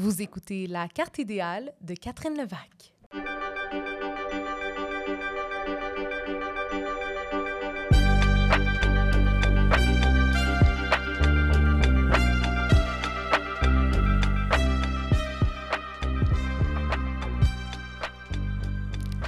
Vous 0.00 0.22
écoutez 0.22 0.66
La 0.66 0.88
carte 0.88 1.18
idéale 1.18 1.72
de 1.80 1.94
Catherine 1.94 2.36
Levac. 2.36 2.92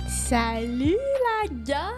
Salut 0.09 0.96
la 0.98 1.48
gang! 1.64 1.95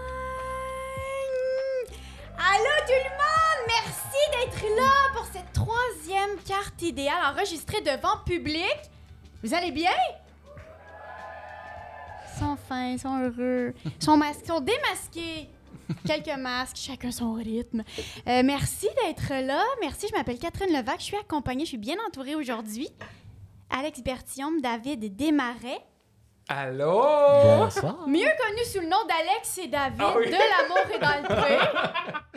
Allô 2.36 2.74
tout 2.86 2.92
le 2.92 3.10
monde! 3.16 3.62
Merci 3.66 4.20
d'être 4.32 4.62
là 4.76 4.92
pour 5.14 5.24
cette 5.24 5.47
troisième 5.78 6.36
carte 6.46 6.82
idéale 6.82 7.34
enregistrée 7.34 7.80
devant 7.80 8.18
public. 8.24 8.76
Vous 9.42 9.54
allez 9.54 9.70
bien? 9.70 9.90
Ils 12.34 12.38
sont 12.38 12.56
fins, 12.56 12.88
ils 12.90 12.98
sont 12.98 13.18
heureux. 13.20 13.74
Ils 13.84 14.04
sont, 14.04 14.16
mas- 14.16 14.38
ils 14.42 14.46
sont 14.46 14.60
démasqués. 14.60 15.48
Quelques 16.06 16.36
masques, 16.38 16.76
chacun 16.76 17.10
son 17.10 17.32
rythme. 17.32 17.82
Euh, 18.26 18.42
merci 18.44 18.88
d'être 19.02 19.32
là. 19.46 19.62
Merci, 19.80 20.06
je 20.10 20.16
m'appelle 20.16 20.38
Catherine 20.38 20.72
Levac. 20.72 20.98
Je 21.00 21.04
suis 21.04 21.16
accompagnée, 21.16 21.64
je 21.64 21.70
suis 21.70 21.78
bien 21.78 21.96
entourée 22.06 22.34
aujourd'hui. 22.34 22.88
Alex 23.70 24.02
Bertillon, 24.02 24.52
David 24.60 25.16
Desmarais. 25.16 25.80
Allô? 26.48 27.02
Bonsoir. 27.58 28.08
Mieux 28.08 28.20
connu 28.20 28.64
sous 28.64 28.80
le 28.80 28.86
nom 28.88 28.96
d'Alex 29.06 29.58
et 29.62 29.68
David 29.68 30.00
Ah 30.00 30.14
oui. 30.16 30.26
de 30.26 30.32
l'amour 30.32 30.94
et 30.94 30.98
dans 30.98 31.22
le 31.22 31.36
pré. 31.42 31.58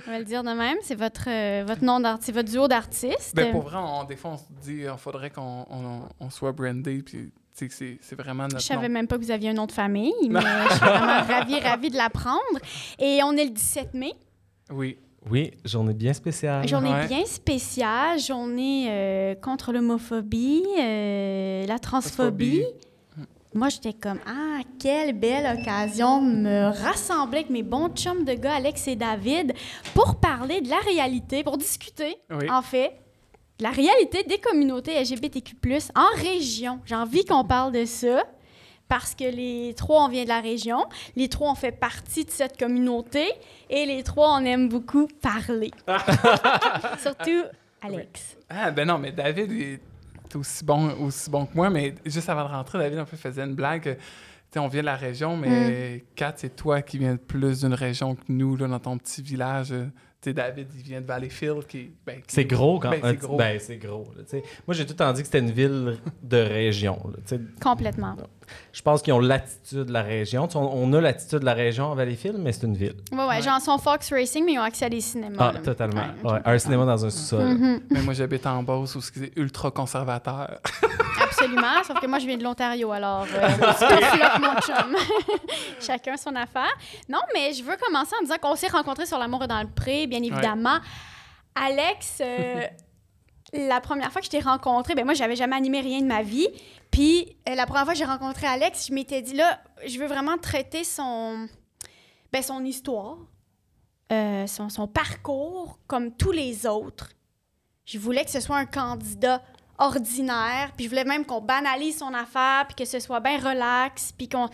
On 0.05 0.11
va 0.11 0.20
le 0.20 0.25
dire 0.25 0.43
de 0.43 0.49
même, 0.51 0.77
c'est 0.81 0.95
votre, 0.95 1.29
euh, 1.29 1.63
votre 1.65 1.84
nom 1.84 1.99
d'artiste, 2.01 2.25
c'est 2.25 2.31
votre 2.34 2.49
duo 2.51 2.67
d'artistes. 2.67 3.34
Ben, 3.35 3.51
pour 3.53 3.61
vrai, 3.61 3.77
on, 3.79 4.03
des 4.03 4.17
fois, 4.17 4.31
on 4.31 4.37
se 4.37 4.43
dit 4.61 4.81
il 4.84 4.93
faudrait 4.97 5.29
qu'on 5.29 5.65
on, 5.70 6.01
on 6.20 6.29
soit 6.29 6.51
brandé, 6.51 7.01
puis 7.03 7.31
c'est- 7.53 7.70
c'est 8.01 8.15
vraiment 8.15 8.43
notre 8.43 8.59
je 8.59 8.65
savais 8.65 8.87
nom. 8.89 8.93
même 8.95 9.07
pas 9.07 9.17
que 9.17 9.23
vous 9.23 9.31
aviez 9.31 9.49
un 9.51 9.53
nom 9.53 9.65
de 9.65 9.71
famille, 9.71 10.13
mais 10.29 10.41
je 10.41 10.70
suis 10.71 10.79
vraiment 10.79 11.23
ravie, 11.23 11.59
ravie 11.62 11.90
de 11.90 11.98
l'apprendre. 11.98 12.41
Et 12.99 13.20
on 13.23 13.31
est 13.37 13.46
le 13.46 13.51
17 13.51 13.93
mai, 13.93 14.13
Oui. 14.71 14.98
Oui, 15.29 15.51
journée 15.63 15.93
bien 15.93 16.13
spéciale. 16.13 16.68
journée 16.68 16.90
Ouais. 16.90 17.05
bien 17.07 17.23
spéciale, 17.27 18.18
journée 18.20 18.87
euh, 18.90 19.35
contre 19.35 19.71
l'homophobie, 19.71 20.65
euh, 20.79 21.63
la 21.68 21.77
transphobie. 21.77 22.65
Moi, 23.54 23.68
j'étais 23.70 23.94
comme, 23.94 24.20
ah, 24.26 24.62
quelle 24.80 25.12
belle 25.13 25.60
occasion 25.60 26.21
de 26.21 26.32
me 26.38 26.68
rassembler 26.84 27.40
avec 27.40 27.49
mes 27.49 27.63
bons 27.63 27.90
chums 27.90 28.24
de 28.24 28.34
gars, 28.34 28.55
Alex 28.55 28.88
et 28.88 28.96
David, 28.96 29.54
pour 29.93 30.16
parler 30.21 30.62
de 30.62 30.70
la 30.70 30.77
réalité, 30.80 31.43
pour 31.43 31.58
discuter, 31.58 32.16
Oui. 32.30 32.49
en 32.49 32.62
fait, 32.62 32.93
de 33.60 33.63
la 33.63 33.71
réalité 33.71 34.24
des 34.24 34.38
communautés 34.38 34.98
LGBTQ+, 35.02 35.55
en 35.96 36.08
région. 36.21 36.80
J'ai 36.85 36.96
envie 36.96 37.26
qu'on 37.26 37.43
parle 37.43 37.74
de 37.74 37.84
ça, 37.84 38.24
parce 38.88 39.16
que 39.16 39.26
les 39.26 39.74
trois, 39.76 40.05
on 40.05 40.08
vient 40.08 40.24
de 40.24 40.30
la 40.30 40.40
région, 40.40 40.86
les 41.18 41.27
trois, 41.27 41.52
on 41.52 41.55
fait 41.55 41.74
partie 41.74 42.24
de 42.24 42.32
cette 42.32 42.58
communauté, 42.58 43.26
et 43.70 43.86
les 43.86 44.02
trois, 44.04 44.30
on 44.40 44.46
aime 44.46 44.70
beaucoup 44.70 45.08
parler. 45.21 45.71
Surtout 47.02 47.43
Alex. 47.82 48.38
Ah, 48.49 48.71
ben 48.71 48.88
non, 48.88 48.98
mais 48.98 49.12
David 49.12 49.80
aussi 50.35 50.63
bon, 50.63 50.91
aussi 51.01 51.29
bon 51.29 51.46
que 51.46 51.55
moi, 51.55 51.70
mais 51.70 51.96
juste 52.05 52.29
avant 52.29 52.43
de 52.46 52.49
rentrer, 52.49 52.77
David 52.77 52.99
un 52.99 53.05
peu 53.05 53.18
faisait 53.18 53.43
une 53.43 53.55
blague. 53.55 53.98
sais, 54.51 54.60
on 54.60 54.68
vient 54.68 54.82
de 54.82 54.85
la 54.85 54.96
région, 54.96 55.37
mais 55.37 55.98
Mm. 55.98 56.01
Kat, 56.15 56.34
c'est 56.35 56.55
toi 56.55 56.82
qui 56.82 56.98
viens 56.98 57.18
plus 57.18 57.62
d'une 57.62 57.74
région 57.74 58.15
que 58.15 58.24
nous, 58.29 58.55
là, 58.57 58.68
dans 58.68 58.79
ton 58.79 58.98
petit 58.98 59.21
village. 59.21 59.74
Tu 60.22 60.30
sais, 60.30 60.34
David, 60.36 60.68
il 60.77 60.84
vient 60.84 61.02
de 61.02 61.05
Valleyfield, 61.08 61.66
qui, 61.66 61.90
ben, 62.05 62.18
qui- 62.18 62.36
C'est 62.36 62.46
gros 62.46 62.80
quand 62.80 62.91
Ben, 62.91 63.00
c'est 63.04 63.16
gros. 63.18 63.38
Ben, 63.38 63.60
c'est 63.60 63.77
gros. 63.77 64.06
là, 64.16 64.22
tu 64.24 64.30
sais. 64.38 64.44
Moi, 64.68 64.75
j'ai 64.75 64.86
tout 64.86 64.91
le 64.91 64.97
temps 64.97 65.12
dit 65.14 65.22
que 65.22 65.25
c'était 65.25 65.40
une 65.40 65.50
ville 65.52 65.97
de 66.22 66.38
région. 66.38 67.00
là. 67.06 67.38
Complètement. 67.59 68.16
Je 68.74 68.81
pense 68.84 69.02
qu'ils 69.02 69.14
ont 69.14 69.19
l'attitude 69.19 69.86
de 69.86 69.94
la 69.94 70.03
région. 70.03 70.47
On, 70.53 70.59
on 70.59 70.94
a 70.94 71.02
l'attitude 71.02 71.40
de 71.40 71.46
la 71.46 71.53
région 71.53 71.92
à 71.92 71.96
Valleyfield, 71.96 72.38
mais 72.38 72.52
c'est 72.52 72.68
une 72.68 72.75
ville. 72.78 72.96
Ouais, 73.12 73.18
ouais, 73.18 73.25
Ouais. 73.30 73.42
genre, 73.42 73.58
ils 73.59 73.64
sont 73.64 73.78
Fox 73.80 74.12
Racing, 74.14 74.46
mais 74.46 74.54
ils 74.54 74.60
ont 74.60 74.64
accès 74.64 74.86
à 74.86 74.90
des 74.90 75.02
cinémas. 75.02 75.38
Ah, 75.40 75.52
là. 75.54 75.60
totalement. 75.62 76.02
Ouais, 76.02 76.08
ok. 76.24 76.31
Ouais, 76.34 76.40
un 76.46 76.58
cinéma 76.60 76.86
dans 76.86 77.04
un 77.06 77.10
sous-sol. 77.10 77.44
Mhm. 77.46 77.81
Mais 77.90 78.02
moi, 78.02 78.14
j'habite 78.14 78.46
en 78.46 78.62
Beauce, 78.62 78.94
où 78.96 79.02
c'est 79.02 79.31
ultra 79.38 79.72
conservateur. 79.72 80.60
Absolument, 81.24 81.81
sauf 81.88 82.00
que 82.00 82.08
moi, 82.08 82.20
je 82.20 82.28
viens 82.28 82.38
de 82.38 82.44
l'Ontario, 82.44 82.92
alors 82.92 83.26
euh, 83.34 83.50
flop, 83.74 84.40
mon 84.42 84.60
chum. 84.62 84.96
Chacun 85.80 86.18
son 86.18 86.36
affaire. 86.36 86.72
Non, 87.10 87.20
mais 87.34 87.54
je 87.54 87.64
veux 87.64 87.76
commencer 87.81 88.14
en 88.20 88.24
disant 88.24 88.36
qu'on 88.42 88.56
s'est 88.56 88.68
rencontrés 88.68 89.06
sur 89.06 89.18
L'amour 89.18 89.48
dans 89.48 89.62
le 89.62 89.68
pré, 89.74 90.08
bien 90.12 90.22
évidemment. 90.22 90.80
Alex, 91.56 92.18
euh, 92.22 92.68
la 93.54 93.82
première 93.82 94.12
fois 94.12 94.22
que 94.22 94.26
je 94.26 94.32
t'ai 94.32 94.40
rencontré, 94.40 94.94
ben 94.94 95.06
moi, 95.06 95.14
j'avais 95.14 95.36
jamais 95.36 95.56
animé 95.56 95.80
rien 95.80 96.02
de 96.02 96.06
ma 96.06 96.22
vie. 96.22 96.48
Puis, 96.92 97.38
euh, 97.48 97.56
la 97.56 97.66
première 97.66 97.86
fois 97.86 97.94
que 97.94 98.00
j'ai 98.00 98.06
rencontré 98.06 98.46
Alex, 98.46 98.88
je 98.90 98.94
m'étais 98.94 99.22
dit, 99.22 99.34
là, 99.34 99.60
je 99.88 99.98
veux 99.98 100.08
vraiment 100.08 100.38
traiter 100.38 100.84
son, 100.84 101.48
ben, 102.32 102.44
son 102.44 102.64
histoire, 102.66 103.18
euh, 104.12 104.46
son, 104.48 104.70
son 104.70 104.88
parcours 104.88 105.80
comme 105.88 106.12
tous 106.12 106.32
les 106.34 106.68
autres. 106.68 107.10
Je 107.86 107.98
voulais 107.98 108.26
que 108.26 108.32
ce 108.32 108.42
soit 108.42 108.58
un 108.58 108.66
candidat 108.66 109.42
ordinaire, 109.78 110.74
puis 110.76 110.86
je 110.86 110.90
voulais 110.90 111.06
même 111.06 111.26
qu'on 111.26 111.42
banalise 111.42 111.98
son 111.98 112.14
affaire, 112.14 112.66
puis 112.68 112.76
que 112.76 112.86
ce 112.86 113.00
soit 113.00 113.22
bien 113.22 113.40
relax, 113.40 114.12
puis 114.12 114.28
qu'on... 114.30 114.50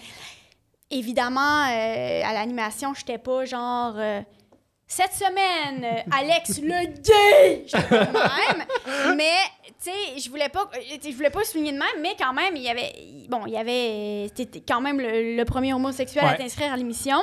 Évidemment, 0.89 1.65
euh, 1.65 2.21
à 2.23 2.31
l'animation, 2.33 2.93
j'étais 2.93 3.17
pas 3.17 3.43
genre... 3.45 3.95
cette 4.87 5.13
semaine, 5.13 5.83
euh, 5.83 6.17
Alex 6.17 6.59
le 6.61 6.85
gay! 7.01 7.65
Même. 7.91 9.15
Mais, 9.17 9.35
tu 9.83 9.91
sais, 9.91 10.19
je 10.19 10.29
voulais 10.29 10.49
pas... 10.49 10.69
euh, 10.75 10.97
Je 11.03 11.15
voulais 11.15 11.29
pas 11.29 11.43
souligner 11.43 11.73
de 11.73 11.77
même, 11.77 12.01
mais 12.01 12.15
quand 12.17 12.33
même, 12.33 12.55
il 12.55 12.63
y 12.63 12.69
avait... 12.69 12.93
Bon, 13.27 13.45
il 13.45 13.53
y 13.53 13.57
avait... 13.57 14.31
C'était 14.35 14.61
quand 14.61 14.79
même 14.81 14.99
le, 14.99 15.35
le 15.35 15.45
premier 15.45 15.73
homosexuel 15.73 16.25
à 16.25 16.35
t'inscrire 16.35 16.71
à 16.73 16.77
l'émission. 16.77 17.17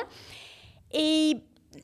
Et 0.93 1.37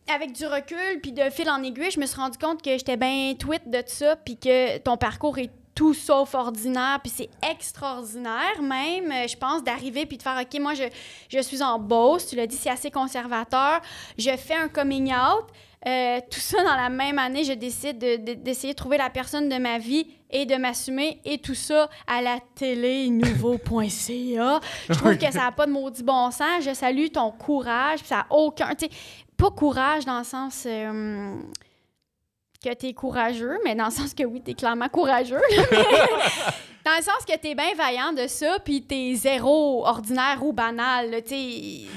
avec 0.08 0.32
du 0.32 0.46
recul, 0.46 1.00
puis 1.02 1.12
de 1.12 1.28
fil 1.30 1.50
en 1.50 1.62
aiguille, 1.62 1.90
je 1.90 1.98
me 1.98 2.06
suis 2.06 2.20
rendu 2.20 2.38
compte 2.38 2.62
que 2.62 2.70
j'étais 2.70 2.96
bien 2.96 3.34
tweet 3.38 3.68
de 3.68 3.82
ça, 3.86 4.16
puis 4.16 4.36
que 4.36 4.78
ton 4.78 4.96
parcours 4.96 5.38
est 5.38 5.50
tout 5.74 5.94
sauf 5.94 6.34
ordinaire, 6.34 7.00
puis 7.02 7.10
c'est 7.14 7.30
extraordinaire 7.50 8.60
même, 8.60 9.10
euh, 9.10 9.26
je 9.26 9.36
pense, 9.36 9.64
d'arriver 9.64 10.04
puis 10.04 10.18
de 10.18 10.22
faire, 10.22 10.38
OK, 10.40 10.60
moi, 10.60 10.74
je, 10.74 10.82
je 11.28 11.38
suis 11.40 11.62
en 11.62 11.78
Beauce, 11.78 12.26
tu 12.26 12.36
l'as 12.36 12.46
dit, 12.46 12.56
c'est 12.56 12.68
assez 12.70 12.90
conservateur, 12.90 13.80
je 14.18 14.30
fais 14.36 14.54
un 14.56 14.68
coming 14.68 15.12
out, 15.12 15.46
euh, 15.86 16.20
tout 16.30 16.40
ça 16.40 16.62
dans 16.62 16.76
la 16.76 16.88
même 16.90 17.18
année, 17.18 17.42
je 17.44 17.52
décide 17.54 17.98
de- 17.98 18.16
de- 18.16 18.34
d'essayer 18.34 18.74
de, 18.74 18.78
trouver 18.78 18.98
la 18.98 19.08
personne 19.10 19.48
de 19.48 19.56
ma 19.56 19.78
vie 19.78 20.06
et 20.30 20.46
de 20.46 20.54
m'assumer, 20.56 21.20
et 21.24 21.38
tout 21.38 21.54
ça 21.54 21.88
à 22.06 22.20
la 22.22 22.38
télé 22.54 23.08
nouveau.ca. 23.08 24.60
Je 24.88 24.94
trouve 24.94 25.16
que 25.16 25.32
ça 25.32 25.44
n'a 25.44 25.52
pas 25.52 25.66
de 25.66 25.72
maudit 25.72 26.02
bon 26.02 26.30
sens. 26.30 26.62
Je 26.62 26.74
salue 26.74 27.06
ton 27.12 27.30
courage, 27.32 28.00
ça 28.04 28.16
n'a 28.18 28.26
aucun... 28.30 28.70
pas 29.36 29.50
courage 29.50 30.04
dans 30.04 30.18
le 30.18 30.24
sens 30.24 30.64
euh, 30.66 31.34
que 32.62 32.74
t'es 32.74 32.92
courageux, 32.92 33.58
mais 33.64 33.74
dans 33.74 33.86
le 33.86 33.90
sens 33.90 34.12
que 34.14 34.22
oui, 34.24 34.42
t'es 34.42 34.54
clairement 34.54 34.88
courageux. 34.88 35.40
dans 36.84 36.96
le 36.96 37.02
sens 37.02 37.24
que 37.26 37.36
t'es 37.38 37.54
bien 37.54 37.74
vaillant 37.76 38.12
de 38.12 38.26
ça, 38.26 38.58
puis 38.64 38.82
t'es 38.82 39.14
zéro 39.14 39.86
ordinaire 39.86 40.38
ou 40.42 40.52
banal. 40.52 41.10
là, 41.10 41.22
tu. 41.22 41.34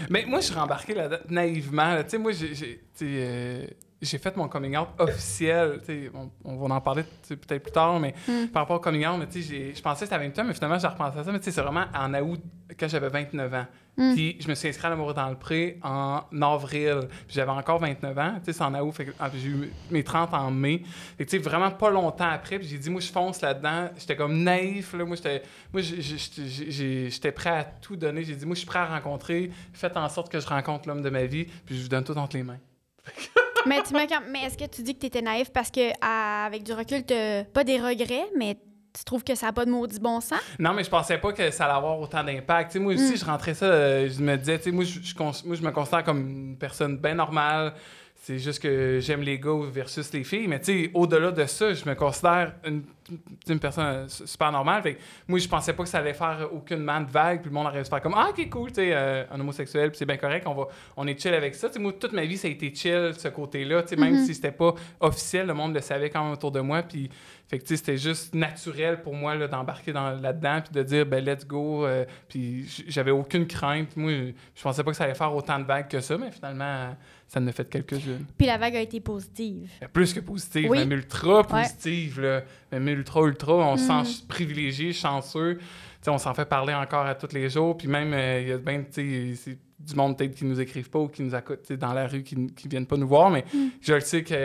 Mais 0.10 0.24
moi, 0.26 0.40
je 0.40 0.46
suis 0.46 0.56
rembarqué 0.56 0.94
là 0.94 1.10
naïvement. 1.30 1.96
là. 1.96 2.04
Tu 2.04 2.18
moi, 2.18 2.32
j'ai- 2.32 3.70
j'ai 4.04 4.18
fait 4.18 4.36
mon 4.38 4.48
coming 4.48 4.78
out 4.78 4.88
officiel. 5.00 5.80
On, 6.14 6.30
on 6.44 6.58
va 6.68 6.76
en 6.76 6.82
parler 6.82 7.04
peut-être 7.28 7.64
plus 7.64 7.72
tard, 7.72 8.00
mais 8.00 8.14
Mm. 8.28 8.48
par 8.48 8.64
rapport 8.64 8.78
au 8.78 8.80
coming 8.80 9.06
out, 9.08 9.18
mais 9.20 9.28
je 9.42 9.82
pensais 9.82 10.00
que 10.02 10.06
c'était 10.06 10.16
à 10.16 10.20
28 10.20 10.40
ans, 10.40 10.44
mais 10.46 10.54
finalement, 10.54 10.80
j'ai 10.80 10.88
repensé 10.88 11.20
à 11.20 11.24
ça. 11.24 11.32
Mais 11.32 11.40
c'est 11.42 11.52
vraiment 11.62 11.86
en 11.96 12.14
août, 12.16 12.42
quand 12.80 12.88
j'avais 12.88 13.10
29 13.10 13.54
ans. 13.54 13.66
Mm. 13.98 14.14
Puis 14.16 14.38
je 14.40 14.48
me 14.48 14.56
suis 14.56 14.70
inscrit 14.70 14.88
à 14.88 14.90
l'amour 14.90 15.14
dans 15.14 15.30
le 15.30 15.36
pré 15.36 15.80
en 15.84 16.22
avril. 16.42 17.02
Puis 17.28 17.36
j'avais 17.36 17.52
encore 17.52 17.80
29 17.80 18.18
ans. 18.18 18.34
C'est 18.44 18.60
en 18.62 18.74
août. 18.82 18.96
Ah, 19.20 19.30
j'ai 19.36 19.48
eu 19.50 19.72
mes 19.92 20.04
30 20.04 20.34
en 20.34 20.50
mai. 20.50 20.82
Que, 21.18 21.24
tu 21.24 21.30
sais, 21.30 21.38
vraiment 21.38 21.70
pas 21.70 21.92
longtemps 21.92 22.28
après. 22.30 22.58
Puis 22.58 22.68
j'ai 22.68 22.78
dit, 22.80 22.90
moi, 22.90 23.02
je 23.02 23.12
fonce 23.12 23.42
là-dedans. 23.42 23.90
J'étais 23.98 24.16
comme 24.16 24.42
naïf. 24.42 24.94
Là. 24.94 25.06
Moi, 25.06 25.16
j'étais 25.16 25.44
moi, 25.72 25.82
j'étais 25.84 27.32
prêt 27.32 27.50
à 27.52 27.64
tout 27.64 27.96
donner. 27.96 28.24
J'ai 28.24 28.36
dit, 28.36 28.46
moi, 28.46 28.56
je 28.56 28.60
suis 28.60 28.68
prêt 28.68 28.80
à 28.80 28.88
rencontrer. 28.88 29.52
Faites 29.74 29.96
en 29.98 30.10
sorte 30.10 30.32
que 30.32 30.40
je 30.40 30.48
rencontre 30.48 30.88
l'homme 30.88 31.02
de 31.04 31.10
ma 31.12 31.26
vie. 31.26 31.46
Puis 31.66 31.78
je 31.78 31.84
vous 31.84 31.90
donne 31.90 32.04
tout 32.04 32.18
entre 32.18 32.36
les 32.36 32.44
mains. 32.44 32.60
mais 33.66 33.82
tu 33.84 33.94
me- 33.94 34.08
quand- 34.08 34.24
mais 34.30 34.44
est-ce 34.46 34.58
que 34.58 34.66
tu 34.66 34.82
dis 34.82 34.94
que 34.96 35.00
t'étais 35.00 35.22
naïf 35.22 35.52
parce 35.52 35.72
que, 35.72 35.92
à- 36.02 36.46
avec 36.46 36.64
du 36.64 36.74
recul, 36.74 37.04
t'as 37.04 37.44
pas 37.46 37.64
des 37.64 37.78
regrets, 37.80 38.26
mais 38.38 38.58
tu 38.96 39.04
trouves 39.04 39.24
que 39.24 39.34
ça 39.36 39.48
n'a 39.48 39.54
pas 39.54 39.66
de 39.66 39.72
maudit 39.72 40.00
bon 40.00 40.22
sens? 40.22 40.40
Non, 40.60 40.74
mais 40.74 40.84
je 40.84 40.90
pensais 40.90 41.18
pas 41.18 41.34
que 41.34 41.50
ça 41.52 41.66
allait 41.66 41.74
avoir 41.76 42.00
autant 42.00 42.24
d'impact. 42.24 42.74
Tu 42.74 42.80
moi 42.80 42.94
aussi, 42.94 43.14
Mm. 43.14 43.18
je 43.18 43.26
rentrais 43.26 43.54
ça, 43.56 43.66
euh, 43.66 44.08
je 44.10 44.22
me 44.22 44.36
disais, 44.38 44.58
tu 44.60 44.66
sais, 44.66 44.72
moi, 44.72 44.84
je, 44.84 45.00
moi, 45.48 45.56
je 45.56 45.62
me 45.64 45.72
considère 45.72 46.04
comme 46.04 46.20
une 46.20 46.58
personne 46.58 46.98
bien 46.98 47.16
normale. 47.16 47.74
C'est 48.16 48.38
juste 48.40 48.62
que 48.62 49.00
j'aime 49.02 49.22
les 49.22 49.38
gars 49.38 49.60
versus 49.70 50.14
les 50.14 50.24
filles. 50.24 50.48
Mais 50.48 50.60
tu 50.60 50.86
sais, 50.86 50.92
au-delà 50.94 51.32
de 51.32 51.46
ça, 51.46 51.74
je 51.74 51.84
me 51.90 51.94
considère 51.96 52.54
une 52.66 52.84
tu 53.03 53.03
une 53.48 53.60
personne 53.60 53.86
euh, 53.86 54.08
su- 54.08 54.26
super 54.28 54.52
normale. 54.52 54.82
Fait 54.82 54.96
que 54.96 55.00
moi, 55.28 55.40
je 55.40 55.48
pensais 55.48 55.74
pas 55.74 55.84
que 55.84 55.90
ça 55.90 56.00
allait 56.00 56.14
faire 56.14 56.48
aucunement 56.52 57.02
de 57.02 57.10
vague, 57.10 57.42
puis 57.42 57.50
le 57.50 57.54
monde 57.54 57.68
allait 57.68 57.84
se 57.84 57.90
faire 57.90 58.02
comme 58.02 58.14
Ah, 58.16 58.30
ok, 58.30 58.50
cool, 58.50 58.70
tu 58.70 58.76
sais, 58.76 58.92
euh, 58.94 59.24
un 59.32 59.40
homosexuel, 59.40 59.90
puis 59.90 59.98
c'est 59.98 60.06
bien 60.06 60.18
correct, 60.18 60.46
on, 60.48 60.54
va, 60.54 60.68
on 60.98 61.06
est 61.08 61.20
chill 61.20 61.34
avec 61.34 61.56
ça. 61.56 61.70
Moi, 61.80 61.94
toute 61.94 62.14
ma 62.14 62.26
vie, 62.26 62.38
ça 62.38 62.48
a 62.48 62.52
été 62.52 62.74
chill, 62.74 63.12
ce 63.18 63.28
côté-là. 63.28 63.84
Tu 63.84 63.90
sais, 63.90 63.96
même 63.96 64.24
si 64.26 64.34
c'était 64.36 64.52
pas 64.52 64.74
officiel, 65.00 65.48
le 65.48 65.54
monde 65.54 65.74
le 65.74 65.82
savait 65.82 66.10
quand 66.10 66.24
même 66.24 66.34
autour 66.34 66.52
de 66.52 66.60
moi. 66.62 66.82
Puis, 66.84 67.10
fait 67.48 67.60
que, 67.60 67.68
c'était 67.76 67.98
juste 67.98 68.34
naturel 68.34 69.02
pour 69.02 69.14
moi 69.14 69.48
d'embarquer 69.48 69.92
dans- 69.94 70.12
là-dedans, 70.20 70.62
puis 70.64 70.74
de 70.74 70.82
dire, 70.84 71.06
ben, 71.06 71.24
let's 71.24 71.46
go. 71.46 71.86
euh, 71.86 72.06
puis 72.28 72.66
j'avais 72.88 73.12
aucune 73.12 73.46
crainte. 73.46 73.96
Moi, 73.98 74.34
je 74.56 74.62
pensais 74.62 74.84
pas 74.84 74.92
que 74.92 74.98
ça 74.98 75.04
allait 75.04 75.14
faire 75.16 75.34
autant 75.36 75.60
de 75.60 75.66
vagues 75.66 75.88
que 75.88 76.00
ça, 76.00 76.18
mais 76.18 76.32
finalement, 76.32 76.96
ça 77.28 77.40
a 77.40 77.52
fait 77.52 77.70
quelques-unes. 77.70 78.26
Puis 78.38 78.48
la 78.48 78.58
vague 78.58 78.76
a 78.76 78.82
été 78.82 79.00
positive. 79.00 79.70
Plus 79.92 80.14
que 80.14 80.20
positive, 80.20 80.70
Oui. 80.70 80.80
même 80.80 80.92
ultra 80.94 81.44
positive, 81.44 82.22
là. 82.22 82.42
Même 82.72 82.88
ultra, 82.94 83.22
ultra. 83.22 83.54
On 83.54 83.78
se 83.78 83.92
Mm. 83.92 84.06
sent 84.06 84.24
privilégié, 84.28 84.94
chanceux. 84.94 85.60
On 86.08 86.18
s'en 86.18 86.34
fait 86.34 86.46
parler 86.46 86.74
encore 86.74 87.06
à 87.06 87.16
tous 87.16 87.34
les 87.34 87.50
jours. 87.50 87.78
Puis 87.78 87.88
même, 87.88 88.14
euh, 88.14 88.42
il 88.42 88.48
y 88.50 88.52
a 88.52 88.58
ben, 88.58 88.84
tu 88.86 89.36
sais, 89.36 89.36
c'est 89.36 89.58
du 89.80 89.96
monde 89.96 90.18
peut-être 90.18 90.36
qui 90.36 90.46
nous 90.46 90.60
écrivent 90.60 90.90
pas 90.90 91.00
ou 91.00 91.08
qui 91.08 91.24
nous 91.24 91.32
sais, 91.64 91.78
dans 91.78 91.94
la 91.94 92.08
rue, 92.08 92.24
qui, 92.24 92.36
qui 92.56 92.68
viennent 92.68 92.86
pas 92.86 92.98
nous 92.98 93.08
voir. 93.08 93.30
Mais 93.30 93.46
Mm. 93.54 93.68
je 93.82 93.94
le 93.94 94.00
sais 94.02 94.24
qu'on 94.24 94.36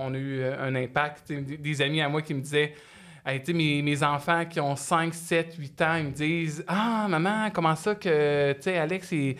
on 0.00 0.14
a 0.14 0.18
eu 0.18 0.40
euh, 0.40 0.56
un 0.68 0.74
impact. 0.76 1.32
Des, 1.32 1.82
amis 1.82 2.00
à 2.00 2.08
moi 2.08 2.22
qui 2.22 2.34
me 2.34 2.40
disaient... 2.40 2.74
Hey, 3.26 3.38
tu 3.40 3.46
sais, 3.46 3.52
mes, 3.52 3.82
mes 3.82 4.02
enfants 4.02 4.46
qui 4.46 4.60
ont 4.60 4.74
5, 4.76 5.12
7, 5.12 5.54
8 5.58 5.82
ans, 5.82 5.96
ils 5.96 6.04
me 6.06 6.10
disent 6.10 6.64
Ah, 6.66 7.06
maman, 7.06 7.50
comment 7.52 7.76
ça 7.76 7.94
que, 7.94 8.52
tu 8.54 8.62
sais, 8.62 8.78
Alex, 8.78 9.12
il, 9.12 9.36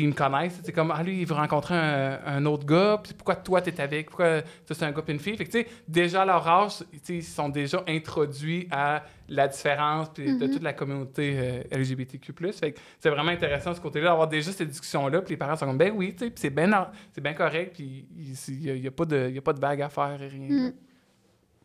ils 0.00 0.08
me 0.08 0.12
connaissent. 0.12 0.60
C'est 0.62 0.72
comme, 0.72 0.90
ah, 0.90 1.02
lui, 1.02 1.20
il 1.20 1.26
veut 1.26 1.34
rencontrer 1.34 1.74
un, 1.74 2.20
un 2.24 2.46
autre 2.46 2.64
gars, 2.66 3.00
puis 3.02 3.12
pourquoi 3.14 3.36
toi, 3.36 3.60
t'es 3.60 3.80
avec? 3.80 4.06
Pourquoi 4.06 4.42
c'est 4.66 4.82
un 4.82 4.92
gars 4.92 5.02
une 5.08 5.18
fille? 5.18 5.36
Fait 5.36 5.44
que, 5.44 5.50
tu 5.50 5.58
sais, 5.60 5.66
déjà 5.86 6.22
à 6.22 6.24
leur 6.24 6.46
âge, 6.46 6.84
ils 7.08 7.22
sont 7.22 7.48
déjà 7.48 7.82
introduits 7.86 8.68
à 8.70 9.04
la 9.28 9.48
différence 9.48 10.10
puis 10.10 10.36
de 10.36 10.46
toute 10.46 10.62
la 10.62 10.72
communauté 10.72 11.34
euh, 11.36 11.62
LGBTQ. 11.78 12.32
Fait 12.52 12.72
que 12.72 12.80
c'est 12.98 13.10
vraiment 13.10 13.30
intéressant 13.30 13.74
ce 13.74 13.80
côté-là, 13.80 14.10
d'avoir 14.10 14.28
déjà 14.28 14.52
cette 14.52 14.68
discussion-là, 14.68 15.22
puis 15.22 15.32
les 15.32 15.36
parents 15.36 15.56
sont 15.56 15.66
comme, 15.66 15.78
ben 15.78 15.92
oui, 15.94 16.14
tu 16.14 16.26
sais, 16.26 16.32
c'est 16.36 16.50
bien 16.50 17.34
correct, 17.34 17.74
puis 17.74 18.06
il 18.16 18.58
n'y 18.60 18.70
a, 18.70 18.74
y 18.74 18.86
a 18.86 18.90
pas 18.90 19.04
de 19.04 19.30
y 19.30 19.38
a 19.38 19.42
pas 19.42 19.52
de 19.52 19.60
vague 19.60 19.82
à 19.82 19.88
faire, 19.88 20.20
et 20.20 20.28
rien. 20.28 20.68
Mm. 20.68 20.72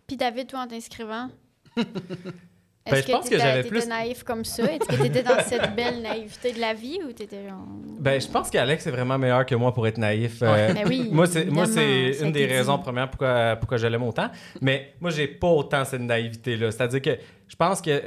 Puis 0.06 0.16
David, 0.16 0.48
toi, 0.48 0.62
en 0.62 0.68
t'inscrivant, 0.68 1.30
Ben, 2.90 2.98
est-ce 2.98 3.08
je 3.08 3.12
pense 3.12 3.30
que 3.30 3.38
j'avais 3.38 3.64
plus- 3.64 3.88
naïf 3.88 4.24
comme 4.24 4.44
ça? 4.46 4.64
Est-ce 4.64 4.88
que 4.88 4.96
tu 4.96 5.06
étais 5.08 5.24
dans 5.24 5.40
cette 5.42 5.76
belle 5.76 6.02
naïveté 6.02 6.54
de 6.54 6.60
la 6.60 6.74
vie 6.74 7.00
ou 7.08 7.12
tu 7.14 7.24
étais 7.24 7.48
genre... 7.48 7.66
Ben, 8.00 8.20
je 8.22 8.28
pense 8.28 8.50
qu'Alex 8.50 8.86
est 8.88 8.92
vraiment 8.92 9.18
meilleur 9.18 9.46
que 9.46 9.56
moi 9.56 9.74
pour 9.74 9.88
être 9.88 9.98
naïf. 9.98 10.40
Euh, 10.42 10.74
Ben 10.74 10.84
oui, 10.88 11.10
moi, 11.12 11.26
c'est, 11.28 11.46
moi, 11.46 11.66
une 11.66 12.32
des 12.32 12.48
dit. 12.48 12.54
raisons 12.54 12.78
premières 12.80 13.10
pourquoi, 13.10 13.56
pourquoi 13.58 13.78
je 13.78 13.88
l'aime 13.88 14.04
autant. 14.04 14.30
Mais 14.62 14.94
moi, 15.02 15.10
j'ai 15.12 15.28
pas 15.28 15.48
autant 15.48 15.84
cette 15.86 16.02
naïveté-là. 16.02 16.72
C'est-à-dire 16.72 17.02
que 17.02 17.18
je 17.48 17.56
pense 17.56 17.82
que 17.82 18.02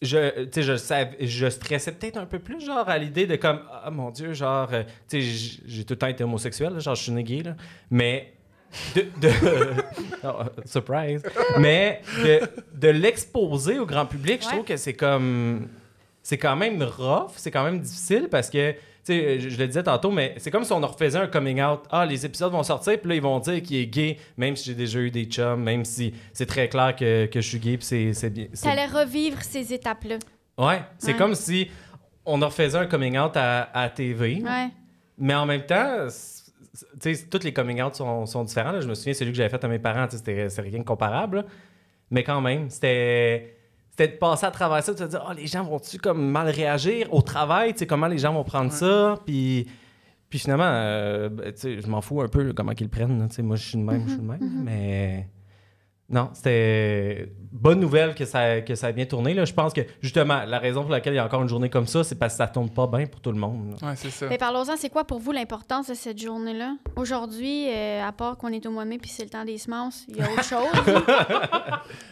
je, 0.00 0.44
tu 0.44 0.62
je, 0.62 0.74
sav- 0.74 1.16
je 1.20 1.50
stressais 1.50 1.90
peut-être 1.92 2.18
un 2.18 2.26
peu 2.26 2.38
plus, 2.38 2.64
genre, 2.64 2.88
à 2.88 2.98
l'idée 2.98 3.26
de 3.26 3.34
comme, 3.36 3.60
ah 3.82 3.90
mon 3.90 4.10
Dieu, 4.10 4.32
genre, 4.32 4.68
euh, 4.72 4.84
tu 5.08 5.20
sais, 5.20 5.20
j- 5.20 5.60
j'ai 5.66 5.84
tout 5.84 5.94
le 5.94 5.98
temps 5.98 6.06
été 6.06 6.22
homosexuel, 6.22 6.72
là, 6.74 6.78
genre, 6.78 6.94
je 6.94 7.02
suis 7.02 7.12
né 7.12 7.24
gay, 7.24 7.42
là. 7.42 7.56
Mais 7.90 8.32
de. 8.94 9.02
de- 9.20 9.32
Oh, 10.24 10.42
surprise! 10.64 11.22
Mais 11.58 12.02
de, 12.24 12.40
de 12.74 12.88
l'exposer 12.88 13.78
au 13.78 13.86
grand 13.86 14.04
public, 14.06 14.42
je 14.42 14.48
trouve 14.48 14.64
que 14.64 14.76
c'est 14.76 14.94
comme. 14.94 15.68
C'est 16.22 16.38
quand 16.38 16.56
même 16.56 16.82
rough, 16.82 17.30
c'est 17.36 17.50
quand 17.52 17.62
même 17.64 17.78
difficile 17.80 18.28
parce 18.30 18.50
que, 18.50 18.72
tu 18.72 18.78
sais, 19.04 19.38
je, 19.40 19.56
le 19.56 19.66
disais 19.68 19.82
tantôt, 19.84 20.10
mais 20.10 20.34
c'est 20.38 20.50
comme 20.50 20.64
si 20.64 20.72
on 20.72 20.80
leur 20.80 20.98
faisait 20.98 21.18
un 21.18 21.28
coming 21.28 21.62
out. 21.62 21.80
Ah, 21.90 22.04
les 22.04 22.26
épisodes 22.26 22.50
vont 22.52 22.62
sortir, 22.64 22.98
puis 23.00 23.08
là, 23.08 23.14
ils 23.14 23.22
vont 23.22 23.38
dire 23.38 23.62
qu'il 23.62 23.76
est 23.76 23.86
gay, 23.86 24.18
même 24.36 24.54
si 24.56 24.64
j'ai 24.66 24.74
déjà 24.74 24.98
eu 24.98 25.10
des 25.10 25.24
chums, 25.24 25.62
même 25.62 25.84
si 25.84 26.12
c'est 26.34 26.44
très 26.46 26.68
clair 26.68 26.94
que, 26.96 27.26
que 27.26 27.40
je 27.40 27.48
suis 27.48 27.58
gay, 27.60 27.78
puis 27.78 27.86
c'est- 28.12 28.28
bien. 28.30 28.46
c'est- 28.52 28.68
T'allais 28.68 28.86
revivre 28.86 29.40
ces 29.42 29.72
étapes-là. 29.72 30.16
Ouais, 30.58 30.82
c'est 30.98 31.12
Ouais. 31.12 31.16
comme 31.16 31.34
si 31.36 31.70
on 32.26 32.36
leur 32.38 32.52
faisait 32.52 32.76
un 32.78 32.86
coming 32.86 33.16
out 33.16 33.36
à, 33.36 33.70
à 33.72 33.88
TV, 33.88 34.42
Ouais. 34.44 34.68
mais 35.16 35.34
en 35.34 35.46
même 35.46 35.64
temps, 35.64 36.08
tu 37.00 37.14
sais, 37.14 37.26
tous 37.28 37.44
les 37.44 37.52
coming 37.52 37.82
out 37.82 37.94
sont, 37.94 38.26
sont 38.26 38.44
différents. 38.44 38.72
là. 38.72 38.80
Je 38.80 38.88
me 38.88 38.94
souviens, 38.94 39.14
celui 39.14 39.32
que 39.32 39.36
j'avais 39.36 39.48
fait 39.48 39.62
à 39.62 39.68
mes 39.68 39.78
parents, 39.78 40.06
c'était 40.10 40.48
c'est 40.48 40.62
rien 40.62 40.78
de 40.78 40.84
comparable. 40.84 41.38
là. 41.38 41.44
Mais 42.10 42.22
quand 42.24 42.40
même, 42.40 42.70
c'était 42.70 43.54
c'était 43.90 44.12
de 44.12 44.18
passer 44.18 44.46
à 44.46 44.50
travers 44.52 44.82
ça, 44.82 44.92
de 44.92 44.98
se 44.98 45.04
dire, 45.04 45.26
oh, 45.28 45.32
les 45.36 45.48
gens 45.48 45.64
vont-tu 45.64 45.98
comme 45.98 46.30
mal 46.30 46.48
réagir 46.48 47.12
au 47.12 47.20
travail, 47.20 47.72
tu 47.72 47.80
sais, 47.80 47.86
comment 47.86 48.06
les 48.06 48.18
gens 48.18 48.32
vont 48.32 48.44
prendre 48.44 48.70
ça, 48.72 49.18
puis... 49.26 49.66
Puis 50.30 50.38
finalement, 50.38 50.68
euh, 50.68 51.30
ben, 51.30 51.54
je 51.56 51.86
m'en 51.86 52.02
fous 52.02 52.20
un 52.20 52.28
peu 52.28 52.42
là, 52.42 52.52
comment 52.54 52.74
qu'ils 52.74 52.86
le 52.86 52.90
prennent. 52.90 53.28
moi, 53.38 53.56
je 53.56 53.66
suis 53.66 53.78
de 53.78 53.82
même, 53.82 54.02
je 54.04 54.12
suis 54.12 54.20
de 54.20 54.26
même. 54.26 54.62
Mais 54.62 55.26
non, 56.10 56.30
c'était 56.32 57.30
bonne 57.52 57.80
nouvelle 57.80 58.14
que 58.14 58.24
ça, 58.24 58.60
que 58.62 58.74
ça 58.74 58.86
a 58.88 58.92
bien 58.92 59.04
tourné. 59.04 59.34
Là. 59.34 59.44
Je 59.44 59.52
pense 59.52 59.72
que 59.74 59.80
justement, 60.00 60.42
la 60.46 60.58
raison 60.58 60.82
pour 60.82 60.90
laquelle 60.90 61.12
il 61.12 61.16
y 61.16 61.18
a 61.18 61.24
encore 61.24 61.42
une 61.42 61.48
journée 61.48 61.68
comme 61.68 61.86
ça, 61.86 62.02
c'est 62.04 62.14
parce 62.14 62.34
que 62.34 62.38
ça 62.38 62.46
tourne 62.46 62.70
pas 62.70 62.86
bien 62.86 63.06
pour 63.06 63.20
tout 63.20 63.32
le 63.32 63.38
monde. 63.38 63.76
Ouais, 63.82 63.94
c'est 63.96 64.10
ça. 64.10 64.26
Mais 64.28 64.38
parlons-en, 64.38 64.76
c'est 64.76 64.88
quoi 64.90 65.04
pour 65.04 65.18
vous 65.18 65.32
l'importance 65.32 65.88
de 65.88 65.94
cette 65.94 66.18
journée-là? 66.20 66.76
Aujourd'hui, 66.96 67.68
euh, 67.70 68.06
à 68.06 68.12
part 68.12 68.36
qu'on 68.38 68.48
est 68.48 68.64
au 68.66 68.70
mois 68.70 68.84
de 68.84 68.90
mai 68.90 68.98
puis 68.98 69.10
c'est 69.10 69.24
le 69.24 69.30
temps 69.30 69.44
des 69.44 69.58
semences, 69.58 70.04
il 70.08 70.16
y 70.16 70.20
a 70.22 70.30
autre 70.30 70.44
chose? 70.48 70.94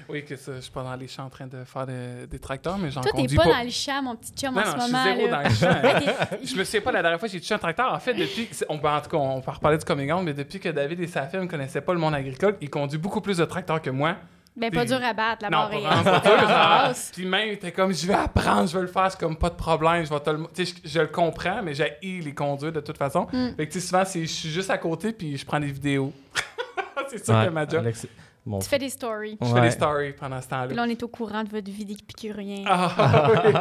Oui, 0.09 0.25
que 0.25 0.37
ça, 0.37 0.53
je 0.55 0.61
suis 0.61 0.71
pas 0.71 0.85
dans 0.85 0.95
les 0.95 1.09
champs 1.09 1.25
en 1.25 1.29
train 1.31 1.49
de 1.49 1.65
faire 1.65 1.85
des, 1.85 2.27
des 2.31 2.39
tracteurs, 2.39 2.79
mais 2.79 2.91
j'en 2.93 3.01
Toi, 3.01 3.11
t'es 3.13 3.23
conduis 3.23 3.37
pas, 3.37 3.43
pas. 3.45 3.55
dans 3.59 3.65
le 3.65 3.71
champ, 3.71 4.03
mon 4.03 4.15
petit 4.15 4.33
chum, 4.35 4.55
Non, 4.55 4.61
en 4.61 4.65
non, 4.65 4.71
ce 4.71 4.77
je 4.77 4.83
suis 4.85 4.93
moment. 4.93 5.05
zéro 5.05 5.27
là. 5.27 5.43
dans 5.43 5.49
le 5.49 5.55
champ. 5.55 5.67
Ouais, 5.83 6.01
t'es- 6.39 6.47
Je 6.47 6.57
me 6.57 6.65
souviens 6.65 6.81
pas 6.81 6.93
la 6.93 7.03
dernière 7.03 7.19
fois 7.19 7.29
que 7.29 7.33
j'ai 7.33 7.41
touché 7.41 7.55
un 7.55 7.59
tracteur. 7.59 7.93
En 7.93 7.99
fait, 7.99 8.15
depuis. 8.15 8.49
On, 8.69 8.79
peut- 8.79 8.89
en 8.89 9.01
tout 9.01 9.11
cas, 9.11 9.17
on 9.17 9.41
va 9.41 9.53
reparler 9.53 9.79
du 9.79 9.85
coming 9.85 10.13
out, 10.13 10.23
mais 10.23 10.33
depuis 10.33 10.61
que 10.61 10.69
David 10.69 11.01
et 11.01 11.07
sa 11.09 11.27
fille 11.27 11.41
ne 11.41 11.47
connaissaient 11.47 11.81
pas 11.81 11.93
le 11.93 11.99
monde 11.99 12.15
agricole, 12.15 12.57
il 12.61 12.71
conduit 12.71 12.99
beaucoup 12.99 13.21
plus 13.21 13.39
de 13.39 13.45
tracteurs 13.45 13.83
que 13.87 13.91
moi. 13.91 14.17
Ben, 14.57 14.71
pas 14.71 14.87
dur 14.87 14.99
à 15.05 15.13
battre, 15.13 15.43
la 15.43 15.51
non, 15.51 15.59
barre 15.59 15.71
pas 15.71 15.77
est- 15.77 15.81
vraiment 15.81 16.03
pas 16.03 16.21
dur, 16.25 16.49
genre. 16.49 16.93
Puis 17.13 17.27
même, 17.27 17.49
était 17.51 17.73
comme, 17.73 17.93
je 17.93 18.07
vais 18.07 18.15
apprendre, 18.15 18.67
je 18.69 18.75
vais 18.75 18.83
le 18.83 18.87
faire, 18.89 19.11
c'est 19.11 19.21
comme 19.21 19.37
pas 19.37 19.51
de 19.51 19.55
problème, 19.55 20.03
je 20.07 20.11
vais 20.11 20.21
te 20.21 20.31
le. 20.31 20.45
Tu 20.55 20.65
sais, 20.65 20.75
je, 20.83 20.89
je 20.89 21.01
le 21.01 21.09
comprends, 21.09 21.63
mais 21.63 21.75
j'ai 21.75 21.93
les 22.03 22.35
conduire 22.35 22.73
de 22.73 22.81
toute 22.81 22.97
façon. 22.97 23.27
Mm. 23.33 23.49
Fait 23.57 23.67
que, 23.67 23.73
tu 23.73 23.81
sais, 23.81 23.87
souvent, 23.87 24.05
c'est- 24.07 24.23
je 24.23 24.33
suis 24.33 24.49
juste 24.49 24.71
à 24.71 24.79
côté, 24.79 25.13
puis 25.13 25.37
je 25.37 25.45
prends 25.45 25.61
des 25.61 25.67
vidéos. 25.71 26.11
c'est 27.09 27.23
ça 27.25 27.41
Ouais, 27.41 27.47
que 27.49 27.51
ma 27.53 27.67
job. 27.69 27.81
Alex, 27.81 28.07
mon 28.47 28.61
Tu 28.61 28.69
fais 28.69 28.79
des 28.79 28.89
stories. 28.89 29.37
Je 29.43 29.47
fais 29.53 29.61
des 29.61 29.71
stories 29.73 30.13
pendant 30.15 30.41
ce 30.41 30.49
temps-là. 30.49 30.67
Puis 30.69 30.77
là, 30.77 30.85
on 30.87 30.91
est 30.91 31.03
au 31.03 31.09
courant 31.09 31.45
de 31.45 31.51
votre 31.51 31.71
vie 31.71 31.85
d'épicurien. 31.85 32.63
Ah, 32.67 33.31
oui. 33.45 33.53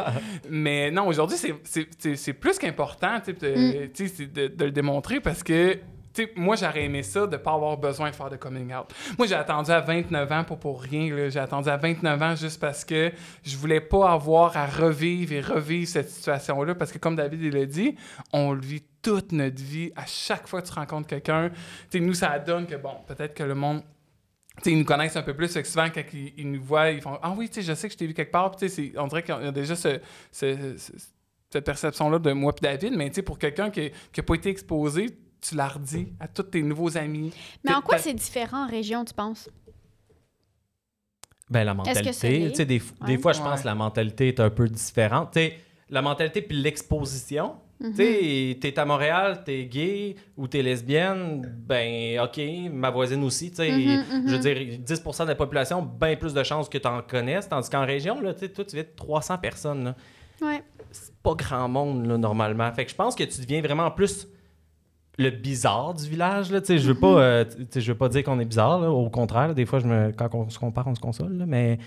Mais 0.48 0.90
non, 0.90 1.08
aujourd'hui, 1.08 1.36
c'est- 1.36 1.54
c'est- 1.64 1.88
c'est 1.98 2.16
c'est 2.16 2.32
plus 2.32 2.56
qu'important 2.58 3.20
tu 3.20 3.32
sais, 3.32 3.32
de, 3.34 4.28
Mm. 4.28 4.32
de, 4.32 4.46
de 4.48 4.64
le 4.64 4.70
démontrer 4.70 5.20
parce 5.20 5.42
que 5.42 5.76
moi, 6.36 6.56
j'aurais 6.56 6.84
aimé 6.84 7.02
ça 7.02 7.26
de 7.26 7.32
ne 7.32 7.36
pas 7.36 7.52
avoir 7.54 7.76
besoin 7.76 8.10
de 8.10 8.14
faire 8.14 8.30
de 8.30 8.36
coming 8.36 8.72
out. 8.74 8.86
Moi, 9.18 9.26
j'ai 9.26 9.34
attendu 9.34 9.70
à 9.70 9.80
29 9.80 10.32
ans 10.32 10.44
pour, 10.44 10.58
pour 10.58 10.82
rien. 10.82 11.28
J'ai 11.28 11.38
attendu 11.40 11.68
à 11.68 11.76
29 11.76 12.22
ans 12.22 12.34
juste 12.36 12.60
parce 12.60 12.84
que 12.84 13.12
je 13.44 13.56
voulais 13.56 13.80
pas 13.80 14.10
avoir 14.12 14.56
à 14.56 14.66
revivre 14.66 15.32
et 15.32 15.40
revivre 15.40 15.88
cette 15.88 16.10
situation-là. 16.10 16.74
Parce 16.74 16.92
que, 16.92 16.98
comme 16.98 17.16
David 17.16 17.52
l'a 17.54 17.66
dit, 17.66 17.94
on 18.32 18.52
le 18.52 18.60
vit 18.60 18.82
toute 19.02 19.32
notre 19.32 19.62
vie. 19.62 19.92
À 19.96 20.06
chaque 20.06 20.46
fois 20.48 20.62
que 20.62 20.66
tu 20.68 20.72
rencontres 20.72 21.06
quelqu'un, 21.08 21.50
nous, 21.94 22.14
ça 22.14 22.38
donne 22.38 22.66
que, 22.66 22.76
bon, 22.76 22.94
peut-être 23.06 23.34
que 23.34 23.42
le 23.44 23.54
monde 23.54 23.82
tu 24.58 24.62
sais, 24.62 24.72
ils 24.72 24.78
nous 24.78 24.86
connaissent 24.86 25.16
un 25.16 25.22
peu 25.22 25.34
plus, 25.34 25.48
souvent, 25.64 25.88
quand 25.94 26.00
ils, 26.14 26.32
ils 26.38 26.50
nous 26.50 26.62
voient, 26.62 26.90
ils 26.90 27.02
font 27.02 27.18
Ah 27.22 27.34
oui, 27.36 27.50
je 27.54 27.74
sais 27.74 27.88
que 27.88 27.92
je 27.92 27.98
t'ai 27.98 28.06
vu 28.06 28.14
quelque 28.14 28.32
part. 28.32 28.52
Puis, 28.56 28.94
on 28.96 29.06
dirait 29.06 29.22
qu'il 29.22 29.34
y 29.34 29.46
a 29.46 29.52
déjà 29.52 29.76
ce- 29.76 30.00
ce- 30.32 30.78
ce- 30.78 30.92
cette 31.50 31.64
perception-là 31.64 32.18
de 32.18 32.32
moi 32.32 32.54
et 32.56 32.60
David, 32.62 32.96
mais 32.96 33.10
pour 33.22 33.38
quelqu'un 33.38 33.68
qui 33.68 33.92
n'a 34.16 34.22
pas 34.22 34.34
été 34.34 34.48
exposé, 34.48 35.10
tu 35.40 35.54
l'as 35.54 35.68
redit 35.68 36.08
à 36.20 36.28
tous 36.28 36.42
tes 36.44 36.62
nouveaux 36.62 36.96
amis. 36.96 37.32
Mais 37.64 37.72
en 37.74 37.80
quoi 37.82 37.98
c'est 37.98 38.14
différent 38.14 38.64
en 38.64 38.68
région, 38.68 39.04
tu 39.04 39.14
penses? 39.14 39.48
Ben, 41.48 41.64
la 41.64 41.74
mentalité. 41.74 42.48
Tu 42.50 42.54
sais, 42.56 42.64
des, 42.64 42.80
Ouais. 42.80 43.06
des 43.06 43.18
fois, 43.18 43.32
je 43.32 43.38
pense 43.40 43.56
Ouais. 43.56 43.60
que 43.62 43.66
la 43.66 43.74
mentalité 43.74 44.28
est 44.28 44.40
un 44.40 44.50
peu 44.50 44.68
différente. 44.68 45.30
Tu 45.32 45.38
sais, 45.40 45.56
la 45.88 46.02
mentalité 46.02 46.42
puis 46.42 46.56
l'exposition. 46.60 47.54
Mhm. 47.78 47.90
Tu 47.90 47.96
sais, 47.96 48.58
t'es 48.60 48.78
à 48.78 48.84
Montréal, 48.84 49.42
t'es 49.44 49.66
gay 49.66 50.16
ou 50.36 50.48
t'es 50.48 50.62
lesbienne, 50.62 51.42
ben, 51.66 52.18
OK, 52.20 52.40
ma 52.72 52.90
voisine 52.90 53.22
aussi, 53.22 53.50
tu 53.50 53.56
sais. 53.58 53.70
Mhm, 53.70 54.04
mhm. 54.22 54.28
Je 54.28 54.32
veux 54.34 54.38
dire, 54.38 54.78
10% 54.80 55.24
de 55.24 55.28
la 55.28 55.34
population, 55.36 55.82
bien 55.82 56.16
plus 56.16 56.32
de 56.34 56.42
chances 56.42 56.68
que 56.68 56.78
t'en 56.78 57.02
connaisses. 57.02 57.48
Tandis 57.48 57.68
qu'en 57.70 57.84
région, 57.86 58.20
là, 58.20 58.32
tu 58.34 58.40
sais, 58.40 58.48
toi, 58.48 58.64
tu 58.64 58.74
vis 58.76 58.82
de 58.82 58.88
300 58.96 59.38
personnes, 59.38 59.84
là. 59.84 59.96
Ouais. 60.42 60.64
C'est 60.90 61.14
pas 61.22 61.34
grand 61.34 61.68
monde, 61.68 62.06
là, 62.06 62.16
normalement. 62.18 62.70
Fait 62.72 62.84
que 62.86 62.90
je 62.90 62.96
pense 62.96 63.14
que 63.14 63.24
tu 63.24 63.40
deviens 63.42 63.60
vraiment 63.60 63.90
plus 63.90 64.26
le 65.18 65.30
bizarre 65.30 65.94
du 65.94 66.08
village, 66.08 66.50
là. 66.50 66.60
Tu 66.60 66.66
sais, 66.66 66.78
je 66.78 66.88
veux 66.88 66.98
pas, 66.98 67.18
euh, 67.20 67.44
tu 67.44 67.66
sais, 67.70 67.80
je 67.80 67.92
veux 67.92 67.98
pas 67.98 68.08
dire 68.08 68.22
qu'on 68.22 68.38
est 68.40 68.44
bizarre, 68.44 68.80
là. 68.80 68.90
Au 68.90 69.08
contraire, 69.10 69.48
là, 69.48 69.54
des 69.54 69.66
fois, 69.66 69.78
je 69.78 69.86
me, 69.86 70.12
quand 70.12 70.34
on 70.34 70.48
se 70.50 70.58
compare, 70.58 70.86
on 70.86 70.94
se 70.94 71.00
console, 71.00 71.38
là. 71.38 71.46
Mais 71.46 71.78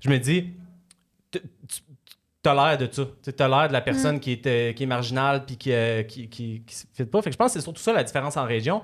je 0.00 0.08
me 0.10 0.18
dis, 0.18 0.50
t- 1.30 1.42
tu 2.42 2.48
as 2.50 2.54
l'air 2.54 2.76
de 2.78 2.88
ça. 2.92 3.04
Tu 3.22 3.42
as 3.42 3.48
l'air 3.48 3.68
de 3.68 3.72
la 3.72 3.80
personne 3.80 4.18
qui, 4.18 4.32
est, 4.32 4.46
euh, 4.48 4.72
qui 4.72 4.82
est 4.82 4.86
marginale 4.86 5.44
puis 5.46 5.56
qui, 5.56 5.72
euh, 5.72 6.02
qui, 6.02 6.28
qui, 6.28 6.62
qui 6.66 6.74
se 6.74 6.86
fit 6.92 7.04
pas. 7.04 7.22
Fait 7.22 7.30
que 7.30 7.34
je 7.34 7.38
pense 7.38 7.52
que 7.52 7.60
c'est 7.60 7.64
surtout 7.64 7.80
ça 7.82 7.92
la 7.92 8.02
différence 8.02 8.36
en 8.36 8.44
région. 8.44 8.82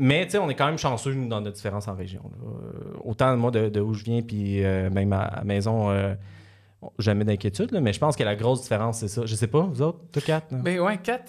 Mais 0.00 0.24
tu 0.24 0.32
sais, 0.32 0.38
on 0.38 0.50
est 0.50 0.56
quand 0.56 0.66
même 0.66 0.76
chanceux, 0.78 1.14
nous, 1.14 1.28
dans 1.28 1.40
notre 1.40 1.54
différence 1.54 1.86
en 1.86 1.94
région. 1.94 2.22
là. 2.24 2.48
Euh, 2.48 2.98
autant, 3.04 3.36
moi, 3.36 3.52
de, 3.52 3.68
de 3.68 3.80
où 3.80 3.94
je 3.94 4.02
viens, 4.02 4.22
puis 4.22 4.64
euh, 4.64 4.90
même 4.90 5.12
à, 5.12 5.34
la 5.36 5.44
maison, 5.44 5.88
euh, 5.90 6.14
jamais 6.98 7.24
d'inquiétude. 7.24 7.70
là, 7.70 7.80
Mais 7.80 7.92
je 7.92 8.00
pense 8.00 8.16
que 8.16 8.24
la 8.24 8.34
grosse 8.34 8.62
différence, 8.62 8.98
c'est 8.98 9.08
ça. 9.08 9.24
Je 9.24 9.36
sais 9.36 9.46
pas, 9.46 9.60
vous 9.60 9.82
autres, 9.82 10.00
toi, 10.10 10.20
quatre? 10.20 10.50
là? 10.50 10.58
Ben 10.58 10.80
ouais, 10.80 10.98
Kat, 10.98 11.22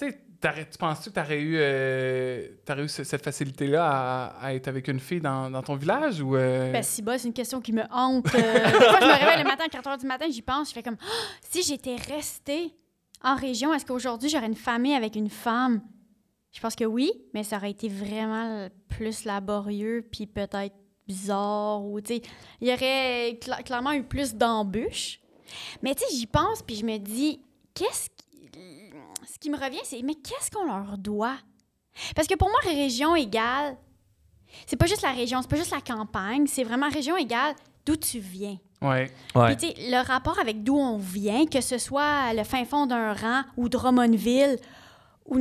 tu 0.72 0.78
penses-tu 0.78 1.10
que 1.10 1.16
tu 1.16 1.20
aurais 1.22 1.40
eu, 1.40 1.56
euh, 1.58 2.48
eu 2.84 2.88
ce- 2.88 3.04
cette 3.04 3.24
facilité-là 3.24 4.34
à, 4.42 4.54
être 4.54 4.68
avec 4.68 4.88
une 4.88 5.00
fille 5.00 5.22
dans, 5.22 5.50
ton 5.62 5.76
village 5.76 6.22
ou. 6.22 6.36
euh, 6.36 6.72
Ben, 6.72 6.84
si 6.84 7.02
c'est 7.18 7.28
une 7.28 7.34
question 7.34 7.62
qui 7.62 7.72
me 7.74 7.84
hante. 7.92 8.26
Euh, 8.28 8.30
des 8.32 8.40
je 8.42 9.06
me 9.06 9.20
réveille 9.20 9.44
le 9.44 9.50
matin 9.50 9.64
à 9.66 9.70
4 9.70 9.90
h 9.90 10.00
du 10.00 10.06
matin, 10.08 10.26
j'y 10.30 10.42
pense, 10.42 10.70
je 10.70 10.74
fais 10.74 10.84
comme 10.84 10.98
Ah, 11.02 11.06
si 11.50 11.64
j'étais 11.64 11.96
restée 11.96 12.74
en 13.24 13.36
région, 13.36 13.74
est-ce 13.74 13.86
qu'aujourd'hui 13.86 14.30
j'aurais 14.30 14.48
une 14.48 14.56
famille 14.56 14.94
avec 14.94 15.16
une 15.16 15.30
femme? 15.30 15.82
Je 16.52 16.60
pense 16.62 16.76
que 16.76 16.86
oui, 16.86 17.12
mais 17.34 17.44
ça 17.44 17.58
aurait 17.58 17.72
été 17.72 17.90
vraiment 17.90 18.68
plus 18.88 19.26
laborieux 19.26 20.08
puis 20.12 20.26
peut-être 20.26 20.76
bizarre 21.08 21.84
ou 21.84 22.00
tu 22.02 22.16
sais, 22.16 22.22
il 22.62 22.68
y 22.70 22.74
aurait 22.74 23.38
cla- 23.42 23.62
clairement 23.64 23.92
eu 23.94 24.04
plus 24.04 24.34
d'embûches. 24.36 25.20
Mais 25.84 25.94
tu 25.96 26.04
sais, 26.04 26.16
j'y 26.16 26.26
pense 26.28 26.62
puis 26.64 26.76
je 26.76 26.86
me 26.86 26.98
dis 26.98 27.42
qu'est-ce 27.74 28.10
qui 28.10 28.25
ce 29.32 29.40
qui 29.40 29.50
me 29.50 29.58
revient 29.58 29.80
c'est 29.84 30.02
mais 30.02 30.16
qu'est-ce 30.16 30.52
qu'on 30.52 30.66
leur 30.66 30.98
doit? 30.98 31.38
Parce 32.16 32.28
que 32.28 32.36
pour 32.36 32.50
moi 32.50 32.60
région 32.64 33.16
égale 33.16 33.78
c'est 34.66 34.76
pas 34.76 34.86
juste 34.86 35.02
la 35.02 35.12
région, 35.12 35.42
c'est 35.42 35.50
pas 35.50 35.58
juste 35.58 35.72
la 35.72 35.82
campagne, 35.82 36.48
c'est 36.48 36.64
vraiment 36.64 36.90
région 36.90 37.18
égale 37.18 37.56
d'où 37.86 37.96
tu 37.96 38.20
viens. 38.20 38.58
Ouais. 38.82 39.12
Ouais. 39.36 39.56
Puis, 39.56 39.74
tu 39.74 39.82
sais, 39.82 39.92
le 39.92 40.06
rapport 40.06 40.40
avec 40.40 40.64
d'où 40.64 40.78
on 40.78 40.98
vient, 40.98 41.46
que 41.46 41.62
ce 41.62 41.78
soit 41.78 42.34
le 42.34 42.44
fin 42.44 42.66
fond 42.66 42.86
d'un 42.86 43.14
rang 43.14 43.44
ou 43.58 43.70
Drummondville, 43.70 44.58
ou 45.26 45.40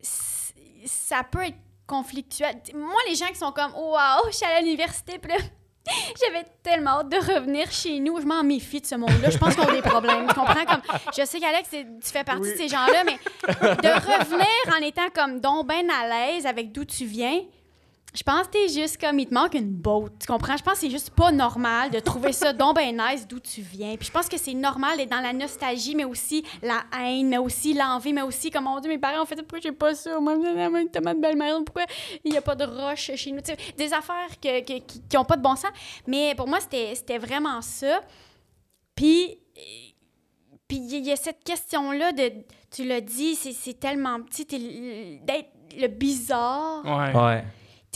ça 0.00 1.24
peut 1.24 1.42
être 1.42 1.56
conflictuel. 1.86 2.60
T'sais, 2.62 2.74
Moi, 2.74 3.00
les 3.08 3.14
gens 3.14 3.28
qui 3.28 3.36
sont 3.36 3.52
comme 3.52 3.72
Waouh, 3.74 4.26
je 4.30 4.36
suis 4.36 4.46
à 4.46 4.60
l'université, 4.60 5.18
puis 5.18 5.32
là, 5.32 5.38
j'avais 6.24 6.44
tellement 6.62 7.00
hâte 7.00 7.08
de 7.08 7.16
revenir 7.16 7.70
chez 7.70 7.98
nous. 8.00 8.20
Je 8.20 8.26
m'en 8.26 8.42
méfie 8.42 8.80
de 8.80 8.86
ce 8.86 8.94
monde-là. 8.94 9.30
Je 9.30 9.38
pense 9.38 9.54
qu'on 9.54 9.62
a 9.68 9.72
des 9.72 9.82
problèmes. 9.82 10.26
Tu 10.28 10.34
comprends? 10.34 10.64
Comme, 10.64 10.82
je 11.16 11.24
sais 11.24 11.38
qu'Alex, 11.40 11.68
tu 11.70 11.86
fais 12.10 12.24
partie 12.24 12.42
Oui. 12.42 12.52
de 12.52 12.56
ces 12.56 12.68
gens-là, 12.68 13.04
mais 13.04 13.18
de 13.48 13.88
revenir 13.88 14.46
en 14.76 14.82
étant 14.84 15.08
comme 15.14 15.40
donc 15.40 15.66
ben 15.66 15.88
à 15.90 16.08
l'aise 16.08 16.46
avec 16.46 16.72
d'où 16.72 16.84
tu 16.84 17.04
viens, 17.04 17.40
je 18.16 18.22
pense 18.22 18.46
que 18.46 18.52
t'es 18.52 18.68
juste 18.68 18.98
comme, 19.00 19.18
il 19.18 19.26
te 19.26 19.34
manque 19.34 19.54
une 19.54 19.68
botte. 19.70 20.14
Tu 20.20 20.26
comprends? 20.26 20.56
Je 20.56 20.62
pense 20.62 20.74
que 20.74 20.80
c'est 20.80 20.90
juste 20.90 21.10
pas 21.10 21.30
normal 21.30 21.90
de 21.90 22.00
trouver 22.00 22.32
ça 22.32 22.52
donc 22.52 22.74
ben 22.76 22.96
nice 22.96 23.26
d'où 23.28 23.38
tu 23.40 23.60
viens. 23.60 23.94
Puis 23.96 24.06
je 24.06 24.10
pense 24.12 24.28
que 24.28 24.38
c'est 24.38 24.54
normal 24.54 24.96
d'être 24.96 25.10
dans 25.10 25.20
la 25.20 25.32
nostalgie, 25.32 25.94
mais 25.94 26.04
aussi 26.04 26.42
la 26.62 26.84
haine, 26.98 27.28
mais 27.28 27.38
aussi 27.38 27.74
l'envie, 27.74 28.12
mais 28.12 28.22
aussi 28.22 28.50
comme, 28.50 28.64
mon 28.64 28.80
Dieu, 28.80 28.88
mes 28.90 28.98
parents 28.98 29.22
ont 29.22 29.26
fait 29.26 29.36
ça, 29.36 29.42
pourquoi 29.42 29.60
j'ai 29.60 29.72
pas 29.72 29.94
ça? 29.94 30.18
Moi, 30.18 30.36
j'ai 30.42 30.80
une 30.80 30.90
tomate 30.90 31.20
belle-mère, 31.20 31.58
pourquoi 31.64 31.84
il 32.24 32.32
y 32.32 32.36
a 32.36 32.42
pas 32.42 32.54
de 32.54 32.64
roche 32.64 33.10
chez 33.14 33.32
nous? 33.32 33.40
Tu 33.42 33.52
sais, 33.52 33.56
des 33.76 33.92
affaires 33.92 34.40
que- 34.42 34.60
que- 34.60 34.78
qui, 34.84 35.02
qui 35.02 35.16
ont 35.18 35.24
pas 35.24 35.36
de 35.36 35.42
bon 35.42 35.54
sens. 35.56 35.70
Mais 36.06 36.34
pour 36.34 36.48
moi, 36.48 36.58
c'était 36.60 37.18
vraiment 37.18 37.60
ça. 37.60 38.00
Puis, 38.94 39.38
puis 40.66 40.78
il 40.78 41.04
y 41.06 41.12
a 41.12 41.16
cette 41.16 41.44
question-là 41.44 42.12
de, 42.12 42.32
tu 42.74 42.84
l'as 42.84 43.00
dit, 43.00 43.34
c'est 43.34 43.78
tellement 43.78 44.20
petit, 44.22 44.44
d'être 45.22 45.50
le 45.78 45.88
bizarre 45.88 46.82
Ouais. 46.84 47.14
Ouais. 47.14 47.44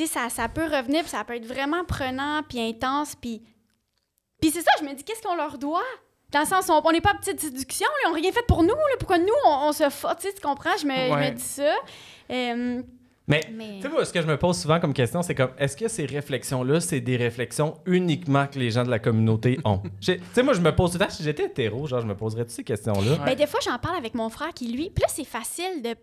Tu 0.00 0.06
sais, 0.06 0.12
ça, 0.12 0.28
ça 0.30 0.48
peut 0.48 0.64
revenir, 0.64 1.02
puis 1.02 1.10
ça 1.10 1.24
peut 1.24 1.36
être 1.36 1.46
vraiment 1.46 1.84
prenant, 1.84 2.42
puis 2.48 2.60
intense, 2.60 3.14
puis... 3.14 3.42
Puis 4.40 4.50
c'est 4.50 4.62
ça, 4.62 4.70
je 4.80 4.84
me 4.84 4.94
dis, 4.94 5.04
qu'est-ce 5.04 5.20
qu'on 5.22 5.36
leur 5.36 5.58
doit? 5.58 5.82
Dans 6.30 6.40
le 6.40 6.46
sens, 6.46 6.70
on 6.70 6.80
on 6.82 6.92
n'est 6.92 7.00
pas 7.02 7.12
petite 7.14 7.40
séduction, 7.40 7.86
là, 7.86 7.94
ils 8.04 8.08
n'ont 8.08 8.14
rien 8.14 8.32
fait 8.32 8.46
pour 8.46 8.62
nous, 8.62 8.68
là, 8.68 8.96
pourquoi 8.98 9.18
nous, 9.18 9.26
on, 9.46 9.68
on 9.68 9.72
se 9.72 9.84
tu 9.84 9.90
sais, 10.20 10.32
tu 10.32 10.40
comprends? 10.40 10.76
Je 10.80 10.86
me, 10.86 10.94
je 10.94 11.14
me 11.14 11.30
dis 11.34 11.42
ça. 11.42 11.74
Euh, 12.30 12.82
Mais, 13.26 13.42
mais... 13.52 13.76
tu 13.76 13.82
sais, 13.82 13.88
moi, 13.90 14.04
ce 14.04 14.12
que 14.12 14.22
je 14.22 14.26
me 14.26 14.38
pose 14.38 14.58
souvent 14.58 14.80
comme 14.80 14.94
question, 14.94 15.22
c'est 15.22 15.34
comme, 15.34 15.50
est-ce 15.58 15.76
que 15.76 15.88
ces 15.88 16.06
réflexions-là, 16.06 16.80
c'est 16.80 17.00
des 17.00 17.16
réflexions 17.16 17.74
uniquement 17.84 18.46
que 18.46 18.58
les 18.58 18.70
gens 18.70 18.84
de 18.84 18.90
la 18.90 19.00
communauté 19.00 19.58
ont? 19.64 19.82
Tu 20.00 20.18
sais, 20.32 20.42
moi, 20.42 20.54
je 20.54 20.60
me 20.60 20.74
pose 20.74 20.96
temps, 20.96 21.10
si 21.10 21.22
j'étais 21.22 21.44
hétéro, 21.44 21.86
genre, 21.86 22.00
je 22.00 22.06
me 22.06 22.16
poserais 22.16 22.42
toutes 22.44 22.52
ces 22.52 22.64
questions-là? 22.64 23.12
Ouais. 23.12 23.24
Ben, 23.26 23.34
des 23.34 23.46
fois, 23.46 23.60
j'en 23.62 23.78
parle 23.78 23.96
avec 23.96 24.14
mon 24.14 24.30
frère 24.30 24.54
qui, 24.54 24.68
lui... 24.72 24.88
Puis 24.88 25.02
là, 25.02 25.08
c'est 25.10 25.24
facile 25.24 25.82
de... 25.82 25.94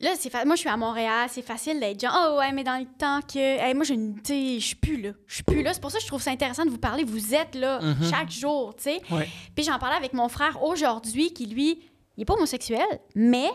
Là, 0.00 0.10
c'est 0.16 0.30
fa- 0.30 0.44
moi, 0.44 0.54
je 0.54 0.60
suis 0.60 0.68
à 0.68 0.76
Montréal, 0.76 1.28
c'est 1.30 1.42
facile 1.42 1.80
d'être 1.80 2.00
genre, 2.00 2.14
oh 2.34 2.38
ouais, 2.38 2.52
mais 2.52 2.62
dans 2.64 2.78
le 2.78 2.86
temps 2.98 3.20
que. 3.20 3.38
Hey, 3.38 3.74
moi, 3.74 3.84
je 3.84 3.94
ne- 3.94 4.60
suis 4.60 4.76
plus 4.76 5.00
là. 5.00 5.10
Je 5.26 5.34
suis 5.36 5.42
plus 5.42 5.62
là. 5.62 5.74
C'est 5.74 5.80
pour 5.80 5.90
ça 5.90 5.98
que 5.98 6.02
je 6.04 6.08
trouve 6.08 6.22
ça 6.22 6.30
intéressant 6.30 6.64
de 6.64 6.70
vous 6.70 6.78
parler. 6.78 7.02
Vous 7.04 7.34
êtes 7.34 7.54
là 7.56 7.80
Mhm. 7.80 8.08
chaque 8.10 8.30
jour, 8.30 8.74
tu 8.76 8.84
sais. 8.84 9.00
Ouais. 9.10 9.28
Puis 9.56 9.64
j'en 9.64 9.78
parlais 9.78 9.96
avec 9.96 10.12
mon 10.12 10.28
frère 10.28 10.62
aujourd'hui, 10.62 11.32
qui 11.32 11.46
lui, 11.46 11.80
il 12.16 12.22
est 12.22 12.24
pas 12.24 12.34
homosexuel, 12.34 12.86
mais 13.16 13.48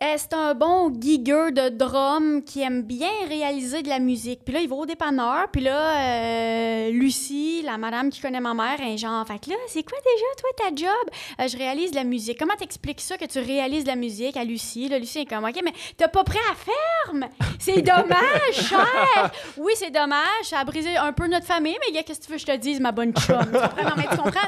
c'est 0.00 0.32
un 0.32 0.54
bon 0.54 0.92
gigueur 1.00 1.52
de 1.52 1.68
drum 1.70 2.42
qui 2.44 2.62
aime 2.62 2.82
bien 2.82 3.10
réaliser 3.28 3.82
de 3.82 3.88
la 3.88 3.98
musique? 3.98 4.44
Puis 4.44 4.54
là, 4.54 4.60
il 4.60 4.68
va 4.68 4.76
au 4.76 4.86
dépanneur, 4.86 5.46
puis 5.52 5.62
là, 5.62 5.96
euh, 5.96 6.90
Lucie, 6.90 7.62
la 7.64 7.78
madame 7.78 8.10
qui 8.10 8.20
connaît 8.20 8.40
ma 8.40 8.54
mère, 8.54 8.80
est 8.80 8.96
genre, 8.96 9.26
fait 9.26 9.38
que 9.38 9.50
là, 9.50 9.56
c'est 9.66 9.82
quoi 9.82 9.98
déjà, 9.98 10.24
toi, 10.36 10.50
ta 10.56 10.74
job? 10.74 11.14
Euh, 11.40 11.48
je 11.48 11.56
réalise 11.56 11.90
de 11.90 11.96
la 11.96 12.04
musique. 12.04 12.38
Comment 12.38 12.54
t'expliques 12.56 13.00
ça 13.00 13.16
que 13.16 13.24
tu 13.24 13.38
réalises 13.38 13.84
de 13.84 13.88
la 13.88 13.96
musique 13.96 14.36
à 14.36 14.44
Lucie? 14.44 14.88
Là, 14.88 14.98
Lucie 14.98 15.20
est 15.20 15.26
comme, 15.26 15.44
OK, 15.44 15.60
mais 15.64 15.72
t'as 15.96 16.08
pas 16.08 16.24
prêt 16.24 16.38
à 16.50 16.54
ferme! 16.54 17.28
C'est 17.58 17.82
dommage, 17.82 18.52
cher! 18.52 19.30
Oui, 19.56 19.72
c'est 19.76 19.90
dommage, 19.90 20.44
ça 20.44 20.60
a 20.60 20.64
brisé 20.64 20.96
un 20.96 21.12
peu 21.12 21.26
notre 21.26 21.46
famille, 21.46 21.76
mais 21.86 21.92
gars, 21.92 22.02
qu'est-ce 22.02 22.20
que 22.20 22.26
tu 22.26 22.30
veux 22.32 22.36
que 22.38 22.42
je 22.42 22.46
te 22.46 22.56
dise, 22.56 22.80
ma 22.80 22.92
bonne 22.92 23.12
chum? 23.14 23.38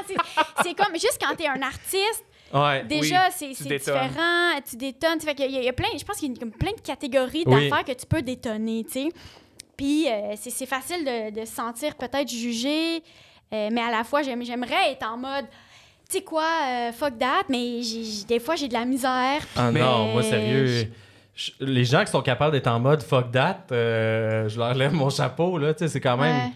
Tu 0.07 0.15
C'est 0.63 0.73
comme, 0.73 0.93
juste 0.93 1.19
quand 1.21 1.35
t'es 1.35 1.47
un 1.47 1.61
artiste, 1.61 2.23
Ouais. 2.53 2.83
Déjà, 2.85 3.29
Oui, 3.41 3.53
c'est 3.55 3.67
différent, 3.67 4.59
tu 4.69 4.75
détonnes. 4.75 5.19
Fait 5.21 5.33
qu'il 5.35 5.51
y 5.51 5.57
a- 5.57 5.59
il 5.59 5.65
y, 5.65 5.69
a 5.69 5.73
plein, 5.73 5.87
je 5.97 6.03
pense 6.03 6.17
qu'il 6.17 6.31
y 6.31 6.35
a 6.35 6.39
comme 6.39 6.51
plein 6.51 6.71
de 6.71 6.81
catégories 6.81 7.43
Oui. 7.45 7.69
d'affaires 7.69 7.85
que 7.85 7.93
tu 7.99 8.05
peux 8.05 8.21
détonner, 8.21 8.83
tu 8.85 8.91
sais. 8.91 9.09
Puis 9.77 10.07
euh, 10.07 10.33
c'est 10.35 10.49
c'est 10.51 10.65
facile 10.65 11.03
de, 11.05 11.39
de 11.39 11.45
se 11.45 11.53
sentir 11.55 11.95
peut-être 11.95 12.29
jugé, 12.29 13.01
euh, 13.53 13.69
mais 13.71 13.81
à 13.81 13.89
la 13.91 14.03
fois, 14.03 14.21
j'aime- 14.21 14.43
j'aimerais 14.45 14.91
être 14.91 15.07
en 15.07 15.17
mode, 15.17 15.45
tu 16.09 16.17
sais 16.17 16.23
quoi, 16.23 16.43
euh, 16.67 16.91
fuck 16.91 17.17
that, 17.17 17.43
mais 17.49 17.79
des 18.27 18.39
fois, 18.39 18.55
j'ai 18.55 18.67
de 18.67 18.73
la 18.73 18.85
misère. 18.85 19.41
Ah 19.55 19.71
non, 19.71 20.09
euh, 20.09 20.13
moi, 20.13 20.23
sérieux. 20.23 20.87
je- 21.33 21.51
les 21.61 21.85
gens 21.85 22.03
qui 22.03 22.11
sont 22.11 22.21
capables 22.21 22.51
d'être 22.51 22.67
en 22.67 22.79
mode 22.79 23.01
fuck 23.01 23.31
that, 23.31 23.65
euh, 23.71 24.47
je 24.49 24.59
leur 24.59 24.73
lève 24.75 24.93
mon 24.93 25.09
chapeau, 25.09 25.57
là. 25.57 25.73
Tu 25.73 25.79
sais, 25.79 25.87
c'est 25.87 26.01
quand 26.01 26.17
même. 26.17 26.35
ouais. 26.47 26.51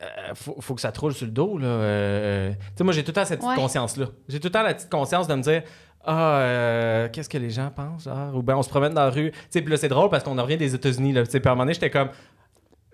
Euh, 0.00 0.34
faut, 0.34 0.56
faut 0.60 0.74
que 0.76 0.80
ça 0.80 0.92
te 0.92 1.00
roule 1.00 1.12
sur 1.12 1.26
le 1.26 1.32
dos, 1.32 1.58
là. 1.58 1.66
Euh, 1.66 2.50
tu 2.52 2.56
sais, 2.76 2.84
moi, 2.84 2.92
j'ai 2.92 3.02
tout 3.02 3.08
le 3.10 3.14
temps 3.14 3.24
cette 3.24 3.40
petite 3.40 3.50
Ouais. 3.50 3.56
conscience-là. 3.56 4.06
J'ai 4.28 4.38
tout 4.38 4.46
le 4.46 4.52
temps 4.52 4.62
la 4.62 4.74
petite 4.74 4.90
conscience 4.90 5.26
de 5.26 5.34
me 5.34 5.42
dire 5.42 5.62
Ah, 6.04 6.38
euh, 6.38 7.08
qu'est-ce 7.12 7.28
que 7.28 7.38
les 7.38 7.50
gens 7.50 7.70
pensent, 7.74 8.04
genre? 8.04 8.34
Ou 8.36 8.42
bien 8.42 8.56
on 8.56 8.62
se 8.62 8.68
promène 8.68 8.94
dans 8.94 9.04
la 9.04 9.10
rue. 9.10 9.32
Tu 9.32 9.38
sais, 9.50 9.60
puis 9.62 9.70
là, 9.72 9.76
c'est 9.76 9.88
drôle 9.88 10.08
parce 10.08 10.22
qu'on 10.22 10.38
en 10.38 10.42
revient 10.42 10.56
des 10.56 10.74
États-Unis, 10.74 11.12
là. 11.12 11.24
Tu 11.24 11.32
sais, 11.32 11.40
puis 11.40 11.48
à 11.48 11.52
un 11.52 11.54
moment 11.54 11.64
donné, 11.64 11.74
j'étais 11.74 11.90
comme. 11.90 12.10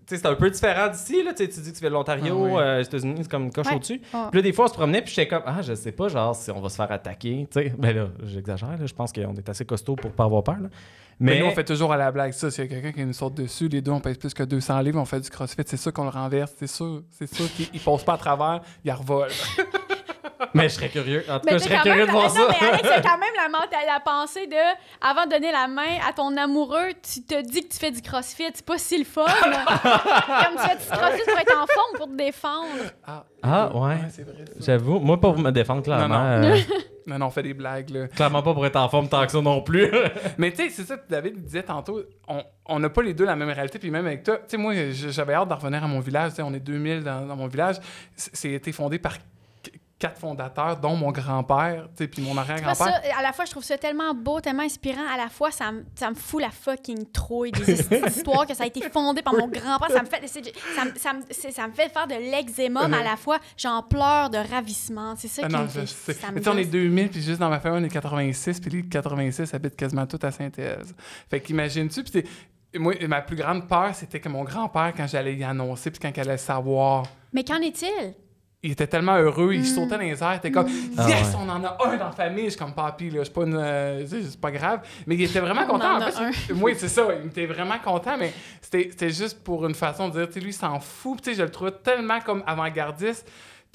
C'est 0.07 0.27
un 0.27 0.35
peu 0.35 0.51
différent 0.51 0.89
d'ici, 0.89 1.23
là. 1.23 1.33
Tu 1.33 1.47
dis 1.47 1.55
que 1.71 1.75
tu 1.77 1.81
viens 1.81 1.89
de 1.89 1.95
l'Ontario, 1.95 2.35
Ah 2.47 2.55
oui. 2.55 2.61
euh, 2.61 2.79
les 2.79 2.85
États-Unis, 2.87 3.15
c'est 3.23 3.31
comme 3.31 3.45
une 3.45 3.53
coche 3.53 3.67
Ouais. 3.69 3.77
au-dessus. 3.77 4.01
Ouais. 4.13 4.21
Puis 4.31 4.39
là, 4.39 4.43
des 4.43 4.53
fois, 4.53 4.67
on 4.67 4.69
se 4.69 4.75
promenait, 4.75 5.03
puis 5.03 5.15
j'étais 5.15 5.29
comme, 5.29 5.43
ah, 5.47 5.63
je 5.63 5.75
sais 5.75 5.93
pas, 5.93 6.09
genre, 6.09 6.35
si 6.37 6.51
on 6.51 6.61
va 6.61 6.69
se 6.69 6.77
faire 6.77 6.91
attaquer. 6.93 7.47
Tu 7.51 7.61
sais, 7.61 7.73
ben 7.79 7.97
là, 7.97 8.09
j'exagère, 8.25 8.71
là. 8.79 8.85
Je 8.87 8.95
pense 8.95 9.13
qu'on 9.13 9.35
est 9.35 9.49
assez 9.49 9.65
costaud 9.65 9.97
pour 9.97 10.11
pas 10.13 10.25
avoir 10.25 10.43
peur, 10.43 10.57
là. 10.61 10.69
Mais, 11.21 11.35
Mais, 11.35 11.41
nous, 11.41 11.47
on 11.47 11.51
fait 11.53 11.63
toujours 11.65 11.93
à 11.93 11.97
la 11.97 12.11
blague 12.11 12.33
ça. 12.33 12.51
S'il 12.51 12.65
y 12.65 12.67
a 12.67 12.71
quelqu'un 12.71 12.91
qui 12.91 13.05
nous 13.07 13.13
saute 13.13 13.35
dessus, 13.35 13.69
les 13.69 13.81
deux, 13.81 13.93
on 13.93 14.01
pèse 14.01 14.19
plus 14.19 14.35
que 14.35 14.43
200 14.43 14.81
livres, 14.81 15.01
on 15.01 15.05
fait 15.05 15.21
du 15.21 15.31
crossfit, 15.31 15.63
c'est 15.65 15.77
sûr 15.77 15.93
qu'on 15.93 16.03
le 16.05 16.11
renverse, 16.11 16.53
c'est 16.59 16.67
sûr. 16.67 17.03
C'est 17.11 17.33
sûr 17.33 17.51
qu'il 17.53 17.69
il 17.73 17.79
passe 17.81 18.03
pas 18.03 18.15
à 18.15 18.19
travers, 18.19 18.61
il 18.85 18.91
revole. 18.93 19.29
mais 20.55 20.65
je 20.69 20.75
serais 20.75 20.89
curieux. 20.89 21.25
En 21.29 21.39
tout 21.39 21.47
Mais 21.47 21.53
cas, 21.53 21.59
je 21.59 21.65
serais 21.65 21.77
curieux 21.83 21.97
même, 21.99 22.07
de 22.07 22.13
voir 22.13 22.25
non, 22.25 22.31
ça. 22.31 22.57
mais 22.61 22.69
Alex, 22.69 22.89
c'est 22.95 23.03
quand 23.03 23.19
même 23.19 23.35
la, 23.37 23.49
menta- 23.49 23.87
la 23.87 24.01
pensée 24.01 24.47
de, 24.47 24.57
avant 25.01 25.27
de 25.27 25.31
donner 25.31 25.53
la 25.53 25.67
main 25.69 25.99
à 26.09 26.13
ton 26.13 26.37
amoureux, 26.37 26.89
tu 27.03 27.23
te 27.23 27.41
dis 27.43 27.67
que 27.67 27.73
tu 27.73 27.79
fais 27.79 27.91
du 27.91 28.03
crossfit. 28.03 28.45
C'est 28.55 28.65
pas 28.65 28.79
si 28.79 28.99
le 28.99 29.05
fun. 29.05 29.25
Comme 29.25 30.57
tu 30.57 30.69
fais 30.69 30.77
du 30.77 30.87
crossfit 30.91 31.23
pour 31.29 31.39
être 31.39 31.57
en 31.57 31.67
forme, 31.67 31.97
pour 31.97 32.07
te 32.09 32.17
défendre. 32.17 32.69
Ah, 33.07 33.25
Ah, 33.43 33.77
ouais. 33.77 33.97
c'est 34.11 34.23
vrai. 34.25 34.45
ça. 34.47 34.53
J'avoue, 34.61 34.99
moi, 35.01 35.21
pas 35.21 35.33
pour 35.33 35.39
me 35.41 35.51
défendre, 35.51 35.83
clairement. 35.83 36.09
Non, 36.09 36.39
non. 36.41 36.55
euh, 36.55 36.59
Non, 37.07 37.19
non, 37.19 37.27
on 37.27 37.31
fait 37.31 37.43
des 37.43 37.53
blagues, 37.53 37.91
là. 37.91 38.09
clairement 38.09 38.41
pas 38.43 38.55
pour 38.55 38.65
être 38.65 38.77
en 38.77 38.89
forme 38.89 39.11
tant 39.11 39.27
que 39.27 39.31
ça 39.33 39.43
non 39.43 39.61
plus. 39.61 39.91
Mais 40.39 40.51
tu 40.53 40.63
sais, 40.63 40.71
c'est 40.71 40.85
ça 40.85 40.97
que 40.97 41.03
David 41.07 41.45
disait 41.45 41.63
tantôt, 41.63 42.01
on- 42.29 42.43
on 42.65 42.79
n'a 42.79 42.89
pas 42.89 43.03
les 43.03 43.13
deux 43.13 43.27
la 43.27 43.37
même 43.37 43.51
réalité, 43.51 43.79
puis 43.79 43.91
même 43.91 44.07
avec 44.07 44.23
toi, 44.23 44.37
tu 44.39 44.43
sais, 44.49 44.57
moi, 44.57 44.73
j'avais 44.91 45.35
hâte 45.35 45.49
de 45.51 45.53
revenir 45.53 45.85
à 45.85 45.87
mon 45.87 46.01
village, 46.01 46.31
tu 46.31 46.37
sais, 46.37 46.43
on 46.43 46.55
est 46.55 46.61
2000 46.61 47.03
dans, 47.05 47.27
dans 47.27 47.37
mon 47.37 47.47
village, 47.47 47.77
c'est 48.17 48.53
été 48.53 48.73
fondé 48.73 48.99
par 48.99 49.19
quatre 50.05 50.19
fondateurs, 50.21 50.77
dont 50.77 50.97
mon 50.97 51.11
grand-père, 51.13 51.89
tu 51.97 52.07
puis 52.09 52.23
mon 52.23 52.37
arrière-grand-père. 52.37 53.01
à 53.19 53.23
la 53.23 53.33
fois, 53.33 53.45
je 53.47 53.51
trouve 53.53 53.65
ça 53.65 53.79
tellement 53.79 54.13
beau, 54.15 54.41
tellement 54.41 54.63
inspirant. 54.63 55.07
À 55.13 55.17
la 55.17 55.29
fois, 55.29 55.51
ça, 55.51 55.73
me- 55.73 55.85
ça 55.95 56.11
me 56.11 56.15
fout 56.15 56.43
la 56.43 56.51
fucking 56.51 57.11
trouille 57.11 57.53
des 57.53 57.73
his- 57.73 58.07
histoires 58.07 58.47
que 58.47 58.55
ça 58.55 58.65
a 58.65 58.67
été 58.67 58.83
fondé 58.91 59.23
par 59.23 59.33
mon 59.35 59.49
grand-père. 59.49 59.91
Ça 59.91 60.03
me 60.03 60.07
fait, 60.07 60.27
ça, 60.27 60.85
me- 60.85 60.99
ça, 60.99 61.13
me- 61.15 61.23
c'est- 61.31 61.51
ça 61.53 61.67
me 61.67 61.73
fait 61.73 61.89
faire 61.89 62.07
de 62.07 62.15
l'eczéma, 62.15 62.87
mais 62.89 62.99
à 62.99 63.03
la 63.03 63.17
fois, 63.17 63.39
j'en 63.57 63.83
pleure 63.83 64.29
de 64.31 64.39
ravissement. 64.39 65.15
C'est 65.17 65.29
ça 65.29 65.43
Ah 65.45 65.49
qui 65.49 65.55
non, 65.55 65.63
me 65.63 65.69
fait. 65.69 65.87
sais. 65.87 66.13
ça 66.13 66.29
me 66.29 66.35
Mais 66.35 66.41
tu 66.41 66.45
sais, 66.45 66.51
on 66.51 66.57
est 66.59 66.63
gosse. 66.65 66.71
2000, 66.73 67.09
puis 67.09 67.23
juste 67.23 67.41
dans 67.41 67.49
ma 67.49 67.61
famille, 67.61 67.81
on 67.81 67.85
est 67.85 67.89
86, 67.89 68.61
puis 68.61 68.71
les 68.71 68.83
86 68.89 69.55
habitent 69.55 69.77
quasiment 69.77 70.07
tous 70.07 70.25
à 70.27 70.31
Saint-Thèse. 70.31 70.95
Fait 71.31 71.41
qu'imagine-tu, 71.41 72.05
puis 72.05 72.25
moi, 72.77 72.93
ma 73.09 73.23
plus 73.23 73.37
grande 73.37 73.69
peur, 73.69 73.95
c'était 73.95 74.21
que 74.21 74.29
mon 74.29 74.45
grand-père, 74.45 74.93
quand 74.97 75.07
j'allais 75.07 75.35
y 75.37 75.45
annoncer, 75.45 75.91
puis 75.91 76.01
quand 76.01 76.11
il 76.15 76.21
allait 76.21 76.37
savoir, 76.37 77.05
Mais 77.33 77.45
qu'en 77.45 77.61
est-il? 77.61 78.15
Il 78.65 78.73
était 78.73 78.87
tellement 78.89 79.17
heureux, 79.17 79.53
il 79.55 79.61
Mm. 79.61 79.65
sautait 79.65 79.91
dans 79.97 79.99
les 79.99 80.23
airs, 80.23 80.33
il 80.33 80.37
était 80.39 80.51
comme 80.51 80.67
Ah 80.99 81.09
Yes, 81.09 81.29
ouais. 81.29 81.35
on 81.39 81.49
en 81.49 81.63
a 81.63 81.77
un 81.85 81.97
dans 81.97 82.05
la 82.07 82.11
famille. 82.11 82.45
Je 82.47 82.51
suis 82.51 82.59
comme 82.59 82.73
papy, 82.75 83.11
là, 83.11 83.23
suis 83.25 83.33
pas 83.33 83.43
une. 83.43 83.55
euh, 83.57 84.05
c'est 84.09 84.41
pas 84.41 84.51
grave. 84.51 84.81
Mais 85.07 85.15
il 85.15 85.23
était 85.23 85.39
vraiment 85.41 85.63
On 85.69 85.73
content. 85.73 85.97
en 85.99 86.01
plus, 86.01 86.53
oui, 86.61 86.75
c'est 86.77 86.89
ça, 86.89 87.03
il 87.23 87.29
était 87.29 87.47
vraiment 87.47 87.79
content, 87.79 88.17
mais 88.19 88.33
c'était 88.61 88.89
c'était 88.91 89.11
juste 89.11 89.43
pour 89.45 89.67
une 89.67 89.75
façon 89.75 90.09
de 90.09 90.15
dire, 90.19 90.27
tu 90.27 90.35
sais, 90.35 90.41
lui, 90.41 90.51
il 90.51 90.53
s'en 90.55 90.81
fout. 90.81 91.21
Tu 91.23 91.31
sais, 91.31 91.37
je 91.37 91.43
le 91.43 91.51
trouvais 91.51 91.73
tellement 91.73 92.21
comme 92.21 92.43
avant-gardiste. 92.47 93.31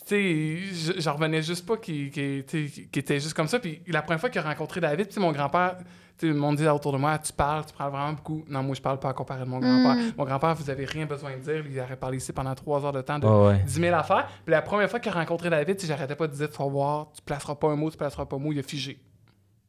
Puis, 0.10 0.62
tu 0.68 0.76
sais, 0.76 0.94
je, 0.96 1.02
je 1.02 1.10
revenais 1.10 1.42
juste 1.42 1.66
pas 1.66 1.78
qu'il 1.78 2.08
était 2.08 3.20
juste 3.20 3.34
comme 3.34 3.48
ça. 3.48 3.60
Puis 3.60 3.82
la 3.88 4.02
première 4.02 4.20
fois 4.20 4.30
qu'il 4.30 4.42
a 4.42 4.44
rencontré 4.44 4.82
David, 4.82 5.08
mon 5.18 5.32
grand-père, 5.32 5.78
tu 6.18 6.28
sais, 6.28 6.34
le 6.34 6.38
monde 6.38 6.58
dit 6.58 6.68
autour 6.68 6.92
de 6.92 6.98
moi, 6.98 7.18
tu 7.20 7.32
parles, 7.32 7.66
tu 7.66 7.74
parles 7.74 7.92
vraiment 7.92 8.14
beaucoup. 8.14 8.44
Non, 8.50 8.62
moi, 8.64 8.76
je 8.76 8.82
parle 8.82 9.00
pas 9.00 9.10
à 9.10 9.14
comparer 9.14 9.46
de 9.46 9.50
mon 9.50 9.60
grand-père. 9.60 9.96
Mm. 9.96 10.12
Mon 10.18 10.26
grand-père, 10.26 10.56
vous 10.56 10.70
avez 10.70 10.86
rien 10.86 11.06
besoin 11.06 11.32
de 11.32 11.42
dire. 11.42 11.64
Il 11.70 11.80
aurait 11.80 11.96
parlé 11.96 12.18
ici 12.18 12.34
pendant 12.34 12.54
trois 12.56 12.84
heures 12.86 12.92
de 12.92 13.02
temps 13.02 13.20
de 13.20 13.26
Ouais, 13.26 13.48
ouais. 13.48 13.64
10 13.66 13.72
000 13.74 13.96
affaires. 13.96 14.28
Puis 14.44 14.52
la 14.52 14.62
première 14.62 14.90
fois 14.90 15.00
qu'il 15.00 15.12
a 15.12 15.16
rencontré 15.16 15.50
David, 15.50 15.80
j'arrêtais 15.86 16.16
pas 16.16 16.28
de 16.28 16.34
dire, 16.34 16.50
tu 16.50 16.58
vas 16.58 16.68
voir, 16.68 17.08
tu 17.14 17.22
placeras 17.22 17.56
pas 17.56 17.70
un 17.70 17.76
mot, 17.76 17.90
tu 17.90 17.98
placeras 17.98 18.26
pas 18.26 18.36
un 18.36 18.40
mot. 18.40 18.52
Il 18.52 18.60
a 18.60 18.64
figé. 18.64 19.00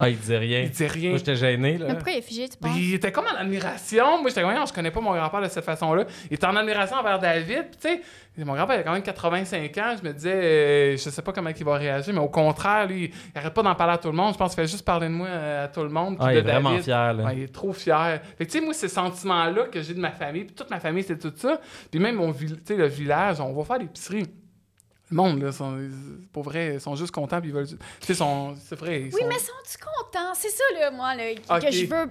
Ah, 0.01 0.09
il 0.09 0.17
disait 0.19 0.39
rien. 0.39 0.61
Il 0.61 0.71
disait 0.71 0.87
rien. 0.87 1.11
Moi, 1.11 1.19
j'étais 1.19 1.37
gêné, 1.37 1.73
Mais 1.79 1.87
là. 1.87 1.95
pourquoi 1.95 2.13
il 2.13 2.19
est 2.19 2.23
figé, 2.23 2.49
tu 2.49 2.57
Puis 2.57 2.71
penses? 2.71 2.79
il 2.81 2.95
était 2.95 3.13
comme 3.13 3.27
en 3.27 3.37
admiration. 3.39 4.21
Moi, 4.21 4.31
j'étais 4.31 4.41
comme, 4.43 4.55
je 4.67 4.73
connais 4.73 4.91
pas 4.91 5.01
mon 5.01 5.13
grand-père 5.15 5.43
de 5.43 5.49
cette 5.49 5.65
façon-là. 5.65 6.05
Il 6.31 6.35
était 6.35 6.47
en 6.47 6.57
admiration 6.57 6.97
envers 6.97 7.19
David. 7.19 7.67
Puis, 7.71 7.79
tu 7.81 7.89
sais, 8.37 8.45
mon 8.45 8.55
grand-père, 8.55 8.77
il 8.77 8.81
a 8.81 8.83
quand 8.85 8.93
même 8.93 9.03
85 9.03 9.77
ans. 9.79 9.95
Je 10.03 10.09
me 10.09 10.15
disais, 10.15 10.33
euh, 10.35 10.93
je 10.97 11.11
sais 11.11 11.21
pas 11.23 11.33
comment 11.33 11.51
il 11.51 11.65
va 11.65 11.75
réagir, 11.75 12.15
mais 12.15 12.21
au 12.21 12.29
contraire, 12.29 12.87
lui, 12.87 13.11
il 13.35 13.39
arrête 13.39 13.53
pas 13.53 13.63
d'en 13.63 13.75
parler 13.75 13.93
à 13.95 13.99
tout 13.99 14.09
le 14.09 14.17
monde. 14.17 14.33
Je 14.33 14.39
pense 14.39 14.55
qu'il 14.55 14.63
fait 14.65 14.71
juste 14.71 14.85
parler 14.85 15.09
de 15.09 15.13
moi 15.13 15.27
euh, 15.29 15.65
à 15.65 15.69
tout 15.69 15.83
le 15.83 15.91
monde. 15.91 16.17
Ah, 16.19 16.33
il 16.33 16.39
est 16.39 16.43
vraiment 16.43 16.79
fier, 16.79 17.13
là. 17.13 17.25
Ouais, 17.25 17.37
il 17.37 17.43
est 17.43 17.53
trop 17.53 17.73
fier. 17.75 18.21
Fait 18.39 18.47
que, 18.47 18.51
tu 18.51 18.59
sais, 18.59 18.65
moi, 18.65 18.73
ces 18.73 18.89
sentiments-là 18.89 19.65
que 19.71 19.83
j'ai 19.83 19.93
de 19.95 20.01
ma 20.01 20.13
famille, 20.13 20.45
puis 20.45 20.55
toute 20.55 20.71
ma 20.71 20.81
famille, 20.81 21.03
c'est 21.03 21.19
tout 21.19 21.33
ça. 21.37 21.61
Puis 21.91 22.01
même 22.01 22.17
mon 22.17 22.31
vil- 22.31 22.57
tu 22.57 22.63
sais, 22.69 22.77
le 22.77 22.87
village, 22.87 23.41
on 23.41 23.53
va 23.53 23.65
faire 23.65 23.79
l'épicerie. 23.79 24.27
Le 25.11 25.17
monde, 25.17 25.43
là, 25.43 25.51
sont, 25.51 25.77
pour 26.33 26.45
vrai, 26.45 26.75
ils 26.75 26.81
sont 26.81 26.95
juste 26.95 27.11
contents, 27.13 27.41
puis 27.41 27.51
ils 27.51 27.53
veulent. 27.55 27.67
Tu 27.67 27.77
sais, 28.15 28.15
c'est 28.15 28.77
vrai. 28.77 29.01
ils 29.03 29.15
Oui, 29.15 29.21
sont- 29.23 29.27
mais 29.29 29.39
sont-tu 29.39 29.79
contents? 29.79 30.35
C'est 30.35 30.51
ça, 30.51 30.63
là, 30.79 30.91
moi, 30.93 31.15
là, 31.17 31.35
que, 31.35 31.71
je 31.73 31.87
veux, 31.87 32.07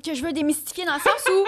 que 0.00 0.14
je 0.14 0.22
veux 0.24 0.32
démystifier 0.32 0.84
dans 0.84 0.94
le 0.94 1.00
sens 1.00 1.22
où... 1.28 1.44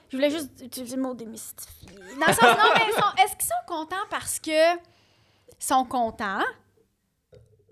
je 0.10 0.16
voulais 0.16 0.30
juste 0.30 0.50
utiliser 0.62 0.96
le 0.96 1.02
mot 1.02 1.14
démystifier. 1.14 1.88
Dans 2.20 2.26
le 2.26 2.32
sens, 2.32 2.42
non, 2.42 2.72
mais 2.74 3.22
est-ce 3.24 3.36
qu'ils 3.36 3.46
sont 3.46 3.66
contents 3.66 4.04
parce 4.10 4.38
que 4.38 4.50
sont 5.58 5.84
contents? 5.86 6.42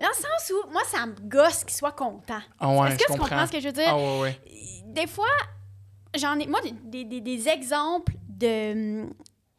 Dans 0.00 0.09
le 0.09 0.14
sens 0.14 0.50
où, 0.52 0.71
moi, 0.73 0.83
ça 0.87 1.05
me 1.07 1.12
gosse 1.29 1.64
qu'ils 1.64 1.76
soient 1.76 1.93
contents. 1.93 2.41
Ah 2.59 2.69
ouais, 2.71 2.88
Est-ce 2.88 2.97
que 2.97 3.02
tu 3.05 3.09
comprends. 3.12 3.29
comprends 3.29 3.47
ce 3.47 3.52
que 3.52 3.61
je 3.61 3.67
veux 3.67 3.73
dire? 3.73 3.85
Ah 3.88 3.97
ouais, 3.97 4.21
ouais. 4.23 4.41
Des 4.87 5.07
fois, 5.07 5.29
j'en 6.17 6.38
ai... 6.38 6.47
Moi, 6.47 6.61
des, 6.85 7.05
des- 7.05 7.21
des 7.21 7.49
exemples 7.49 8.14
de 8.29 9.05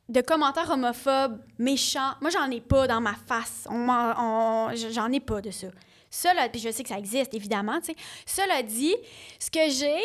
de 0.10 0.22
commentaires 0.22 0.69
homophobes, 0.69 1.39
méchants. 1.57 2.12
Moi, 2.22 2.29
j'en 2.29 2.50
ai 2.51 2.62
pas 2.62 2.88
dans 2.88 3.01
ma 3.01 3.13
face. 3.27 3.65
On 3.69 3.77
m'en- 3.77 4.13
on- 4.69 4.75
j'en 4.91 5.12
ai 5.12 5.19
pas 5.19 5.41
de 5.41 5.51
ça. 5.51 5.67
Cela, 6.10 6.48
puis 6.50 6.60
je 6.62 6.69
sais 6.69 6.83
que 6.83 6.89
ça 6.89 6.98
existe, 7.00 7.33
évidemment, 7.33 7.79
tu 7.79 7.93
sais. 7.93 7.95
Cela 8.25 8.62
dit, 8.62 8.95
ce 9.39 9.50
que 9.50 9.69
j'ai 9.69 10.01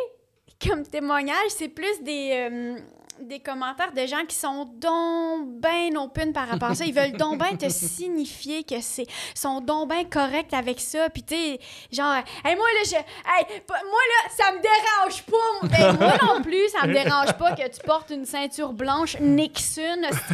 comme 0.67 0.87
témoignage, 0.87 1.50
c'est 1.50 1.69
plus 1.69 2.02
des, 2.02 2.31
euh, 2.33 2.78
des 3.21 3.40
commentaires 3.40 3.93
de 3.93 4.07
gens 4.07 4.25
qui 4.26 4.37
sont 4.37 4.64
donc 4.76 5.49
ben 5.61 5.97
open 5.97 6.33
par 6.33 6.47
rapport 6.49 6.71
à 6.71 6.75
ça. 6.76 6.85
Ils 6.85 6.95
veulent 6.95 7.12
donc 7.17 7.38
ben 7.38 7.57
te 7.59 7.69
signifier 7.69 8.62
que 8.64 8.81
c'est 8.81 9.07
sont 9.35 9.61
donc 9.61 9.88
ben 9.88 10.09
corrects 10.09 10.55
avec 10.55 10.78
ça. 10.81 11.11
Puis 11.11 11.25
tu 11.25 11.35
sais, 11.35 11.61
genre, 11.90 12.14
hey, 12.45 12.55
moi 12.57 12.67
là, 12.75 12.85
je, 12.87 12.95
hey, 12.95 13.61
moi 13.69 14.00
là, 14.09 14.31
ça 14.31 14.52
me 14.52 14.61
dérange 14.61 15.23
pas. 15.25 15.48
Ben, 15.62 15.93
moi 15.99 16.12
non 16.23 16.43
plus, 16.43 16.69
ça 16.69 16.87
me 16.87 16.93
dérange 16.93 17.33
pas 17.35 17.53
que 17.55 17.62
tu 17.69 17.81
portes 17.85 18.11
une 18.11 18.25
ceinture 18.25 18.73
blanche 18.73 19.17
Nixon. 19.21 19.83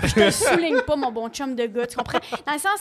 Je 0.03 0.15
te 0.15 0.31
souligne 0.31 0.81
pas, 0.83 0.97
mon 0.97 1.11
bon 1.13 1.29
chum 1.29 1.55
de 1.55 1.67
gars, 1.67 1.87
tu 1.87 1.97
comprends? 1.97 2.19
Dans 2.47 2.53
le 2.53 2.59
sens, 2.59 2.81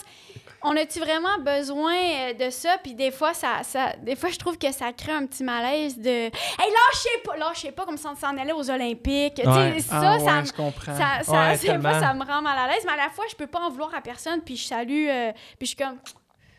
on 0.65 0.75
a-tu 0.77 0.99
vraiment 0.99 1.37
besoin 1.39 1.93
euh, 1.93 2.33
de 2.33 2.49
ça? 2.49 2.77
Puis 2.81 2.93
des 2.93 3.11
fois, 3.11 3.33
ça, 3.33 3.63
ça, 3.63 3.93
des 4.01 4.15
fois, 4.15 4.29
je 4.29 4.37
trouve 4.39 4.57
que 4.57 4.71
ça 4.71 4.93
crée 4.93 5.11
un 5.11 5.25
petit 5.25 5.43
malaise 5.43 5.97
de 5.97 6.09
Hey, 6.09 6.31
lâchez 6.31 7.21
pas! 7.25 7.35
Lâchez 7.37 7.71
pas 7.71 7.85
comme 7.85 7.97
si 7.97 8.07
on 8.07 8.15
s'en 8.15 8.37
allait 8.37 8.53
aux 8.53 8.69
Olympiques. 8.71 9.41
Tu 9.43 9.47
Ouais. 9.47 9.73
sais, 9.73 9.79
ça, 9.89 9.95
Ah 10.01 10.19
ça, 10.19 10.25
ouais, 10.37 10.45
je 10.45 10.53
comprends. 10.53 10.95
ça, 10.95 11.21
ça, 11.23 11.31
Ouais, 11.31 11.57
des 11.57 11.79
fois, 11.81 11.99
ça 11.99 12.13
me 12.13 12.23
rend 12.25 12.41
mal 12.41 12.57
à 12.57 12.67
l'aise, 12.67 12.83
mais 12.85 12.93
à 12.93 13.05
la 13.05 13.09
fois, 13.09 13.25
je 13.29 13.35
peux 13.35 13.47
pas 13.47 13.59
en 13.59 13.69
vouloir 13.69 13.93
à 13.93 14.01
personne, 14.01 14.41
puis 14.41 14.55
je 14.55 14.65
salue, 14.65 15.07
euh, 15.09 15.31
puis 15.59 15.61
je 15.61 15.65
suis 15.67 15.75
comme 15.75 15.97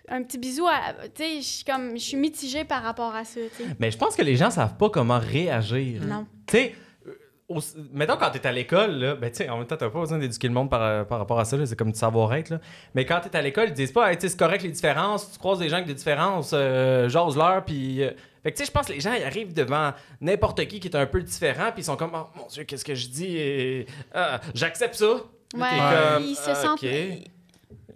un 0.08 0.23
petit 0.23 0.38
bisou 0.38 0.66
à. 0.66 0.92
Tu 1.14 1.23
sais, 1.23 1.37
je 1.40 1.46
suis 1.46 1.64
comme. 1.64 1.92
Je 1.96 2.02
suis 2.04 2.16
mitigée 2.16 2.64
par 2.64 2.82
rapport 2.82 3.14
à 3.14 3.25
ça, 3.25 3.40
tu 3.56 3.64
sais. 3.64 3.70
Mais 3.78 3.90
je 3.90 3.96
pense 3.99 4.14
que 4.16 4.23
les 4.23 4.37
gens 4.37 4.50
savent 4.50 4.76
pas 4.76 4.90
comment 4.90 5.18
réagir. 5.18 6.02
Non. 6.04 6.26
Tu 6.46 6.56
sais, 6.56 6.75
euh, 7.06 7.61
mettons 7.92 8.16
quand 8.16 8.30
t'es 8.30 8.46
à 8.46 8.52
l'école, 8.52 8.92
là, 8.92 9.14
ben 9.14 9.30
tu 9.30 9.37
sais, 9.38 9.49
en 9.49 9.58
même 9.58 9.66
temps, 9.66 9.76
t'as 9.76 9.90
pas 9.90 10.00
besoin 10.00 10.18
d'éduquer 10.18 10.49
le 10.49 10.54
monde 10.54 10.70
par, 10.70 10.82
euh, 10.82 11.04
par 11.04 11.18
rapport 11.18 11.38
à 11.40 11.44
ça, 11.44 11.56
là, 11.56 11.66
c'est 11.66 11.76
comme 11.76 11.92
du 11.92 11.99
savoir-être, 11.99 12.50
là. 12.50 12.61
Mais 12.94 13.04
quand 13.04 13.20
t'es 13.20 13.37
à 13.37 13.42
l'école, 13.42 13.68
ils 13.68 13.75
disent 13.75 13.92
pas, 13.92 14.11
Hey, 14.11 14.16
tu 14.16 14.23
sais, 14.23 14.28
c'est 14.30 14.38
correct 14.38 14.62
les 14.62 14.70
différences, 14.70 15.32
tu 15.32 15.38
croises 15.38 15.58
des 15.58 15.68
gens 15.68 15.76
avec 15.76 15.87
des 15.88 15.94
différences, 15.94 16.50
euh, 16.54 17.08
jase-leur, 17.08 17.64
puis... 17.64 18.02
euh, 18.02 18.11
Fait 18.42 18.52
que 18.52 18.56
tu 18.56 18.62
sais, 18.62 18.66
je 18.66 18.73
pense 18.73 18.87
que 18.87 18.92
les 18.92 19.00
gens, 19.00 19.12
ils 19.14 19.25
arrivent 19.25 19.52
devant 19.54 19.92
n'importe 20.20 20.66
qui 20.66 20.80
qui 20.80 20.88
est 20.88 20.96
un 20.96 21.06
peu 21.06 21.23
différent, 21.23 21.70
puis 21.73 21.80
ils 21.82 21.84
sont 21.84 21.96
comme, 21.96 22.12
oh 22.14 22.26
mon 22.37 22.46
Dieu, 22.46 22.64
qu'est-ce 22.64 22.84
que 22.84 22.94
je 22.94 23.08
dis? 23.08 23.37
Et, 23.37 23.87
ah, 24.14 24.40
J'accepte 24.54 24.94
ça. 24.96 25.14
Puis 25.52 25.62
Ouais, 25.62 25.68
comme, 25.68 26.25
ils 26.25 26.34
se 26.37 26.54
sentent. 26.54 26.82
ok. 26.82 26.88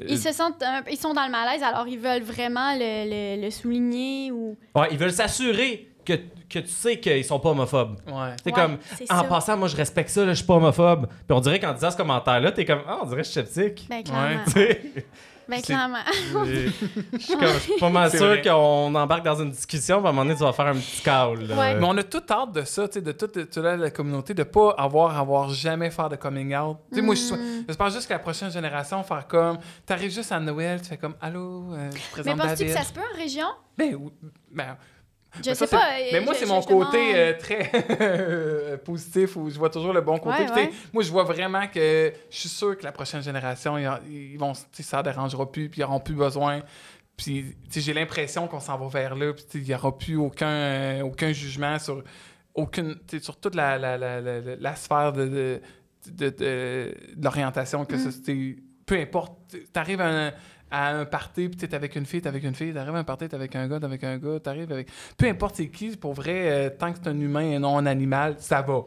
Ils, 0.00 0.12
ils 0.12 0.18
se 0.18 0.32
sentent. 0.32 0.62
un- 0.62 0.82
ils 0.90 0.96
sont 0.96 1.12
dans 1.14 1.24
le 1.24 1.30
malaise, 1.30 1.62
alors 1.62 1.86
ils 1.88 1.98
veulent 1.98 2.22
vraiment 2.22 2.72
le, 2.74 3.36
le- 3.36 3.42
le 3.42 3.50
souligner 3.50 4.30
ou. 4.32 4.56
Ouais, 4.74 4.88
ils 4.92 4.98
veulent 4.98 5.12
s'assurer 5.12 5.88
que, 6.04 6.12
que 6.48 6.60
tu 6.60 6.68
sais 6.68 6.98
qu'ils 7.00 7.24
sont 7.24 7.38
pas 7.40 7.50
homophobes. 7.50 7.98
Ouais. 8.06 8.30
C'est 8.42 8.46
Ouais, 8.46 8.52
comme, 8.52 8.78
en 9.10 9.18
ça. 9.22 9.24
passant, 9.24 9.56
moi, 9.56 9.68
je 9.68 9.76
respecte 9.76 10.08
ça, 10.10 10.24
là, 10.24 10.32
je 10.32 10.38
suis 10.38 10.46
pas 10.46 10.54
homophobe. 10.54 11.06
Puis 11.08 11.36
on 11.36 11.40
dirait 11.40 11.60
qu'en 11.60 11.74
disant 11.74 11.90
ce 11.90 11.96
commentaire-là, 11.96 12.52
t'es 12.52 12.64
comme, 12.64 12.80
ah, 12.86 13.00
on 13.02 13.06
dirait 13.06 13.22
que 13.22 13.26
je 13.26 13.32
suis 13.32 13.40
sceptique. 13.44 13.86
Ben, 13.90 14.02
clairement. 14.02 14.44
Ben, 15.48 15.62
clairement. 15.62 15.98
je 16.44 17.18
suis 17.18 17.34
comme- 17.34 17.46
je 17.46 17.58
suis 17.58 17.72
pas 17.80 17.88
mal 17.90 18.10
sûr 18.10 18.42
qu'on 18.42 18.94
embarque 18.94 19.24
dans 19.24 19.40
une 19.42 19.50
discussion, 19.50 19.98
puis 19.98 20.06
à 20.06 20.10
un 20.10 20.12
moment 20.12 20.24
donné, 20.24 20.36
tu 20.36 20.42
vas 20.44 20.52
faire 20.52 20.66
un 20.66 20.74
petit 20.74 21.00
call. 21.02 21.38
Ouais. 21.52 21.74
Mais 21.74 21.84
on 21.86 21.96
a 21.96 22.02
tout 22.02 22.22
hâte 22.30 22.52
de 22.52 22.64
ça, 22.64 22.86
tu 22.88 22.94
sais, 22.94 23.00
de 23.00 23.12
toute 23.12 23.56
la 23.56 23.90
communauté, 23.90 24.34
de 24.34 24.42
pas 24.42 24.74
avoir, 24.76 25.16
avoir 25.18 25.48
jamais 25.50 25.90
faire 25.90 26.08
de 26.10 26.16
coming 26.16 26.54
out. 26.54 26.76
Tu 26.90 26.96
sais, 26.96 27.02
moi, 27.02 27.14
je 27.14 27.22
Mm. 27.34 27.36
je 27.60 27.64
j'espère 27.68 27.90
juste 27.90 28.06
que 28.08 28.12
la 28.12 28.18
prochaine 28.18 28.50
génération 28.50 29.02
faire 29.02 29.26
comme, 29.26 29.58
t'arrives 29.86 30.12
juste 30.12 30.32
à 30.32 30.40
Noël, 30.40 30.80
tu 30.82 30.88
fais 30.88 30.96
comme, 30.98 31.14
allô, 31.20 31.72
euh, 31.72 31.90
je 32.16 32.22
Mais 32.22 32.34
penses-tu 32.36 32.66
que 32.66 32.72
ça 32.72 32.82
se 32.82 32.92
peut 32.92 33.00
en 33.00 33.16
région? 33.16 33.46
Ben, 33.76 33.94
oui, 33.94 34.10
ben, 34.50 34.76
Je 35.42 35.50
mais 35.50 35.54
sais 35.54 35.66
ça, 35.66 35.76
pas. 35.78 35.84
euh, 36.00 36.08
Mais 36.12 36.20
moi, 36.20 36.34
c'est 36.34 36.46
mon 36.46 36.60
côté 36.62 36.98
demande. 36.98 37.16
euh, 37.16 37.32
très 37.38 37.70
euh, 38.00 38.76
positif 38.78 39.36
où 39.36 39.50
je 39.50 39.58
vois 39.58 39.70
toujours 39.70 39.92
le 39.92 40.00
bon 40.00 40.18
côté. 40.18 40.42
Ouais, 40.44 40.50
ouais. 40.52 40.70
Moi, 40.92 41.02
je 41.02 41.10
vois 41.10 41.24
vraiment 41.24 41.66
que 41.68 42.12
je 42.30 42.36
suis 42.36 42.48
sûr 42.48 42.76
que 42.78 42.84
la 42.84 42.92
prochaine 42.92 43.22
génération, 43.22 43.76
ils, 44.08 44.36
vont, 44.38 44.54
ça 44.54 44.98
ne 44.98 45.02
dérangera 45.02 45.50
plus, 45.50 45.68
puis 45.68 45.80
ils 45.80 45.84
n'auront 45.84 46.00
plus 46.00 46.14
besoin. 46.14 46.62
Puis, 47.16 47.56
j'ai 47.70 47.92
l'impression 47.92 48.46
qu'on 48.48 48.60
s'en 48.60 48.78
va 48.78 48.88
vers 48.88 49.14
là, 49.16 49.32
puis 49.34 49.44
il 49.54 49.62
n'y 49.64 49.74
aura 49.74 49.96
plus 49.96 50.16
aucun, 50.16 50.48
euh, 50.48 51.00
aucun 51.02 51.32
jugement 51.32 51.78
sur, 51.78 52.02
aucune, 52.54 52.96
sur 53.20 53.36
toute 53.38 53.54
la, 53.54 53.76
la, 53.76 53.98
la, 53.98 54.20
la, 54.20 54.76
sphère 54.76 55.12
de, 55.12 55.60
de, 56.06 56.30
de, 56.30 56.94
l'orientation, 57.20 57.84
que 57.84 57.96
Mm. 57.96 58.10
ça, 58.10 58.32
peu 58.86 58.96
importe. 58.98 59.36
Tu 59.50 59.58
arrives 59.74 60.00
à 60.00 60.26
un, 60.28 60.32
à 60.70 60.90
un 60.90 61.04
party, 61.04 61.48
puis 61.48 61.56
t'es 61.56 61.74
avec 61.74 61.96
une 61.96 62.04
fille, 62.06 62.20
t'es 62.20 62.28
avec 62.28 62.44
une 62.44 62.54
fille, 62.54 62.72
t'arrives 62.74 62.94
à 62.94 62.98
un 62.98 63.04
party, 63.04 63.28
t'es 63.28 63.34
avec 63.34 63.54
un 63.56 63.66
gars, 63.68 63.78
t'es 63.78 63.86
avec 63.86 64.04
un 64.04 64.18
gars, 64.18 64.38
t'arrives 64.40 64.70
avec... 64.72 64.88
Peu 65.16 65.26
importe 65.26 65.56
c'est 65.56 65.68
qui, 65.68 65.96
pour 65.96 66.12
vrai, 66.14 66.50
euh, 66.50 66.70
tant 66.70 66.92
que 66.92 66.98
c'est 67.02 67.08
un 67.08 67.18
humain 67.18 67.40
et 67.52 67.58
non 67.58 67.78
un 67.78 67.86
animal, 67.86 68.34
ça 68.38 68.60
va. 68.62 68.82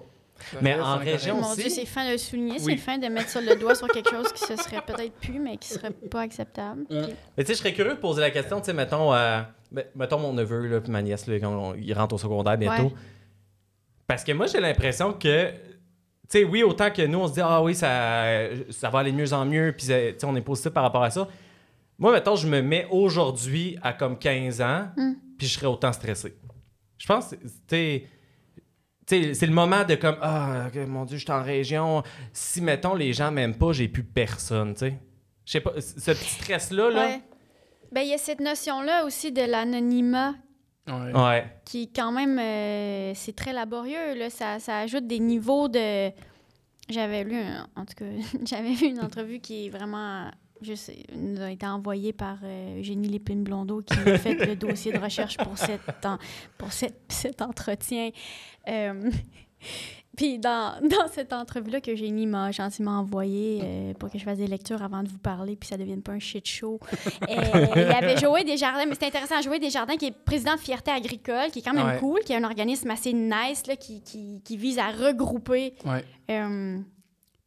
Mais 0.61 0.73
reste, 0.73 0.85
en 0.85 0.97
région-. 0.97 1.35
Mon 1.41 1.51
aussi? 1.51 1.61
Dieu, 1.61 1.69
c'est 1.69 1.85
fin 1.85 2.05
de 2.07 2.13
le 2.13 2.17
souligner, 2.17 2.53
Oui. 2.63 2.73
c'est 2.73 2.77
fin 2.77 2.97
de 2.97 3.07
mettre 3.07 3.29
sur 3.29 3.41
le 3.41 3.55
doigt 3.55 3.75
sur 3.75 3.87
quelque 3.87 4.09
chose 4.09 4.31
qui 4.33 4.39
se 4.43 4.55
serait 4.55 4.81
peut-être 4.81 5.13
pu, 5.19 5.33
mais 5.39 5.57
qui 5.57 5.69
serait 5.69 5.91
pas 5.91 6.21
acceptable. 6.21 6.81
Mm. 6.89 7.01
Puis- 7.03 7.13
Mais 7.37 7.43
tu 7.43 7.47
sais, 7.47 7.53
je 7.53 7.59
serais 7.59 7.73
curieux 7.73 7.93
de 7.93 7.99
poser 7.99 8.21
la 8.21 8.31
question, 8.31 8.59
tu 8.59 8.65
sais, 8.65 8.73
mettons, 8.73 9.13
euh, 9.13 9.41
mettons 9.95 10.17
mon 10.19 10.33
neveu, 10.33 10.67
là, 10.67 10.81
puis 10.81 10.91
ma 10.91 11.01
nièce, 11.03 11.27
là, 11.27 11.39
quand 11.39 11.51
on- 11.51 11.75
il 11.75 11.93
rentre 11.93 12.15
au 12.15 12.17
secondaire 12.17 12.57
bientôt. 12.57 12.83
Ouais. 12.85 12.93
Parce 14.07 14.23
que 14.23 14.31
moi, 14.31 14.47
j'ai 14.47 14.59
l'impression 14.59 15.13
que, 15.13 15.51
tu 15.51 15.57
sais, 16.27 16.43
oui, 16.43 16.63
autant 16.63 16.89
que 16.89 17.03
nous, 17.03 17.19
on 17.19 17.27
se 17.27 17.33
dit, 17.33 17.41
ah 17.41 17.61
oui, 17.61 17.75
ça, 17.75 18.25
ça 18.71 18.89
va 18.89 18.99
aller 18.99 19.11
de 19.11 19.17
mieux 19.17 19.31
en 19.33 19.45
mieux, 19.45 19.73
puis 19.77 19.87
euh, 19.91 20.11
tu 20.13 20.19
sais, 20.19 20.25
on 20.25 20.35
est 20.35 20.41
positif 20.41 20.71
par 20.71 20.83
rapport 20.83 21.03
à 21.03 21.09
ça. 21.11 21.27
Moi, 22.01 22.11
mettons, 22.11 22.35
je 22.35 22.47
me 22.47 22.61
mets 22.61 22.85
aujourd'hui 22.91 23.77
à 23.81 23.93
comme 23.93 24.17
15 24.17 24.59
ans, 24.61 24.87
Mm. 24.97 25.13
puis 25.37 25.47
je 25.47 25.53
serais 25.53 25.67
autant 25.67 25.93
stressé. 25.93 26.35
Je 26.97 27.07
pense, 27.07 27.29
tu 27.29 27.37
sais, 27.69 28.05
tu 29.07 29.23
sais, 29.23 29.33
c'est 29.33 29.45
le 29.45 29.53
moment 29.53 29.83
de 29.85 29.95
comme, 29.95 30.17
ah, 30.21 30.67
ok, 30.67 30.87
mon 30.87 31.05
Dieu, 31.05 31.17
je 31.17 31.23
suis 31.23 31.31
en 31.31 31.41
région. 31.43 32.03
Si, 32.33 32.59
mettons, 32.61 32.95
les 32.95 33.13
gens 33.13 33.31
m'aiment 33.31 33.57
pas, 33.57 33.71
j'ai 33.71 33.87
plus 33.87 34.03
personne, 34.03 34.73
tu 34.73 34.79
sais. 34.79 34.99
Je 35.45 35.51
sais 35.53 35.61
pas, 35.61 35.73
ce 35.79 36.11
petit 36.11 36.29
stress-là, 36.29 36.89
là. 36.91 37.05
Ouais. 37.07 37.21
Ben, 37.91 38.01
il 38.01 38.09
y 38.09 38.13
a 38.13 38.17
cette 38.17 38.39
notion-là 38.39 39.05
aussi 39.05 39.31
de 39.31 39.41
l'anonymat 39.43 40.33
Ouais. 40.87 41.13
Ouais. 41.13 41.45
qui, 41.65 41.91
quand 41.93 42.11
même, 42.11 42.39
euh, 42.39 43.11
c'est 43.15 43.35
très 43.35 43.53
laborieux. 43.53 44.15
Là. 44.17 44.29
Ça, 44.31 44.57
ça 44.59 44.79
ajoute 44.79 45.05
des 45.07 45.19
niveaux 45.19 45.67
de. 45.67 46.09
J'avais 46.89 47.23
lu, 47.23 47.35
un- 47.35 47.67
en 47.75 47.85
tout 47.85 47.93
cas, 47.95 48.05
j'avais 48.45 48.73
vu 48.73 48.87
une 48.87 48.99
entrevue 49.01 49.39
qui 49.39 49.67
est 49.67 49.69
vraiment. 49.69 50.31
Sais, 50.75 51.03
nous 51.15 51.41
a 51.41 51.49
été 51.51 51.65
envoyée 51.65 52.13
par 52.13 52.37
euh, 52.43 52.79
Eugénie 52.79 53.07
Lépine-Blondeau 53.09 53.81
qui 53.81 53.97
a 54.09 54.17
fait 54.17 54.35
le 54.45 54.55
dossier 54.55 54.91
de 54.93 54.99
recherche 54.99 55.37
pour, 55.37 55.57
cette, 55.57 56.05
en- 56.05 56.17
pour 56.57 56.71
cette- 56.71 57.01
cet 57.09 57.41
entretien. 57.41 58.09
Euh, 58.69 59.09
Puis 60.17 60.39
dans, 60.39 60.73
dans 60.81 61.07
cette 61.09 61.31
entrevue-là 61.31 61.79
que 61.79 61.89
Eugénie 61.91 62.27
m'a 62.27 62.51
gentiment 62.51 62.99
envoyée 62.99 63.61
euh, 63.63 63.93
pour 63.93 64.09
que 64.11 64.17
je 64.19 64.23
fasse 64.25 64.39
des 64.39 64.47
lectures 64.47 64.81
avant 64.83 65.03
de 65.03 65.07
vous 65.07 65.17
parler, 65.19 65.55
puis 65.55 65.69
ça 65.69 65.77
ne 65.77 65.81
devienne 65.83 66.01
pas 66.01 66.11
un 66.11 66.19
shit 66.19 66.45
show. 66.45 66.79
Euh, 67.29 67.67
il 67.75 67.81
y 67.81 67.85
avait 67.85 68.17
Joël 68.17 68.43
Desjardins, 68.43 68.85
mais 68.87 68.95
c'est 68.99 69.05
intéressant, 69.07 69.39
Joël 69.41 69.61
Desjardins 69.61 69.95
qui 69.95 70.07
est 70.07 70.11
président 70.11 70.55
de 70.55 70.59
Fierté 70.59 70.91
Agricole, 70.91 71.49
qui 71.53 71.59
est 71.59 71.61
quand 71.61 71.73
même 71.73 71.85
Ouais. 71.87 71.99
cool, 71.99 72.19
qui 72.25 72.33
est 72.33 72.35
un 72.35 72.43
organisme 72.43 72.91
assez 72.91 73.13
nice 73.13 73.65
là, 73.67 73.77
qui, 73.77 74.01
qui, 74.01 74.41
qui 74.43 74.57
vise 74.57 74.79
à 74.79 74.89
regrouper 74.89 75.75
Ouais. 75.85 76.03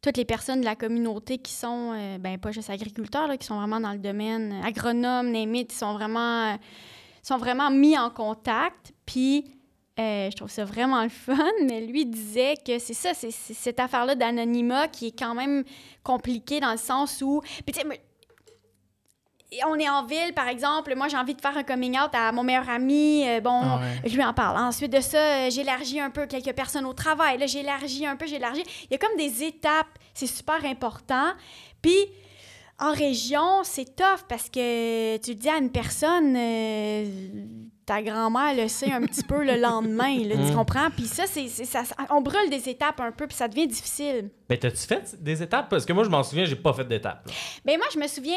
Toutes 0.05 0.17
les 0.17 0.25
personnes 0.25 0.59
de 0.59 0.65
la 0.65 0.75
communauté 0.75 1.39
qui 1.39 1.51
sont, 1.51 1.91
euh, 1.95 2.19
ben 2.19 2.37
pas 2.37 2.51
juste 2.51 2.69
agriculteurs, 2.69 3.27
là, 3.27 3.37
qui 3.37 3.47
sont 3.47 3.57
vraiment 3.57 3.79
dans 3.79 3.91
le 3.91 3.97
domaine 3.97 4.53
euh, 4.53 4.67
agronome, 4.67 5.31
némite, 5.31 5.71
qui 5.71 5.75
sont 5.77 5.93
vraiment, 5.93 6.53
euh, 6.53 6.57
sont 7.23 7.37
vraiment 7.37 7.71
mis 7.71 7.97
en 7.97 8.11
contact. 8.11 8.93
Puis, 9.07 9.45
euh, 9.99 10.29
je 10.29 10.35
trouve 10.35 10.51
ça 10.51 10.63
vraiment 10.63 11.01
le 11.01 11.09
fun, 11.09 11.49
mais 11.67 11.87
lui 11.87 12.05
disait 12.05 12.53
que 12.63 12.77
c'est 12.77 12.93
ça, 12.93 13.15
c'est 13.15 13.31
cette 13.31 13.79
affaire-là 13.79 14.13
d'anonymat 14.13 14.89
qui 14.89 15.07
est 15.07 15.17
quand 15.17 15.33
même 15.33 15.63
compliquée 16.03 16.59
dans 16.59 16.71
le 16.71 16.77
sens 16.77 17.23
où... 17.23 17.41
Puis, 17.65 17.73
on 19.67 19.75
est 19.75 19.89
en 19.89 20.05
ville, 20.05 20.33
par 20.35 20.47
exemple, 20.47 20.93
moi 20.95 21.07
j'ai 21.07 21.17
envie 21.17 21.35
de 21.35 21.41
faire 21.41 21.57
un 21.57 21.63
coming 21.63 21.97
out 21.97 22.09
à 22.13 22.31
mon 22.31 22.43
meilleur 22.43 22.69
ami, 22.69 23.23
euh, 23.27 23.39
bon, 23.41 23.61
Ah 23.63 23.79
ouais. 23.79 24.09
je 24.09 24.15
lui 24.15 24.23
en 24.23 24.33
parle. 24.33 24.57
Ensuite 24.57 24.91
de 24.91 25.01
ça, 25.01 25.17
euh, 25.17 25.49
j'élargis 25.49 25.99
un 25.99 26.09
peu 26.09 26.25
quelques 26.27 26.53
personnes 26.53 26.85
au 26.85 26.93
travail, 26.93 27.37
là 27.37 27.45
j'élargis 27.47 28.05
un 28.05 28.15
peu, 28.15 28.25
j'élargis. 28.27 28.63
Il 28.85 28.91
y 28.91 28.95
a 28.95 28.97
comme 28.97 29.17
des 29.17 29.43
étapes, 29.43 29.87
c'est 30.13 30.27
super 30.27 30.63
important. 30.65 31.33
Puis 31.81 31.97
en 32.79 32.91
région, 32.91 33.63
c'est 33.63 33.95
tough 33.95 34.25
parce 34.27 34.49
que 34.49 35.15
tu 35.17 35.31
le 35.31 35.35
dis 35.37 35.47
à 35.49 35.57
une 35.57 35.71
personne, 35.71 36.35
euh, 36.35 37.05
ta 37.85 38.01
grand-mère 38.01 38.53
le 38.55 38.67
sait 38.67 38.91
un 38.91 39.01
petit 39.01 39.23
peu 39.23 39.43
le 39.45 39.55
lendemain, 39.61 40.17
là, 40.25 40.35
tu 40.35 40.51
Mm. 40.51 40.55
comprends? 40.55 40.89
Puis 40.89 41.05
ça, 41.05 41.23
c'est, 41.27 41.47
c'est- 41.47 41.65
ça, 41.65 41.83
on 42.09 42.19
brûle 42.21 42.49
des 42.49 42.67
étapes 42.67 42.99
un 42.99 43.11
peu, 43.11 43.27
puis 43.27 43.37
ça 43.37 43.47
devient 43.47 43.67
difficile. 43.67 44.29
Ben, 44.49 44.57
t'as-tu 44.57 44.77
fait 44.85 45.15
des 45.23 45.41
étapes? 45.41 45.69
Parce 45.69 45.85
que 45.85 45.93
moi, 45.93 46.03
je 46.03 46.09
m'en 46.09 46.23
souviens, 46.23 46.45
j'ai 46.45 46.55
pas 46.55 46.73
fait 46.73 46.83
d'étapes. 46.85 47.25
là. 47.27 47.33
Ben 47.63 47.77
moi, 47.77 47.85
je 47.93 47.99
me 47.99 48.07
souviens, 48.07 48.35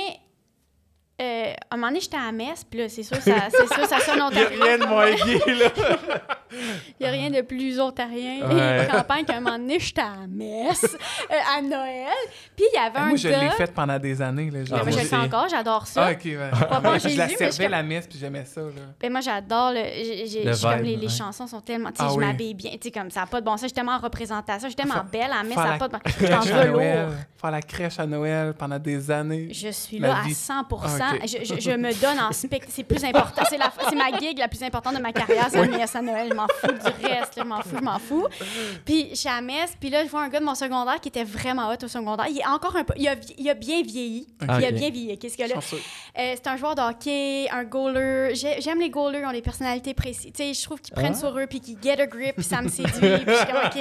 euh, 1.21 1.53
à 1.71 1.75
un 1.75 1.77
moment 1.77 1.89
donné, 1.89 2.01
j'étais 2.01 2.17
à 2.17 2.31
Metz, 2.33 2.65
puis 2.69 2.81
là, 2.81 2.89
c'est 2.89 3.03
sûr, 3.03 3.17
ça, 3.17 3.35
c'est 3.51 3.75
sûr, 3.75 3.87
ça 3.87 3.99
sonne 4.01 4.23
ontarien. 4.23 4.79
de 4.79 4.87
moins 4.87 5.11
gay, 5.13 5.55
là. 5.55 5.71
Il 6.51 7.03
n'y 7.03 7.07
a 7.07 7.11
rien 7.11 7.31
de 7.31 7.43
plus 7.43 7.79
ontarien 7.79 8.41
Ouais. 8.49 8.85
et 8.85 8.87
campagne 8.87 9.25
qu'à 9.27 9.37
un 9.37 9.41
moment 9.41 9.59
donné, 9.59 9.79
j'étais 9.79 10.01
à 10.01 10.15
Metz, 10.27 10.83
euh, 11.31 11.35
à 11.59 11.61
Noël. 11.61 12.07
Puis 12.57 12.65
il 12.73 12.75
y 12.75 12.79
avait 12.79 12.93
Ah, 12.97 13.03
un 13.03 13.09
moi, 13.09 13.17
je 13.17 13.29
gars... 13.29 13.41
l'ai 13.43 13.51
faite 13.51 13.75
pendant 13.75 13.99
des 13.99 14.23
années. 14.23 14.51
Là, 14.51 14.61
Ah, 14.67 14.75
moi, 14.77 14.83
moi 14.85 14.91
je 14.93 14.99
le 14.99 15.05
fais 15.05 15.17
encore, 15.17 15.47
j'adore 15.51 15.87
ça. 15.87 16.07
Ah, 16.07 16.13
ok, 16.13 16.25
ouais. 16.25 16.51
Pas 16.69 16.81
bon, 16.81 16.99
je 16.99 17.09
la 17.19 17.27
lu, 17.27 17.35
mais 17.39 17.47
je 17.47 17.51
servais 17.53 17.65
comme- 17.65 17.71
la 17.73 17.83
messe, 17.83 18.07
puis 18.07 18.19
j'aimais 18.19 18.45
ça. 18.47 18.63
Là. 18.63 18.69
Ben, 18.99 19.13
moi, 19.13 19.21
j'adore 19.21 19.73
le. 19.73 19.83
j'ai- 20.27 20.45
Le 20.45 20.53
je 20.55 20.63
comme 20.63 20.83
les, 20.83 20.97
les 20.97 21.07
ouais. 21.07 21.13
chansons 21.13 21.47
sont 21.47 21.61
tellement. 21.61 21.91
Tu 21.91 21.97
sais, 21.99 22.05
Ah 22.07 22.13
je 22.13 22.19
oui. 22.19 22.25
m'habille 22.25 22.55
bien. 22.55 22.71
Tu 22.73 22.79
sais, 22.85 22.91
comme 22.93 23.11
ça 23.11 23.21
n'a 23.21 23.27
pas 23.27 23.41
de 23.41 23.45
bon 23.45 23.53
sens. 23.53 23.63
Je 23.63 23.67
suis 23.67 23.75
tellement 23.75 23.97
en 23.97 23.99
représentation. 23.99 24.69
Je 24.69 24.75
suis 24.75 24.77
tellement 24.77 25.05
belle 25.13 25.31
à 25.39 25.43
Metz, 25.43 25.53
faire 25.53 25.63
ça 25.65 25.69
n'a 25.69 25.73
la 25.73 25.79
pas 25.79 25.89
de 25.89 25.93
bon 25.93 26.01
Je 26.47 26.53
velours. 26.55 27.13
Faire 27.37 27.51
la 27.51 27.63
crèche 27.63 27.99
à 28.01 28.07
Noël 28.07 28.55
pendant 28.59 28.79
des 28.79 29.11
années. 29.11 29.49
Je 29.53 29.69
suis 29.69 29.99
La 29.99 30.09
là 30.09 30.17
à 30.21 30.23
vie. 30.23 30.35
100 30.35 30.65
Ah, 31.21 31.27
je, 31.27 31.45
je- 31.45 31.61
je 31.61 31.71
me 31.71 31.93
donne 32.01 32.19
en 32.21 32.33
spectacle. 32.33 32.73
C'est 32.75 32.85
plus 32.85 33.03
important. 33.05 33.43
C'est 33.49 33.59
la- 33.59 33.73
c'est 33.89 33.95
ma 33.97 34.17
gig 34.19 34.39
la 34.39 34.49
plus 34.49 34.63
importante 34.63 34.95
de 34.97 35.01
ma 35.01 35.13
carrière. 35.13 35.47
C'est 35.51 35.67
Metz 35.67 35.95
à 35.97 36.03
Noël. 36.03 36.29
Je 36.31 36.35
m'en 36.35 36.47
fous 36.49 36.73
du 36.73 37.07
reste. 37.07 37.37
là. 37.37 37.43
Je 37.43 37.43
m'en 37.45 37.63
fous, 37.63 37.77
je 37.79 37.85
m'en 37.85 37.99
fous. 37.99 38.27
Puis 38.85 39.09
je 39.11 39.15
suis 39.17 39.29
à 39.29 39.41
Metz. 39.41 39.73
Puis 39.81 39.91
là, 39.91 40.05
je 40.05 40.11
vois 40.11 40.23
un 40.23 40.29
gars 40.29 40.41
de 40.41 40.45
mon 40.45 40.55
secondaire 40.55 41.01
qui 41.01 41.09
était 41.09 41.25
vraiment 41.25 41.69
hot 41.71 41.77
au 41.85 41.89
secondaire. 41.89 42.27
Il 42.31 42.39
est 42.39 42.47
encore 42.47 42.77
un 42.77 42.85
peu. 42.85 42.95
Il 42.97 43.07
a, 43.09 43.15
vi- 43.15 43.35
il 43.39 43.49
a 43.49 43.55
bien 43.55 43.83
vieilli. 43.83 44.27
Il 44.43 44.51
a 44.51 44.71
bien 44.73 44.91
vieilli. 44.91 45.19
Qu'est-ce 45.19 45.37
que 45.37 45.43
là? 45.43 45.55
Euh, 46.19 46.33
c'est 46.35 46.47
un 46.49 46.57
joueur 46.57 46.75
de 46.75 46.81
hockey, 46.83 47.49
un 47.51 47.63
goaler. 47.63 48.35
J'ai- 48.35 48.61
J'aime 48.61 48.81
les 48.81 48.91
goalers, 48.91 49.21
ils 49.21 49.27
ont 49.27 49.31
des 49.33 49.41
personnalités 49.43 49.95
précises. 49.95 50.33
Tu 50.33 50.43
sais, 50.43 50.53
je 50.53 50.63
trouve 50.65 50.81
qu'ils 50.81 50.93
prennent 50.95 51.13
Ah. 51.15 51.19
sur 51.19 51.39
eux 51.39 51.47
puis 51.47 51.61
qu'ils 51.61 51.81
get 51.81 52.01
a 52.01 52.07
grip, 52.07 52.35
puis 52.35 52.45
ça 52.45 52.61
me 52.61 52.69
séduit. 52.69 52.93
puis 52.99 53.25
je 53.27 53.35
suis 53.37 53.47
comme, 53.47 53.57
OK. 53.65 53.77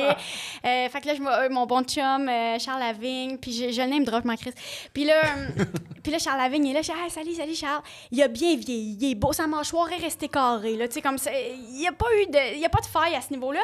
Euh, 0.65 0.89
fait 0.89 1.01
que 1.01 1.07
là, 1.07 1.13
euh, 1.43 1.49
mon 1.49 1.65
bon 1.65 1.83
chum, 1.83 2.29
euh, 2.29 2.59
Charles 2.59 2.79
Lavigne, 2.79 3.37
puis 3.37 3.51
je, 3.53 3.71
je 3.71 3.81
le 3.81 3.87
name 3.87 4.03
drop, 4.03 4.23
ma 4.23 4.37
Chris. 4.37 4.53
Puis 4.93 5.03
là, 5.05 5.19
puis 6.03 6.11
là, 6.11 6.19
Charles 6.19 6.37
Lavigne 6.39 6.67
est 6.67 6.73
là. 6.73 6.81
Je 6.83 6.91
dis, 6.91 6.97
hey, 7.03 7.09
salut, 7.09 7.33
salut, 7.33 7.55
Charles. 7.55 7.81
Il 8.11 8.21
a 8.21 8.27
bien 8.27 8.55
vieilli, 8.55 8.97
il 9.01 9.11
est 9.11 9.15
beau, 9.15 9.33
sa 9.33 9.47
mâchoire 9.47 9.91
est 9.91 10.03
restée 10.03 10.27
carrée. 10.27 10.75
Là, 10.77 10.87
tu 10.87 10.93
sais, 10.93 11.01
comme 11.01 11.17
ça. 11.17 11.31
Il 11.33 11.73
n'y 11.79 11.87
a 11.87 11.91
pas 11.91 12.05
eu 12.21 12.27
de. 12.27 12.53
Il 12.55 12.59
y 12.59 12.65
a 12.65 12.69
pas 12.69 12.81
de 12.81 12.85
faille 12.85 13.15
à 13.15 13.21
ce 13.21 13.31
niveau-là. 13.33 13.61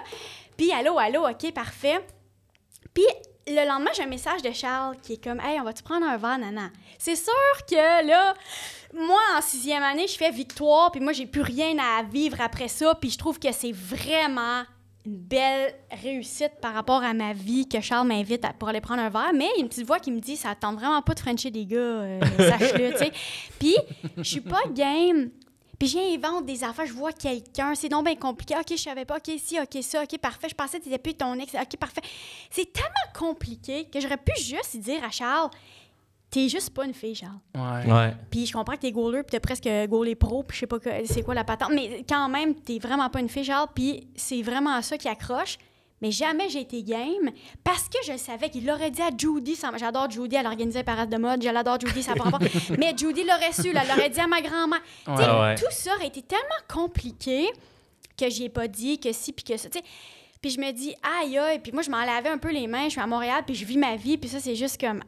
Puis, 0.57 0.71
allô, 0.71 0.97
allô, 0.97 1.27
OK, 1.29 1.51
parfait. 1.53 1.99
Puis 2.93 3.05
le 3.47 3.67
lendemain, 3.67 3.91
j'ai 3.95 4.03
un 4.03 4.07
message 4.07 4.41
de 4.41 4.51
Charles 4.51 4.95
qui 5.01 5.13
est 5.13 5.23
comme 5.23 5.39
Hey, 5.39 5.59
on 5.59 5.63
va-tu 5.63 5.83
prendre 5.83 6.05
un 6.05 6.17
verre, 6.17 6.37
nana? 6.37 6.69
C'est 6.97 7.15
sûr 7.15 7.33
que 7.69 8.05
là, 8.07 8.33
moi, 8.93 9.19
en 9.37 9.41
sixième 9.41 9.83
année, 9.83 10.07
je 10.07 10.15
fais 10.17 10.31
victoire, 10.31 10.91
puis 10.91 11.01
moi, 11.01 11.13
j'ai 11.13 11.25
plus 11.25 11.41
rien 11.41 11.77
à 11.79 12.03
vivre 12.03 12.37
après 12.41 12.67
ça, 12.67 12.95
puis 12.95 13.09
je 13.09 13.17
trouve 13.17 13.39
que 13.39 13.51
c'est 13.51 13.71
vraiment 13.73 14.63
une 15.05 15.17
belle 15.17 15.73
réussite 16.01 16.53
par 16.61 16.73
rapport 16.73 17.03
à 17.03 17.13
ma 17.13 17.33
vie 17.33 17.67
que 17.67 17.81
Charles 17.81 18.07
m'invite 18.07 18.45
à- 18.45 18.53
pour 18.53 18.69
aller 18.69 18.79
prendre 18.79 19.01
un 19.01 19.09
verre. 19.09 19.31
Mais 19.35 19.49
il 19.53 19.57
y 19.57 19.59
a 19.59 19.63
une 19.63 19.67
petite 19.67 19.85
voix 19.85 19.99
qui 19.99 20.11
me 20.11 20.19
dit 20.21 20.37
Ça 20.37 20.55
tente 20.55 20.75
vraiment 20.77 21.01
pas 21.01 21.13
de 21.13 21.19
frencher 21.19 21.51
des 21.51 21.65
gars, 21.65 21.77
euh, 21.77 22.19
sache-le, 22.37 22.91
tu 22.93 22.97
sais. 22.99 23.11
Puis, 23.59 23.75
je 24.17 24.23
suis 24.23 24.39
pas 24.41 24.61
game. 24.73 25.29
Puis 25.83 25.87
j'invente 25.89 26.45
des 26.45 26.63
affaires, 26.63 26.85
je 26.85 26.93
vois 26.93 27.11
quelqu'un, 27.11 27.75
c'est 27.75 27.89
donc 27.89 28.05
bien 28.05 28.15
compliqué. 28.15 28.55
OK, 28.55 28.67
je 28.69 28.75
savais 28.77 29.03
pas. 29.03 29.17
OK, 29.17 29.29
si, 29.37 29.59
OK, 29.59 29.83
ça, 29.83 30.03
OK, 30.03 30.17
parfait. 30.17 30.47
Je 30.47 30.55
pensais 30.55 30.79
que 30.79 30.85
t'étais 30.85 30.97
plus 30.97 31.13
ton 31.13 31.33
ex. 31.37 31.53
OK, 31.55 31.75
parfait. 31.77 31.99
C'est 32.49 32.71
tellement 32.71 32.89
compliqué 33.13 33.83
que 33.91 33.99
j'aurais 33.99 34.15
pu 34.15 34.31
juste 34.41 34.77
dire 34.77 35.03
à 35.03 35.09
Charles, 35.11 35.49
t'es 36.29 36.47
juste 36.47 36.69
pas 36.69 36.85
une 36.85 36.93
fille, 36.93 37.15
Charles. 37.15 37.37
Ouais. 37.53 37.91
Ouais. 37.91 38.13
Puis 38.31 38.45
je 38.45 38.53
comprends 38.53 38.75
que 38.75 38.79
t'es 38.81 38.93
goaler, 38.93 39.23
puis 39.23 39.31
t'es 39.31 39.41
presque 39.41 39.67
goaler 39.89 40.15
pro, 40.15 40.43
puis 40.43 40.55
je 40.55 40.59
sais 40.61 40.67
pas 40.67 40.79
que- 40.79 41.05
c'est 41.05 41.21
quoi 41.21 41.33
la 41.33 41.43
patente. 41.43 41.71
Mais 41.75 42.05
quand 42.07 42.29
même, 42.29 42.55
t'es 42.55 42.79
vraiment 42.79 43.09
pas 43.09 43.19
une 43.19 43.27
fille, 43.27 43.43
Charles, 43.43 43.67
puis 43.75 44.07
c'est 44.15 44.41
vraiment 44.41 44.81
ça 44.81 44.97
qui 44.97 45.09
accroche. 45.09 45.57
Mais 46.03 46.11
jamais 46.11 46.49
j'ai 46.49 46.59
été 46.59 46.83
game 46.83 47.31
parce 47.63 47.89
que 47.89 47.97
je 48.05 48.17
savais 48.17 48.49
qu'il 48.49 48.67
l'aurait 48.67 48.91
dit 48.91 49.01
à 49.01 49.09
Judy. 49.17 49.55
sans- 49.55 49.75
J'adore 49.77 50.11
Judy, 50.11 50.35
elle 50.35 50.45
organisait 50.45 50.83
parade 50.83 51.09
de 51.09 51.17
mode. 51.17 51.41
Je 51.41 51.49
l'adore, 51.49 51.79
Judy, 51.79 52.03
ça 52.03 52.13
n'a 52.13 52.29
pas. 52.29 52.37
Mais 52.77 52.93
Judy 52.95 53.23
l'aurait 53.23 53.53
su, 53.53 53.71
là, 53.71 53.81
elle 53.83 53.87
l'aurait 53.95 54.09
dit 54.09 54.19
à 54.19 54.27
ma 54.27 54.41
grand-mère. 54.41 54.81
Ouais. 55.07 55.13
Ouais. 55.41 55.55
Tout 55.55 55.65
ça 55.71 55.95
aurait 55.95 56.07
été 56.07 56.21
tellement 56.21 56.43
compliqué 56.71 57.47
que 58.17 58.29
j'y 58.29 58.43
ai 58.43 58.49
pas 58.49 58.67
dit, 58.67 58.99
que 58.99 59.11
si, 59.11 59.31
puis 59.33 59.43
que 59.43 59.57
ça. 59.57 59.69
tu 59.69 59.79
sais. 59.79 59.85
Puis 60.41 60.51
je 60.51 60.59
me 60.59 60.71
dis, 60.71 60.93
aïe, 61.21 61.37
aïe, 61.37 61.59
puis 61.59 61.71
moi, 61.71 61.81
je 61.83 61.89
m'en 61.89 62.03
lavais 62.03 62.27
un 62.29 62.37
peu 62.37 62.51
les 62.51 62.67
mains. 62.67 62.83
Je 62.85 62.89
suis 62.89 63.01
à 63.01 63.07
Montréal, 63.07 63.43
puis 63.45 63.55
je 63.55 63.63
vis 63.65 63.77
ma 63.77 63.95
vie, 63.95 64.17
puis 64.17 64.29
ça, 64.29 64.39
c'est 64.41 64.55
juste 64.55 64.79
comme 64.79 65.01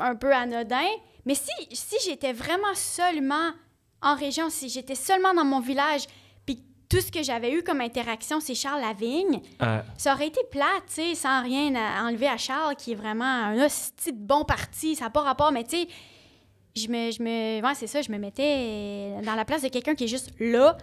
un 0.00 0.16
peu 0.16 0.34
anodin. 0.34 0.88
Mais 1.24 1.36
si, 1.36 1.50
si 1.70 1.94
j'étais 2.04 2.32
vraiment 2.32 2.74
seulement 2.74 3.52
en 4.02 4.16
région, 4.16 4.50
si 4.50 4.68
j'étais 4.68 4.96
seulement 4.96 5.32
dans 5.34 5.44
mon 5.44 5.60
village, 5.60 6.02
tout 6.92 7.00
ce 7.00 7.10
que 7.10 7.22
j'avais 7.22 7.50
eu 7.54 7.62
comme 7.62 7.80
interaction, 7.80 8.38
c'est 8.40 8.54
Charles 8.54 8.82
Lavigne, 8.82 9.40
Euh, 9.62 9.80
ça 9.96 10.12
aurait 10.12 10.26
été 10.26 10.40
plate, 10.50 10.84
tu 10.88 10.94
sais, 10.94 11.14
sans 11.14 11.42
rien 11.42 11.74
à 11.74 12.04
enlever 12.04 12.28
à 12.28 12.36
Charles, 12.36 12.76
qui 12.76 12.92
est 12.92 12.94
vraiment 12.94 13.24
un 13.24 13.64
hostie 13.64 14.12
de 14.12 14.18
bon 14.18 14.44
parti, 14.44 14.94
ça 14.94 15.04
n'a 15.04 15.10
pas 15.10 15.22
rapport, 15.22 15.52
mais 15.52 15.64
tu 15.64 15.70
sais, 15.70 15.88
je 16.76 16.88
me, 16.88 17.10
je 17.10 17.22
me, 17.22 17.62
ouais, 17.66 17.74
c'est 17.74 17.86
ça, 17.86 18.02
je 18.02 18.12
me 18.12 18.18
mettais 18.18 19.14
dans 19.24 19.34
la 19.34 19.46
place 19.46 19.62
de 19.62 19.68
quelqu'un 19.68 19.94
qui 19.94 20.04
est 20.04 20.08
juste 20.08 20.32
là. 20.38 20.76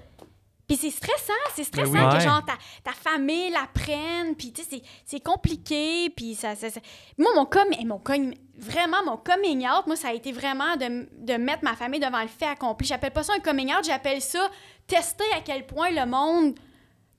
Puis 0.69 0.77
c'est 0.77 0.91
stressant, 0.91 1.33
c'est 1.55 1.63
stressant 1.65 1.91
oui. 1.91 1.99
que 2.11 2.13
Ouais. 2.13 2.19
genre 2.21 2.45
ta, 2.45 2.53
ta 2.83 2.91
famille 2.93 3.49
la 3.49 3.67
prenne, 3.73 4.35
puis 4.37 4.53
tu 4.53 4.61
sais, 4.63 4.81
c'est- 5.03 5.19
compliqué, 5.19 6.09
puis 6.15 6.35
ça, 6.35 6.55
ça, 6.55 6.69
ça- 6.69 6.79
Moi, 7.17 7.31
mon 7.35 7.45
com... 7.45 7.65
eh, 7.77 7.83
mon 7.85 7.97
com- 7.99 8.33
vraiment, 8.55 9.03
mon 9.03 9.17
coming 9.17 9.67
out, 9.67 9.87
moi, 9.87 9.95
ça 9.95 10.09
a 10.09 10.13
été 10.13 10.31
vraiment 10.31 10.75
de, 10.77 11.09
de 11.17 11.33
mettre 11.37 11.63
ma 11.63 11.75
famille 11.75 11.99
devant 11.99 12.21
le 12.21 12.27
fait 12.27 12.45
accompli. 12.45 12.87
J'appelle 12.87 13.11
pas 13.11 13.23
ça 13.23 13.33
un 13.33 13.39
coming 13.39 13.73
out, 13.73 13.83
j'appelle 13.83 14.21
ça 14.21 14.47
tester 14.87 15.25
à 15.35 15.41
quel 15.41 15.65
point 15.65 15.89
le 15.89 16.05
monde 16.05 16.55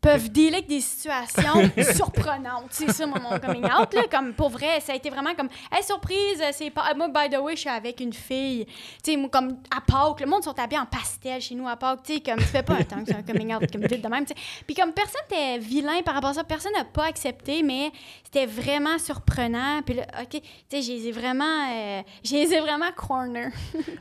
peuvent 0.00 0.30
dealer 0.30 0.54
avec 0.54 0.66
des 0.68 0.80
situations 0.80 1.70
surprenantes. 1.94 2.68
C'est 2.70 2.90
ça, 2.92 3.06
mon, 3.06 3.18
coming 3.38 3.64
out. 3.64 3.92
Là, 3.92 4.04
comme 4.10 4.32
pour 4.32 4.48
vrai, 4.48 4.80
ça 4.80 4.92
a 4.92 4.96
été 4.96 5.10
vraiment 5.10 5.34
comme, 5.34 5.48
hey, 5.70 5.82
surprise, 5.82 6.42
c'est 6.52 6.70
pas. 6.70 6.94
Moi, 6.94 7.08
by 7.08 7.34
the 7.34 7.38
way, 7.38 7.54
je 7.54 7.60
suis 7.60 7.68
avec 7.68 8.00
une 8.00 8.12
fille. 8.12 8.66
Tu 9.04 9.12
sais, 9.14 9.28
comme 9.30 9.58
à 9.74 9.80
Pâques, 9.80 10.20
le 10.20 10.26
monde 10.26 10.42
sont 10.42 10.58
habillés 10.58 10.80
en 10.80 10.86
pastel 10.86 11.40
chez 11.40 11.54
nous 11.54 11.68
à 11.68 11.76
Pâques. 11.76 12.02
Tu 12.04 12.14
sais, 12.14 12.20
comme, 12.20 12.38
tu 12.38 12.44
fais 12.44 12.62
pas 12.62 12.74
un 12.74 12.82
temps 12.84 13.00
que 13.04 13.06
c'est 13.08 13.16
un 13.16 13.22
coming 13.22 13.54
out 13.54 13.70
comme 13.70 13.86
vite 13.86 14.02
de 14.02 14.08
même. 14.08 14.24
Puis 14.66 14.74
comme 14.74 14.92
personne 14.92 15.20
n'était 15.30 15.58
vilain 15.58 16.02
par 16.02 16.14
rapport 16.14 16.30
à 16.30 16.34
ça, 16.34 16.44
personne 16.44 16.72
n'a 16.72 16.84
pas 16.84 17.06
accepté, 17.06 17.62
mais 17.62 17.92
c'était 18.24 18.46
vraiment 18.46 18.98
surprenant. 18.98 19.82
Puis 19.84 19.94
là, 19.96 20.06
OK, 20.22 20.30
tu 20.30 20.40
sais, 20.70 20.82
je 20.82 20.92
les 20.92 21.08
ai 21.08 21.12
vraiment. 21.12 21.68
euh, 21.72 22.02
je 22.24 22.34
les 22.34 22.54
ai 22.54 22.60
vraiment 22.60 22.90
corner. 22.96 23.50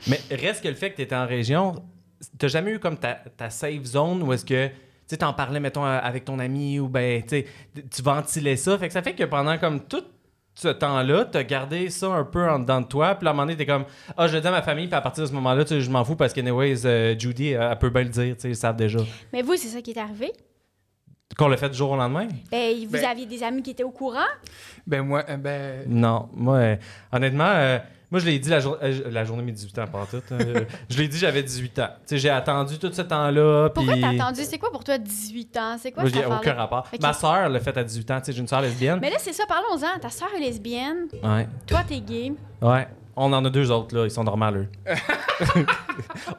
Mais 0.06 0.20
reste 0.30 0.62
que 0.62 0.68
le 0.68 0.74
fait 0.74 0.90
que 0.90 0.96
tu 0.96 1.02
étais 1.02 1.16
en 1.16 1.26
région, 1.26 1.74
t'as 2.38 2.48
jamais 2.48 2.72
eu 2.72 2.78
comme 2.78 2.98
ta, 2.98 3.14
ta 3.14 3.50
safe 3.50 3.84
zone 3.84 4.22
où 4.22 4.32
est-ce 4.32 4.44
que 4.44 4.70
tu 5.10 5.14
sais, 5.16 5.18
t'en 5.18 5.32
parlais, 5.32 5.58
mettons, 5.58 5.84
euh, 5.84 5.98
avec 6.00 6.24
ton 6.24 6.38
ami 6.38 6.78
ou 6.78 6.86
ben, 6.86 7.20
tu 7.26 7.44
tu 7.90 8.00
ventilais 8.00 8.54
ça. 8.54 8.78
Fait 8.78 8.86
que 8.86 8.92
ça 8.92 9.02
fait 9.02 9.14
que 9.14 9.24
pendant 9.24 9.58
comme 9.58 9.80
tout 9.80 10.04
ce 10.54 10.68
temps-là, 10.68 11.24
t'as 11.24 11.42
gardé 11.42 11.90
ça 11.90 12.06
un 12.12 12.22
peu 12.22 12.48
en 12.48 12.60
dedans 12.60 12.80
de 12.80 12.86
toi. 12.86 13.16
Puis 13.16 13.26
à 13.26 13.30
un 13.30 13.32
moment 13.32 13.42
donné, 13.46 13.56
t'es 13.56 13.66
comme, 13.66 13.86
ah, 14.16 14.28
je 14.28 14.34
le 14.36 14.40
dis 14.40 14.46
à 14.46 14.52
ma 14.52 14.62
famille, 14.62 14.86
puis 14.86 14.94
à 14.94 15.00
partir 15.00 15.24
de 15.24 15.28
ce 15.28 15.32
moment-là, 15.34 15.64
tu 15.64 15.70
sais, 15.70 15.80
je 15.80 15.90
m'en 15.90 16.04
fous 16.04 16.14
parce 16.14 16.32
qu'anyways, 16.32 16.86
euh, 16.86 17.18
Judy, 17.18 17.54
euh, 17.54 17.70
elle 17.72 17.78
peut 17.78 17.90
bien 17.90 18.04
le 18.04 18.08
dire, 18.10 18.36
tu 18.36 18.42
sais, 18.42 18.48
ils 18.50 18.56
savent 18.56 18.76
déjà. 18.76 19.00
Mais 19.32 19.42
vous, 19.42 19.56
c'est 19.56 19.66
ça 19.66 19.82
qui 19.82 19.90
est 19.90 19.98
arrivé? 19.98 20.32
Qu'on 21.36 21.48
l'a 21.48 21.56
fait 21.56 21.70
du 21.70 21.76
jour 21.76 21.90
au 21.90 21.96
lendemain? 21.96 22.28
Ben, 22.52 22.74
vous 22.84 22.90
Ben- 22.92 23.04
aviez 23.04 23.26
des 23.26 23.42
amis 23.42 23.62
qui 23.62 23.70
étaient 23.70 23.82
au 23.84 23.90
courant? 23.90 24.28
Ben, 24.86 25.02
moi, 25.02 25.24
euh, 25.28 25.36
ben. 25.36 25.84
Non, 25.88 26.28
moi, 26.34 26.56
euh, 26.56 26.76
honnêtement, 27.12 27.44
euh, 27.48 27.78
moi, 28.10 28.20
je 28.20 28.26
l'ai 28.26 28.38
dit 28.38 28.48
la, 28.50 28.60
jour- 28.60 28.76
euh, 28.82 29.02
la 29.10 29.24
journée 29.24 29.42
de 29.42 29.46
mes 29.46 29.52
18 29.52 29.78
ans, 29.78 29.86
pas 29.86 30.00
en 30.00 30.06
tout. 30.06 30.22
euh, 30.32 30.64
je 30.90 30.98
l'ai 30.98 31.08
dit, 31.08 31.16
j'avais 31.18 31.42
18 31.42 31.78
ans. 31.78 31.88
Tu 32.00 32.00
sais, 32.06 32.18
j'ai 32.18 32.30
attendu 32.30 32.78
tout 32.78 32.92
ce 32.92 33.02
temps-là. 33.02 33.68
Pourquoi 33.74 33.92
puis- 33.94 34.02
t'as 34.02 34.10
attendu? 34.24 34.40
C'est 34.44 34.58
quoi 34.58 34.70
pour 34.70 34.82
toi 34.84 34.98
18 34.98 35.56
ans? 35.56 35.76
C'est 35.78 35.92
quoi 35.92 36.02
Moi, 36.02 36.12
j'ai 36.14 36.24
aucun 36.26 36.54
rapport. 36.54 36.86
Ma 37.00 37.12
soeur 37.12 37.48
l'a 37.48 37.60
fait 37.60 37.76
à 37.76 37.84
18 37.84 38.10
ans. 38.10 38.18
Tu 38.20 38.26
sais, 38.26 38.32
j'ai 38.32 38.40
une 38.40 38.48
soeur 38.48 38.60
lesbienne. 38.62 38.98
Mais 39.00 39.10
là, 39.10 39.16
c'est 39.18 39.32
ça, 39.32 39.44
parlons-en. 39.46 39.98
Ta 40.00 40.10
soeur 40.10 40.28
est 40.36 40.40
lesbienne, 40.40 41.08
Ouais. 41.22 41.48
toi, 41.66 41.80
t'es 41.86 42.00
gay. 42.00 42.32
Ouais. 42.62 42.88
On 43.16 43.32
en 43.32 43.44
a 43.44 43.50
deux 43.50 43.70
autres, 43.70 43.94
là. 43.96 44.04
Ils 44.04 44.10
sont 44.10 44.24
normaux, 44.24 44.50
eux. 44.52 44.68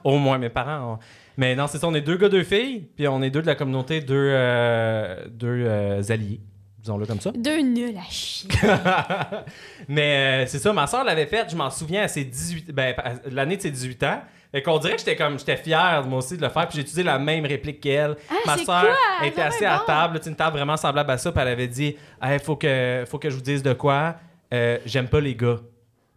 Au 0.03 0.17
moins, 0.17 0.37
mes 0.37 0.49
parents. 0.49 0.93
ont- 0.93 0.99
Mais 1.37 1.55
non, 1.55 1.67
c'est 1.67 1.77
ça. 1.77 1.87
On 1.87 1.93
est 1.93 2.01
deux 2.01 2.17
gars, 2.17 2.29
deux 2.29 2.43
filles. 2.43 2.87
Puis 2.95 3.07
on 3.07 3.21
est 3.21 3.29
deux 3.29 3.41
de 3.41 3.47
la 3.47 3.55
communauté, 3.55 4.01
deux, 4.01 4.15
euh, 4.31 5.25
deux 5.29 5.63
euh, 5.67 6.01
alliés. 6.09 6.41
Disons-le 6.81 7.05
comme 7.05 7.19
ça. 7.19 7.31
Deux 7.31 7.61
nuls 7.61 7.95
à 7.95 8.09
chier. 8.09 8.49
Mais 9.87 10.43
euh, 10.43 10.45
c'est 10.47 10.57
ça, 10.57 10.73
ma 10.73 10.87
soeur 10.87 11.03
l'avait 11.03 11.27
faite, 11.27 11.47
je 11.51 11.55
m'en 11.55 11.69
souviens, 11.69 12.03
à 12.03 12.07
ses 12.07 12.23
18 12.23 12.71
ben, 12.71 12.95
l'année 13.31 13.57
de 13.57 13.61
ses 13.61 13.69
18 13.71 14.03
ans. 14.03 14.21
Fait 14.51 14.61
qu'on 14.61 14.79
dirait 14.79 14.93
que 14.93 14.99
j'étais 14.99 15.15
comme 15.15 15.39
j'étais 15.39 15.55
fier 15.55 16.03
moi 16.05 16.17
aussi 16.19 16.35
de 16.35 16.41
le 16.41 16.49
faire 16.49 16.67
puis 16.67 16.75
j'ai 16.75 16.81
utilisé 16.81 17.03
la 17.03 17.17
même 17.19 17.45
réplique 17.45 17.79
qu'elle. 17.79 18.17
Ah, 18.29 18.33
Ma 18.45 18.57
quoi? 18.57 18.83
était 19.23 19.29
Vraiment 19.35 19.47
assise 19.47 19.63
à 19.63 19.83
table, 19.85 20.19
une 20.25 20.35
table 20.35 20.57
vraiment 20.57 20.75
semblable 20.75 21.11
à 21.11 21.17
ça, 21.17 21.31
puis 21.31 21.41
elle 21.41 21.47
avait 21.47 21.67
dit 21.67 21.95
"Hey, 22.21 22.37
faut 22.39 22.57
que 22.57 23.05
faut 23.07 23.17
que 23.17 23.29
je 23.29 23.35
vous 23.35 23.41
dise 23.41 23.63
de 23.63 23.73
quoi 23.73 24.15
Euh, 24.53 24.77
j'aime 24.85 25.07
pas 25.07 25.21
les 25.21 25.35
gars." 25.35 25.59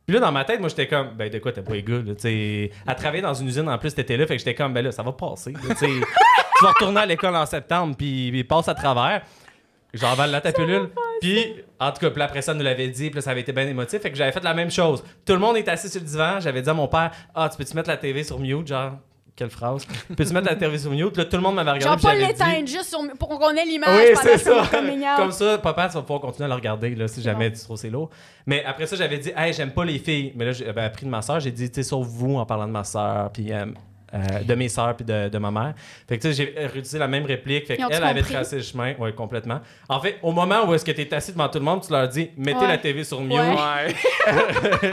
Puis 0.07 0.15
là 0.15 0.21
dans 0.21 0.33
ma 0.33 0.45
tête, 0.45 0.59
moi 0.59 0.69
j'étais 0.69 0.89
comme 0.89 1.11
ben 1.15 1.31
de 1.31 1.39
quoi 1.39 1.53
t'as 1.53 1.63
pas 1.63 1.75
les 1.75 1.83
gars 1.85 2.01
là, 2.05 2.13
à 2.87 2.95
travailler 2.97 3.23
dans 3.23 3.35
une 3.35 3.47
usine 3.47 3.69
en 3.69 3.79
plus 3.79 3.95
t'étais 3.95 4.17
là, 4.17 4.27
fait 4.27 4.35
que 4.35 4.39
j'étais 4.41 4.55
comme 4.55 4.73
ben 4.75 4.85
là 4.85 4.91
ça 4.91 5.03
va 5.05 5.13
passer, 5.13 5.53
là, 5.53 5.61
tu 5.79 5.87
vas 6.63 6.71
retourner 6.71 7.01
à 7.03 7.07
l'école 7.07 7.37
en 7.37 7.47
septembre 7.47 7.95
puis 7.97 8.31
puis 8.33 8.43
passe 8.43 8.67
à 8.69 8.75
travers. 8.75 9.23
J'envale 9.95 10.31
la 10.31 10.41
ta 10.41 10.53
pilule. 10.53 10.91
Puis, 11.21 11.55
en 11.81 11.91
tout 11.93 12.01
cas, 12.01 12.11
puis 12.11 12.23
après 12.23 12.43
ça, 12.43 12.53
elle 12.53 12.59
nous 12.59 12.65
l'avait 12.65 12.89
dit, 12.89 13.07
puis 13.11 13.17
là, 13.17 13.21
ça 13.23 13.31
avait 13.31 13.41
été 13.41 13.53
bien 13.53 13.67
émotif. 13.67 14.01
Fait 14.03 14.11
que 14.11 14.17
j'avais 14.17 14.33
fait 14.33 14.43
la 14.45 14.55
même 14.55 14.71
chose. 14.71 15.03
Tout 15.25 15.33
le 15.33 15.39
monde 15.39 15.57
est 15.57 15.69
assis 15.69 15.89
sur 15.89 16.01
le 16.01 16.07
divan. 16.07 16.41
J'avais 16.41 16.61
dit 16.63 16.69
à 16.69 16.75
mon 16.75 16.89
père 16.89 17.11
Ah, 17.35 17.49
tu 17.51 17.57
peux-tu 17.57 17.75
mettre 17.75 17.89
la 17.89 17.97
TV 17.97 18.25
sur 18.25 18.39
mute 18.39 18.67
Genre, 18.67 18.93
quelle 19.37 19.51
phrase 19.51 19.87
Peux-tu 20.17 20.33
mettre 20.33 20.49
la 20.49 20.55
TV 20.57 20.79
sur 20.79 20.91
mute 20.91 21.17
Là, 21.17 21.25
tout 21.25 21.37
le 21.37 21.43
monde 21.43 21.55
m'avait 21.57 21.73
regardé. 21.73 22.03
Genre 22.03 22.11
pas 22.13 22.17
dit- 22.19 22.27
l'éteindre 22.27 22.69
juste 22.69 22.85
sur- 22.91 23.01
pour 23.19 23.29
qu'on 23.39 23.51
ait 23.57 23.65
l'image 23.65 24.09
Oui, 24.11 24.17
c'est 24.23 24.39
ça. 24.39 24.63
Comme 25.17 25.33
ça, 25.33 25.59
papa, 25.59 25.89
tu 25.89 25.95
vas 25.95 26.03
pouvoir 26.03 26.21
continuer 26.21 26.45
à 26.47 26.49
le 26.49 26.55
regarder 26.55 26.95
là, 26.95 27.09
si 27.09 27.23
jamais 27.23 27.51
bon. 27.51 27.57
tu 27.57 27.63
trouves 27.65 27.77
c'est 27.79 27.91
lourd. 27.91 28.11
Mais 28.47 28.65
après 28.65 28.87
ça, 28.87 28.97
j'avais 28.97 29.19
dit, 29.19 29.33
hey, 29.37 29.53
j'aime 29.53 29.71
pas 29.73 29.85
les 29.85 29.99
filles. 29.99 30.33
Mais 30.37 30.45
là, 30.47 30.53
j'avais 30.53 30.83
appris 30.83 31.07
de 31.07 31.11
ma 31.11 31.23
soeur. 31.23 31.41
J'ai 31.41 31.51
dit, 31.53 31.69
tu 31.71 31.77
sais, 31.77 31.83
sauf 31.83 32.07
vous 32.07 32.37
en 32.37 32.45
parlant 32.47 32.67
de 32.67 32.73
ma 32.73 32.85
soeur, 32.85 33.31
puis 33.33 33.53
euh, 33.53 33.67
euh, 34.15 34.41
de 34.45 34.55
mes 34.55 34.69
soeurs, 34.69 34.95
puis 34.97 35.05
de, 35.05 35.29
de 35.29 35.39
ma 35.39 35.51
mère. 35.51 35.75
Fait 36.09 36.17
que 36.19 36.23
tu 36.23 36.33
sais, 36.33 36.35
j'ai 36.57 36.67
réutilisé 36.67 36.99
la 36.99 37.09
même 37.09 37.25
réplique. 37.25 37.67
Fait 37.67 37.77
qu'elle 37.77 38.05
avait 38.05 38.23
tracé 38.23 38.57
le 38.57 38.63
chemin. 38.63 38.95
Oui, 38.99 39.15
complètement. 39.15 39.61
En 39.89 40.01
fait, 40.01 40.19
au 40.23 40.33
moment 40.33 40.69
où 40.69 40.75
est-ce 40.75 40.85
que 40.85 40.93
tu 40.93 41.01
es 41.03 41.15
assis 41.15 41.33
devant 41.33 41.49
tout 41.49 41.59
le 41.59 41.65
monde, 41.65 41.83
tu 41.85 41.93
leur 41.93 42.09
dis, 42.09 42.31
mettez 42.37 42.59
Ouais. 42.61 42.69
la 42.69 42.79
TV 42.79 43.03
sur 43.05 43.21
mute. 43.21 43.33
Ouais. 43.33 43.55
Ouais. 43.55 44.93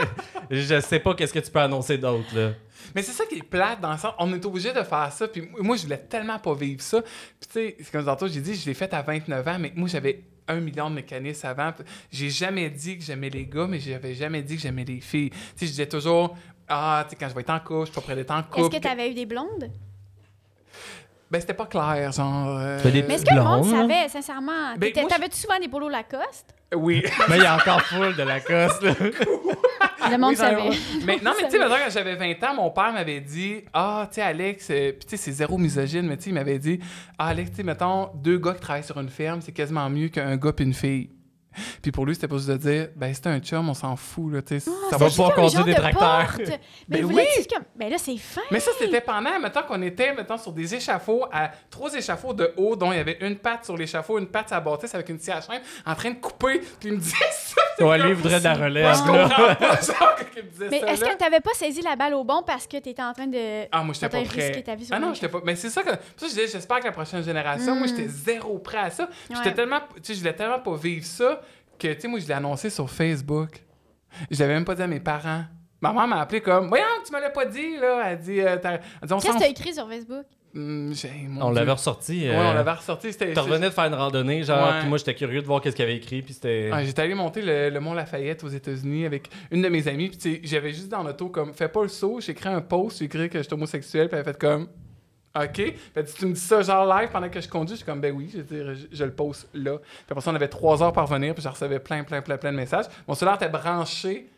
Je 0.50 0.80
sais 0.80 0.98
pas 0.98 1.14
qu'est-ce 1.14 1.32
que 1.32 1.38
tu 1.38 1.50
peux 1.50 1.60
annoncer 1.60 1.98
d'autre, 1.98 2.34
là. 2.34 2.50
Mais 2.94 3.02
c'est 3.02 3.12
ça 3.12 3.24
qui 3.24 3.36
est 3.36 3.42
plate 3.42 3.80
dans 3.80 3.92
le 3.92 3.98
sens, 3.98 4.12
on 4.18 4.32
est 4.34 4.44
obligé 4.44 4.72
de 4.72 4.82
faire 4.82 5.10
ça. 5.12 5.28
Puis 5.28 5.48
moi, 5.60 5.76
je 5.76 5.84
voulais 5.84 5.98
tellement 5.98 6.38
pas 6.38 6.52
vivre 6.54 6.82
ça. 6.82 7.00
Puis 7.00 7.10
tu 7.40 7.52
sais, 7.52 7.76
c'est 7.78 7.90
comme 7.92 8.04
tantôt, 8.04 8.26
j'ai 8.28 8.40
dit, 8.40 8.54
je 8.54 8.66
l'ai 8.66 8.74
fait 8.74 8.92
à 8.92 9.00
29 9.02 9.48
ans, 9.48 9.56
mais 9.58 9.72
moi, 9.76 9.88
j'avais 9.88 10.24
un 10.48 10.60
million 10.60 10.90
de 10.90 10.96
mécanismes 10.96 11.46
avant. 11.46 11.72
J'ai 12.10 12.28
jamais 12.28 12.68
dit 12.68 12.98
que 12.98 13.04
j'aimais 13.04 13.30
les 13.30 13.46
gars, 13.46 13.66
mais 13.68 13.78
j'avais 13.78 14.14
jamais 14.14 14.42
dit 14.42 14.56
que 14.56 14.62
j'aimais 14.62 14.84
les 14.84 15.00
filles. 15.00 15.30
Tu 15.30 15.36
sais, 15.56 15.66
je 15.66 15.70
disais 15.70 15.86
toujours, 15.86 16.36
ah, 16.68 17.04
tu 17.04 17.10
sais, 17.10 17.16
quand 17.16 17.28
je 17.28 17.34
vais 17.34 17.40
être 17.42 17.50
en 17.50 17.60
couple, 17.60 17.80
je 17.86 17.92
suis 17.92 17.94
pas 17.94 18.00
prêt 18.00 18.14
d'être 18.14 18.30
en 18.30 18.42
couple. 18.42 18.60
Est-ce 18.60 18.70
que 18.70 18.78
tu 18.82 18.88
avais 18.88 19.10
eu 19.10 19.14
des 19.14 19.26
blondes? 19.26 19.70
Ben, 21.30 21.40
c'était 21.40 21.54
pas 21.54 21.64
clair, 21.66 22.12
genre. 22.12 22.58
euh, 22.58 22.82
des 22.82 23.02
Mais 23.02 23.14
est-ce 23.14 23.24
que 23.24 23.34
le 23.34 23.42
monde 23.42 23.64
savait, 23.64 24.08
sincèrement? 24.08 24.76
Ben, 24.76 24.92
T'avais-tu 24.92 25.36
souvent 25.38 25.58
des 25.58 25.68
polos 25.68 25.90
Lacoste? 25.90 26.54
Oui. 26.74 27.02
Mais 27.28 27.38
il 27.38 27.42
y 27.42 27.46
a 27.46 27.54
encore 27.56 27.80
full 27.82 28.14
de 28.16 28.22
la 28.22 28.40
coste, 28.40 28.82
là. 28.82 28.94
Le 30.10 30.18
monde 30.18 30.30
Oui, 30.30 30.36
savait. 30.36 30.70
Mais 31.06 31.18
non, 31.22 31.30
mais 31.38 31.48
tu 31.48 31.52
sais, 31.52 31.58
quand 31.68 31.90
j'avais 31.90 32.16
20 32.16 32.42
ans, 32.42 32.54
mon 32.56 32.70
père 32.70 32.92
m'avait 32.92 33.20
dit 33.20 33.62
Ah, 33.72 34.08
tu 34.10 34.16
sais, 34.16 34.22
Alex, 34.22 34.68
euh, 34.70 34.90
puis 34.92 35.06
tu 35.06 35.10
sais, 35.10 35.16
c'est 35.16 35.30
zéro 35.32 35.56
misogyne, 35.56 36.06
mais 36.08 36.16
tu 36.16 36.24
sais, 36.24 36.30
il 36.30 36.34
m'avait 36.34 36.58
dit 36.58 36.80
Ah, 37.18 37.28
Alex, 37.28 37.50
tu 37.50 37.56
sais, 37.58 37.62
mettons, 37.62 38.10
deux 38.16 38.36
gars 38.36 38.54
qui 38.54 38.60
travaillent 38.60 38.82
sur 38.82 38.98
une 38.98 39.08
ferme, 39.08 39.40
c'est 39.40 39.52
quasiment 39.52 39.88
mieux 39.88 40.08
qu'un 40.08 40.36
gars 40.36 40.52
puis 40.52 40.64
une 40.64 40.74
fille. 40.74 41.08
Puis 41.82 41.92
pour 41.92 42.06
lui, 42.06 42.14
c'était 42.14 42.28
pas 42.28 42.36
juste 42.36 42.48
de 42.48 42.56
dire 42.56 42.88
Ben, 42.96 43.12
c'est 43.14 43.26
un 43.26 43.38
chum, 43.40 43.68
on 43.68 43.74
s'en 43.74 43.96
fout, 43.96 44.32
là, 44.32 44.42
tu 44.42 44.58
sais. 44.60 44.70
Ah, 44.70 44.90
ça 44.90 44.96
va 44.96 45.06
pouvoir 45.08 45.34
conduire 45.34 45.64
des 45.64 45.74
de 45.74 45.78
tracteurs. 45.78 46.26
porte. 46.36 46.40
Mais 46.88 46.98
Ben 47.02 47.04
vous 47.04 47.16
oui. 47.16 47.24
comme... 47.52 47.64
Ben 47.76 47.90
là, 47.90 47.96
c'est 47.98 48.16
fin. 48.16 48.40
Mais 48.50 48.60
ça, 48.60 48.70
c'était 48.78 49.00
pendant, 49.00 49.38
mettons 49.40 49.62
qu'on 49.62 49.82
était, 49.82 50.14
mettons, 50.14 50.38
sur 50.38 50.52
des 50.52 50.74
échafauds, 50.74 51.26
à 51.32 51.50
trois 51.70 51.92
échafauds 51.94 52.32
de 52.34 52.52
haut, 52.56 52.76
dont 52.76 52.92
il 52.92 52.96
y 52.96 53.00
avait 53.00 53.18
une 53.20 53.36
patte 53.36 53.64
sur 53.64 53.76
l'échafaud, 53.76 54.18
une 54.18 54.26
patte 54.28 54.52
à 54.52 54.56
la 54.56 54.60
bâtisse 54.60 54.94
avec 54.94 55.08
une 55.08 55.18
scie 55.18 55.30
à 55.32 55.40
chaîne, 55.40 55.60
en 55.86 55.94
train 55.94 56.10
de 56.10 56.16
couper, 56.16 56.58
puis 56.80 56.88
il 56.88 56.92
me 56.94 56.98
disait 56.98 57.16
ça. 57.30 57.60
c'est 57.78 57.84
Ouais, 57.84 57.98
lui, 57.98 58.12
voudrait 58.12 58.38
de 58.38 58.44
la 58.44 58.54
relève, 58.54 58.94
je 59.06 59.12
là. 59.12 59.58
Mais 60.70 60.78
est-ce 60.80 61.04
que 61.04 61.16
t'avais 61.16 61.40
pas 61.40 61.52
saisi 61.54 61.82
la 61.82 61.96
balle 61.96 62.14
au 62.14 62.24
bon 62.24 62.42
parce 62.46 62.66
que 62.66 62.76
t'étais 62.78 63.02
en 63.02 63.12
train 63.12 63.26
de... 63.26 63.66
Ah, 63.72 63.82
moi, 63.82 63.94
j'étais 63.94 64.08
pas 64.08 64.22
prêt. 64.22 64.62
ta 64.62 64.74
vie 64.74 64.86
sur 64.86 64.94
Ah 64.94 64.98
non, 64.98 65.14
j'étais 65.14 65.28
pas. 65.28 65.40
Mais 65.44 65.56
c'est 65.56 65.70
ça 65.70 65.82
que. 65.82 65.90
ça, 65.90 65.98
je 66.22 66.26
disais, 66.26 66.46
j'espère 66.48 66.80
que 66.80 66.84
la 66.84 66.92
prochaine 66.92 67.22
génération, 67.22 67.74
moi, 67.74 67.82
Mm. 67.86 67.88
j'étais 67.88 68.08
zéro 68.08 68.58
prêt 68.58 68.78
à 68.78 68.90
ça. 68.90 69.08
J'étais 69.28 69.52
tellement. 69.54 69.80
Tu 69.96 70.00
sais, 70.02 70.14
je 70.14 70.20
voulais 70.20 70.34
tellement 70.34 70.60
pas 70.60 70.76
vivre 70.76 71.04
ça 71.04 71.40
que, 71.78 71.92
tu 71.94 72.00
sais, 72.00 72.08
moi, 72.08 72.18
je 72.20 72.26
l'ai 72.26 72.34
annoncé 72.34 72.70
sur 72.70 72.88
Facebook. 72.90 73.62
Je 74.30 74.38
l'avais 74.40 74.54
même 74.54 74.64
pas 74.64 74.74
dit 74.74 74.82
à 74.82 74.86
mes 74.86 75.00
parents. 75.00 75.44
Ma 75.80 75.92
mère 75.92 76.06
m'a 76.06 76.20
appelé 76.20 76.40
comme, 76.40 76.68
voyons, 76.68 76.84
tu 77.04 77.12
me 77.12 77.20
l'as 77.20 77.30
pas 77.30 77.44
dit, 77.46 77.76
là. 77.80 78.02
Elle 78.10 78.18
dit, 78.18 78.40
euh, 78.40 78.56
t'as- 78.56 78.74
elle 78.74 78.80
dit 79.08 79.12
on 79.12 79.16
Qu'est-ce 79.18 79.26
s'en 79.32 79.34
que 79.34 79.38
t'as 79.42 79.48
fout. 79.48 79.58
écrit 79.60 79.74
sur 79.74 79.88
Facebook? 79.88 80.24
Hum, 80.54 80.92
j'ai- 80.92 81.10
mon 81.28 81.46
On 81.46 81.50
Dieu. 81.50 81.60
l'avait 81.60 81.72
ressorti. 81.72 82.28
Ouais, 82.28 82.36
euh, 82.36 82.50
on 82.50 82.52
l'avait 82.52 82.72
ressorti. 82.72 83.10
C'était. 83.10 83.32
Tu 83.32 83.38
revenais 83.40 83.70
de 83.70 83.72
faire 83.74 83.84
une 83.86 83.94
randonnée, 83.94 84.42
genre, 84.44 84.68
Ouais. 84.70 84.80
puis 84.80 84.88
moi 84.90 84.98
j'étais 84.98 85.14
curieux 85.14 85.40
de 85.40 85.46
voir 85.46 85.62
qu'est-ce 85.62 85.74
qu'il 85.74 85.82
avait 85.86 85.96
écrit, 85.96 86.20
puis 86.20 86.34
c'était. 86.34 86.70
Ouais, 86.70 86.84
j'étais 86.84 87.00
allé 87.00 87.14
monter 87.14 87.40
le, 87.40 87.70
le 87.70 87.80
Mont 87.80 87.94
Lafayette 87.94 88.44
aux 88.44 88.48
États-Unis 88.48 89.06
avec 89.06 89.30
une 89.50 89.62
de 89.62 89.68
mes 89.70 89.88
amies. 89.88 90.08
Puis, 90.10 90.18
tu 90.18 90.34
sais, 90.34 90.40
j'avais 90.44 90.72
juste 90.74 90.88
dans 90.90 91.02
l'auto 91.02 91.30
comme, 91.30 91.54
fais 91.54 91.68
pas 91.68 91.80
le 91.82 91.88
saut. 91.88 92.20
J'ai 92.20 92.32
écrit 92.32 92.50
un 92.50 92.60
post, 92.60 92.98
j'ai 92.98 93.06
écrit 93.06 93.30
que 93.30 93.40
j'étais 93.42 93.54
homosexuel. 93.54 94.08
Puis, 94.08 94.16
elle 94.16 94.20
a 94.20 94.24
fait 94.30 94.38
comme, 94.38 94.68
OK. 95.34 95.56
Dit, 95.56 96.14
tu 96.16 96.26
me 96.26 96.32
dis 96.34 96.40
ça 96.40 96.62
genre 96.62 96.86
live 96.86 97.08
pendant 97.10 97.28
que 97.28 97.40
je 97.40 97.48
conduis. 97.48 97.74
Je 97.74 97.78
suis 97.78 97.86
comme, 97.86 98.00
ben 98.00 98.14
oui, 98.14 98.30
je, 98.32 98.38
veux 98.38 98.44
dire, 98.44 98.74
je, 98.74 98.86
je 98.94 99.04
le 99.04 99.12
poste 99.12 99.48
là. 99.54 99.78
Puis, 99.78 100.06
après 100.10 100.20
ça, 100.20 100.30
on 100.30 100.34
avait 100.34 100.48
trois 100.48 100.82
heures 100.82 100.92
pour 100.92 101.02
revenir. 101.02 101.34
Puis, 101.34 101.42
je 101.42 101.48
recevais 101.48 101.78
plein, 101.78 102.04
plein, 102.04 102.20
plein, 102.20 102.36
plein 102.36 102.52
de 102.52 102.56
messages. 102.56 102.86
Mon 103.08 103.14
cellulaire 103.14 103.36
était 103.36 103.48
branché. 103.48 104.28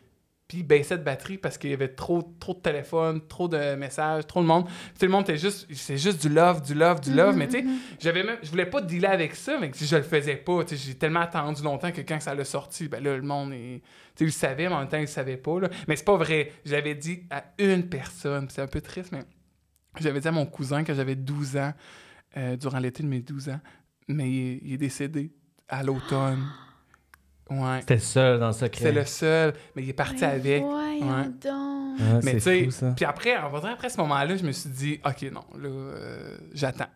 Puis, 0.47 0.59
il 0.59 0.63
baissait 0.63 0.97
de 0.97 1.03
batterie 1.03 1.37
parce 1.37 1.57
qu'il 1.57 1.71
y 1.71 1.73
avait 1.73 1.87
trop, 1.87 2.21
trop 2.39 2.53
de 2.53 2.59
téléphones, 2.59 3.19
trop 3.27 3.47
de 3.47 3.75
messages, 3.75 4.27
trop 4.27 4.41
de 4.41 4.45
monde. 4.45 4.65
Puis, 4.65 4.75
sais, 4.99 5.05
le 5.07 5.11
monde 5.11 5.23
était 5.23 5.37
juste, 5.37 5.67
c'est 5.73 5.97
juste 5.97 6.21
du 6.21 6.29
love, 6.29 6.61
du 6.61 6.75
love, 6.75 7.01
du 7.01 7.11
love. 7.11 7.35
Mais, 7.35 7.47
tu 7.47 7.59
sais, 7.59 7.65
j'avais 7.99 8.23
même, 8.23 8.37
je 8.43 8.51
voulais 8.51 8.67
pas 8.67 8.79
dealer 8.79 9.09
avec 9.09 9.35
ça, 9.35 9.57
mais 9.59 9.71
si 9.73 9.87
je 9.87 9.95
le 9.95 10.03
faisais 10.03 10.35
pas, 10.35 10.63
tu 10.63 10.77
sais, 10.77 10.83
j'ai 10.87 10.93
tellement 10.93 11.21
attendu 11.21 11.63
longtemps 11.63 11.91
que 11.91 12.01
quand 12.01 12.21
ça 12.21 12.35
l'a 12.35 12.45
sorti, 12.45 12.87
ben 12.87 13.03
là, 13.03 13.15
le 13.15 13.23
monde, 13.23 13.53
est, 13.53 13.81
tu 13.81 13.81
sais, 13.81 14.23
il 14.23 14.25
le 14.27 14.31
savait, 14.31 14.69
mais 14.69 14.75
en 14.75 14.79
même 14.79 14.87
temps, 14.87 14.97
il 14.97 15.07
savait 15.07 15.37
pas, 15.37 15.59
là. 15.59 15.69
Mais 15.87 15.95
c'est 15.95 16.05
pas 16.05 16.15
vrai. 16.15 16.51
Je 16.63 16.73
l'avais 16.73 16.93
dit 16.93 17.23
à 17.31 17.43
une 17.57 17.89
personne, 17.89 18.47
c'est 18.49 18.61
un 18.61 18.67
peu 18.67 18.81
triste, 18.81 19.11
mais 19.11 19.23
j'avais 20.01 20.19
dit 20.19 20.27
à 20.27 20.31
mon 20.31 20.45
cousin 20.45 20.83
que 20.83 20.93
j'avais 20.93 21.15
12 21.15 21.57
ans, 21.57 21.73
euh, 22.37 22.55
durant 22.57 22.79
l'été 22.79 23.03
de 23.03 23.07
mes 23.07 23.21
12 23.21 23.49
ans, 23.49 23.59
mais 24.07 24.29
il, 24.29 24.39
est- 24.39 24.59
il 24.63 24.73
est 24.73 24.77
décédé 24.77 25.31
à 25.67 25.83
l'automne. 25.83 26.43
Ouais. 27.51 27.81
C'était 27.81 27.99
seul 27.99 28.39
dans 28.39 28.47
le 28.47 28.53
secret. 28.53 28.81
C'est 28.85 28.91
le 28.91 29.05
seul, 29.05 29.53
mais 29.75 29.83
il 29.83 29.89
est 29.89 29.93
parti 29.93 30.25
avec. 30.25 30.63
Ouais. 30.63 30.99
donc. 30.99 31.99
Ouais, 31.99 32.19
Mais 32.23 32.33
tu 32.33 32.39
sais, 32.39 32.69
puis 32.95 33.05
après, 33.05 33.37
en 33.37 33.49
vrai, 33.49 33.69
après 33.71 33.89
ce 33.89 33.97
moment-là, 33.97 34.35
je 34.35 34.43
me 34.43 34.51
suis 34.51 34.69
dit, 34.71 34.99
OK, 35.05 35.21
non, 35.31 35.43
là, 35.55 35.69
euh, 35.69 36.37
j'attends. 36.53 36.87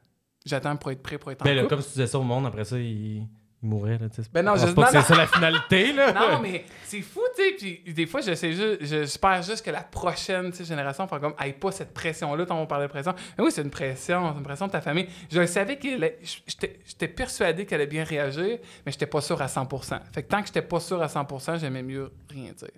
J'attends 0.47 0.75
pour 0.75 0.89
être 0.89 1.03
prêt 1.03 1.19
pour 1.19 1.29
être 1.31 1.43
en 1.43 1.45
Ben 1.45 1.55
là, 1.55 1.61
couple. 1.61 1.75
comme 1.75 1.81
si 1.83 1.89
tu 1.89 1.93
disais 1.99 2.07
ça 2.07 2.17
au 2.17 2.23
monde, 2.23 2.47
après 2.47 2.65
ça, 2.65 2.79
il, 2.79 3.27
il 3.61 3.67
mourrait, 3.69 3.97
là, 3.97 4.07
tu 4.09 4.23
sais. 4.23 4.29
Ben 4.31 4.43
non, 4.45 4.53
pense 4.53 4.67
je- 4.67 4.73
pas 4.73 4.81
non, 4.83 4.87
que 4.87 4.93
c'est 5.01 5.13
ça 5.13 5.15
la 5.17 5.27
finalité, 5.27 5.91
là. 5.91 6.13
Non, 6.13 6.39
mais 6.39 6.63
c'est 6.85 7.01
fou, 7.01 7.19
tu 7.35 7.43
sais. 7.43 7.81
Puis 7.83 7.93
des 7.93 8.05
fois, 8.05 8.21
j'essaie 8.21 8.53
juste, 8.53 8.85
j'espère 8.85 9.41
juste 9.43 9.65
que 9.65 9.69
la 9.71 9.83
prochaine 9.83 10.53
génération 10.53 11.07
fait 11.07 11.19
comme, 11.19 11.33
aille 11.37 11.53
pas 11.53 11.71
cette 11.71 11.93
pression-là, 11.93 12.45
tant 12.45 12.57
on 12.61 12.65
parlait 12.67 12.85
de 12.87 12.91
pression. 12.91 13.13
Mais 13.37 13.43
oui, 13.43 13.51
c'est 13.51 13.61
une 13.61 13.69
pression, 13.69 14.31
c'est 14.31 14.37
une 14.37 14.43
pression 14.43 14.67
de 14.67 14.71
ta 14.71 14.79
famille. 14.81 15.07
Je 15.29 15.45
savais 15.45 15.77
qu'elle, 15.77 16.15
j'étais 16.47 17.07
persuadé 17.09 17.65
qu'elle 17.65 17.81
allait 17.81 17.89
bien 17.89 18.05
réagir, 18.05 18.59
mais 18.85 18.91
j'étais 18.93 19.07
pas 19.07 19.19
sûr 19.21 19.41
à 19.41 19.47
100%. 19.47 19.99
Fait 20.13 20.23
que 20.23 20.29
tant 20.29 20.39
que 20.39 20.47
j'étais 20.47 20.61
pas 20.61 20.79
sûr 20.79 21.01
à 21.01 21.07
100%, 21.07 21.57
j'aimais 21.59 21.83
mieux 21.83 22.11
rien 22.29 22.53
dire. 22.53 22.69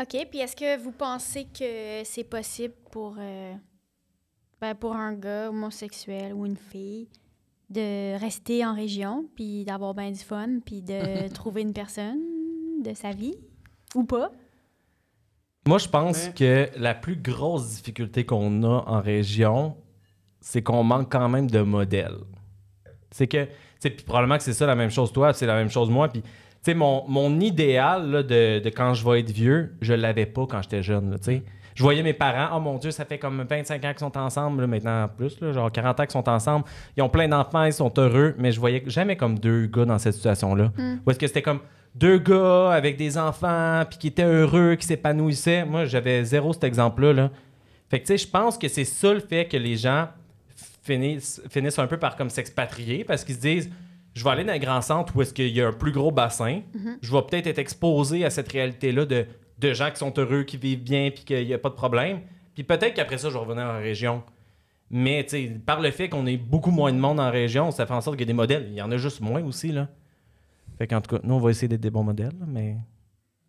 OK, 0.00 0.26
puis 0.30 0.38
est-ce 0.40 0.56
que 0.56 0.78
vous 0.80 0.92
pensez 0.92 1.46
que 1.46 2.02
c'est 2.04 2.24
possible 2.24 2.74
pour, 2.90 3.16
euh, 3.18 3.52
ben, 4.60 4.74
pour 4.74 4.94
un 4.96 5.12
gars 5.14 5.48
homosexuel 5.50 6.32
ou 6.32 6.46
une 6.46 6.56
fille 6.56 7.08
de 7.72 8.18
rester 8.18 8.64
en 8.64 8.74
région, 8.74 9.26
puis 9.34 9.64
d'avoir 9.64 9.94
bien 9.94 10.10
du 10.10 10.18
fun, 10.18 10.60
puis 10.64 10.82
de 10.82 11.28
trouver 11.34 11.62
une 11.62 11.72
personne 11.72 12.20
de 12.84 12.94
sa 12.94 13.10
vie? 13.10 13.34
Ou 13.94 14.04
pas? 14.04 14.30
Moi, 15.66 15.78
je 15.78 15.88
pense 15.88 16.28
que 16.30 16.68
la 16.76 16.94
plus 16.94 17.16
grosse 17.16 17.76
difficulté 17.76 18.24
qu'on 18.24 18.62
a 18.64 18.84
en 18.86 19.00
région, 19.00 19.76
c'est 20.40 20.62
qu'on 20.62 20.82
manque 20.82 21.10
quand 21.10 21.28
même 21.28 21.48
de 21.48 21.60
modèles. 21.60 22.18
C'est 23.12 23.28
que, 23.28 23.46
tu 23.80 23.90
probablement 24.04 24.38
que 24.38 24.42
c'est 24.42 24.54
ça 24.54 24.66
la 24.66 24.74
même 24.74 24.90
chose 24.90 25.12
toi, 25.12 25.32
c'est 25.32 25.46
la 25.46 25.54
même 25.54 25.70
chose 25.70 25.88
moi. 25.88 26.08
Puis, 26.08 26.22
tu 26.22 26.28
sais, 26.62 26.74
mon, 26.74 27.06
mon 27.08 27.38
idéal 27.38 28.10
là, 28.10 28.22
de, 28.22 28.58
de 28.58 28.68
quand 28.70 28.94
je 28.94 29.08
vais 29.08 29.20
être 29.20 29.30
vieux, 29.30 29.76
je 29.80 29.94
l'avais 29.94 30.26
pas 30.26 30.46
quand 30.46 30.62
j'étais 30.62 30.82
jeune, 30.82 31.10
là, 31.10 31.18
tu 31.18 31.24
sais. 31.24 31.42
Je 31.74 31.82
voyais 31.82 32.02
mes 32.02 32.12
parents, 32.12 32.56
oh 32.56 32.60
mon 32.60 32.78
Dieu, 32.78 32.90
ça 32.90 33.04
fait 33.04 33.18
comme 33.18 33.42
25 33.48 33.84
ans 33.84 33.88
qu'ils 33.90 33.98
sont 33.98 34.18
ensemble, 34.18 34.62
là, 34.62 34.66
maintenant 34.66 35.08
plus, 35.08 35.40
là, 35.40 35.52
genre 35.52 35.70
40 35.70 36.00
ans 36.00 36.02
qu'ils 36.02 36.12
sont 36.12 36.28
ensemble. 36.28 36.64
Ils 36.96 37.02
ont 37.02 37.08
plein 37.08 37.28
d'enfants, 37.28 37.64
ils 37.64 37.72
sont 37.72 37.92
heureux, 37.98 38.34
mais 38.38 38.52
je 38.52 38.60
voyais 38.60 38.82
jamais 38.86 39.16
comme 39.16 39.38
deux 39.38 39.66
gars 39.66 39.84
dans 39.84 39.98
cette 39.98 40.14
situation-là. 40.14 40.72
Ou 41.06 41.10
est-ce 41.10 41.18
que 41.18 41.26
c'était 41.26 41.42
comme 41.42 41.60
deux 41.94 42.18
gars 42.18 42.72
avec 42.72 42.96
des 42.96 43.18
enfants, 43.18 43.82
puis 43.88 43.98
qui 43.98 44.06
étaient 44.08 44.24
heureux, 44.24 44.76
qui 44.76 44.86
s'épanouissaient? 44.86 45.64
Moi, 45.64 45.84
j'avais 45.84 46.24
zéro 46.24 46.52
cet 46.52 46.64
exemple-là. 46.64 47.12
Là. 47.12 47.30
Fait 47.90 48.00
que, 48.00 48.06
tu 48.06 48.18
sais, 48.18 48.26
je 48.26 48.28
pense 48.28 48.56
que 48.58 48.68
c'est 48.68 48.84
ça 48.84 49.12
le 49.12 49.20
fait 49.20 49.46
que 49.46 49.56
les 49.56 49.76
gens 49.76 50.08
finissent, 50.82 51.42
finissent 51.50 51.78
un 51.78 51.86
peu 51.86 51.98
par 51.98 52.16
comme 52.16 52.30
s'expatrier 52.30 53.04
parce 53.04 53.24
qu'ils 53.24 53.36
se 53.36 53.40
disent 53.40 53.70
je 54.14 54.24
vais 54.24 54.30
aller 54.30 54.44
dans 54.44 54.52
un 54.52 54.58
grand 54.58 54.82
centre 54.82 55.16
où 55.16 55.22
est-ce 55.22 55.32
qu'il 55.32 55.48
y 55.48 55.62
a 55.62 55.68
un 55.68 55.72
plus 55.72 55.92
gros 55.92 56.10
bassin. 56.10 56.60
Je 57.00 57.10
vais 57.10 57.22
peut-être 57.22 57.46
être 57.46 57.58
exposé 57.58 58.24
à 58.24 58.30
cette 58.30 58.50
réalité-là 58.52 59.06
de, 59.06 59.26
de 59.68 59.74
gens 59.74 59.90
qui 59.90 59.96
sont 59.98 60.12
heureux, 60.18 60.42
qui 60.44 60.56
vivent 60.56 60.82
bien, 60.82 61.10
puis 61.10 61.24
qu'il 61.24 61.46
n'y 61.46 61.54
a 61.54 61.58
pas 61.58 61.68
de 61.70 61.74
problème. 61.74 62.20
Puis 62.54 62.64
peut-être 62.64 62.94
qu'après 62.94 63.18
ça, 63.18 63.28
je 63.28 63.34
vais 63.34 63.40
revenir 63.40 63.64
en 63.64 63.78
région. 63.78 64.22
Mais, 64.90 65.24
tu 65.24 65.30
sais, 65.30 65.60
par 65.64 65.80
le 65.80 65.90
fait 65.90 66.08
qu'on 66.08 66.26
ait 66.26 66.36
beaucoup 66.36 66.70
moins 66.70 66.92
de 66.92 66.98
monde 66.98 67.18
en 67.18 67.30
région, 67.30 67.70
ça 67.70 67.86
fait 67.86 67.94
en 67.94 68.00
sorte 68.02 68.16
qu'il 68.16 68.26
y 68.26 68.28
a 68.28 68.32
des 68.32 68.36
modèles. 68.36 68.66
Il 68.68 68.74
y 68.74 68.82
en 68.82 68.90
a 68.90 68.96
juste 68.98 69.20
moins 69.20 69.42
aussi, 69.42 69.72
là. 69.72 69.88
Fait 70.76 70.86
qu'en 70.86 71.00
tout 71.00 71.16
cas, 71.16 71.22
nous, 71.24 71.34
on 71.34 71.38
va 71.38 71.50
essayer 71.50 71.68
d'être 71.68 71.80
des 71.80 71.90
bons 71.90 72.04
modèles, 72.04 72.32
là, 72.38 72.46
mais... 72.46 72.76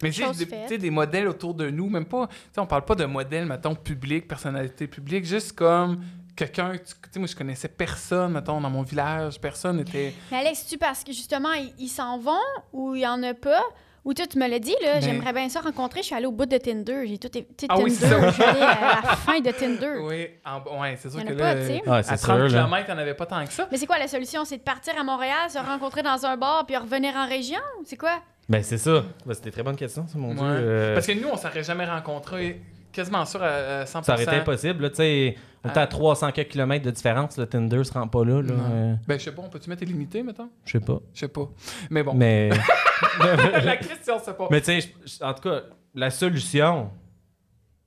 Mais 0.02 0.10
tu 0.12 0.24
sais, 0.24 0.32
des- 0.34 0.46
faite. 0.46 0.64
tu 0.64 0.74
sais, 0.74 0.78
des 0.78 0.90
modèles 0.90 1.28
autour 1.28 1.54
de 1.54 1.70
nous, 1.70 1.90
même 1.90 2.06
pas. 2.06 2.28
Tu 2.28 2.34
sais, 2.54 2.60
on 2.60 2.66
parle 2.66 2.84
pas 2.84 2.96
de 2.96 3.06
modèles, 3.06 3.46
mettons, 3.46 3.76
public, 3.76 4.28
personnalité 4.28 4.88
publique, 4.88 5.24
juste 5.24 5.54
comme 5.54 6.04
quelqu'un. 6.36 6.74
Tu 6.74 6.96
sais, 7.12 7.20
moi, 7.20 7.28
je 7.28 7.36
connaissais 7.36 7.70
personne, 7.70 8.34
mettons, 8.34 8.60
dans 8.60 8.70
mon 8.70 8.82
village. 8.82 9.40
Personne 9.40 9.78
n'était. 9.78 10.14
Mais 10.32 10.38
Alex, 10.38 10.66
tu 10.68 10.78
parce 10.78 11.04
que 11.06 11.14
justement, 11.14 11.54
ils 11.54 11.74
ils 11.78 11.88
s'en 11.90 12.18
vont 12.18 12.34
ou 12.74 12.96
il 12.96 13.02
y 13.02 13.08
en 13.08 13.22
a 13.24 13.34
pas? 13.34 13.64
Ou 14.06 14.14
toi, 14.14 14.26
tu 14.28 14.38
me 14.38 14.48
l'as 14.50 14.60
dit, 14.60 14.76
là, 14.84 14.96
Ben- 14.96 15.02
j'aimerais 15.02 15.32
bien 15.32 15.48
ça 15.48 15.62
rencontrer. 15.62 16.02
Je 16.02 16.08
suis 16.08 16.16
allée 16.16 16.26
au 16.26 16.32
bout 16.34 16.46
de 16.46 16.58
Tinder. 16.58 17.06
J'ai 17.08 17.18
tout. 17.18 17.30
Tu 17.30 17.40
sais, 17.40 17.48
Ah 17.70 17.76
Tinder, 17.76 17.84
oui, 17.86 17.92
c'est 17.92 18.08
ça. 18.08 18.28
je 18.28 18.34
suis 18.34 18.44
allée 18.44 18.62
à 18.62 19.02
la 19.02 19.16
fin 19.16 19.40
de 19.40 19.52
Tinder. 19.52 20.00
Oui, 20.02 20.28
en- 20.46 20.82
ouais, 20.82 20.98
c'est 21.00 21.10
sûr 21.10 21.20
Il 21.22 21.26
y 21.26 21.32
en 21.32 21.34
que 21.36 21.40
là. 21.40 21.54
pas, 21.56 21.62
tu 21.62 21.68
sais. 21.68 21.82
Ouais, 21.90 21.98
à 21.98 22.04
c'est 22.04 22.18
30 22.18 22.50
sûr, 22.50 22.58
là. 22.58 22.64
km, 22.66 22.90
avait 23.00 23.14
pas 23.14 23.26
tant 23.26 23.46
que 23.46 23.54
ça. 23.54 23.68
Mais 23.72 23.78
c'est 23.78 23.86
quoi 23.88 23.98
la 24.00 24.08
solution? 24.10 24.44
C'est 24.44 24.58
de 24.58 24.62
partir 24.64 24.94
à 25.00 25.04
Montréal, 25.06 25.50
se 25.50 25.58
rencontrer 25.58 26.04
dans 26.04 26.26
un 26.26 26.36
bar, 26.36 26.66
puis 26.66 26.76
revenir 26.76 27.16
en 27.16 27.28
région? 27.28 27.62
C'est 27.86 27.96
quoi? 27.98 28.20
Ben, 28.50 28.62
c'est 28.62 28.78
ça. 28.78 29.06
Ben, 29.26 29.34
c'était 29.34 29.48
une 29.48 29.54
très 29.54 29.64
bonne 29.64 29.78
question, 29.78 30.06
ça, 30.06 30.18
mon 30.18 30.30
Ouais. 30.32 30.36
Dieu. 30.36 30.44
Euh, 30.46 30.94
Parce 30.96 31.08
que 31.08 31.14
nous, 31.14 31.30
on 31.32 31.38
s'aurait 31.38 31.64
jamais 31.64 31.86
rencontrés 31.86 32.60
quasiment 32.92 33.24
sûr 33.26 33.42
à, 33.42 33.48
à 33.48 33.86
100%. 33.86 34.04
Ça 34.04 34.14
aurait 34.16 34.24
été 34.24 34.36
impossible, 34.36 34.84
là, 34.84 34.90
tu 34.90 34.96
sais. 34.98 35.38
On 35.66 35.70
Ah. 35.70 35.80
à 35.82 35.88
300 35.88 36.32
quelques 36.32 36.50
kilomètres 36.52 36.86
de 36.86 36.92
différence, 36.92 37.38
le 37.38 37.46
Tinder 37.46 37.84
se 37.86 37.94
rend 37.94 38.08
pas 38.08 38.26
là, 38.26 38.34
euh, 38.42 38.96
Ben, 39.08 39.18
je 39.18 39.24
sais 39.24 39.32
pas, 39.32 39.42
on 39.46 39.50
peut-tu 39.50 39.70
mettre 39.70 39.86
limité, 39.86 40.22
mettons? 40.24 40.50
je 40.66 40.74
sais 40.74 40.80
pas. 40.82 41.00
Je 41.14 41.20
sais 41.22 41.28
pas. 41.30 41.48
Mais 41.90 42.04
bon. 42.04 42.14
Mais... 42.14 42.50
la 43.64 43.78
question, 43.78 44.16
c'est 44.24 44.36
pas. 44.36 44.48
Mais 44.52 44.62
tu 44.62 44.82
sais, 44.82 44.94
en 45.24 45.34
tout 45.34 45.42
cas, 45.50 45.62
la 45.96 46.12
solution, 46.12 46.90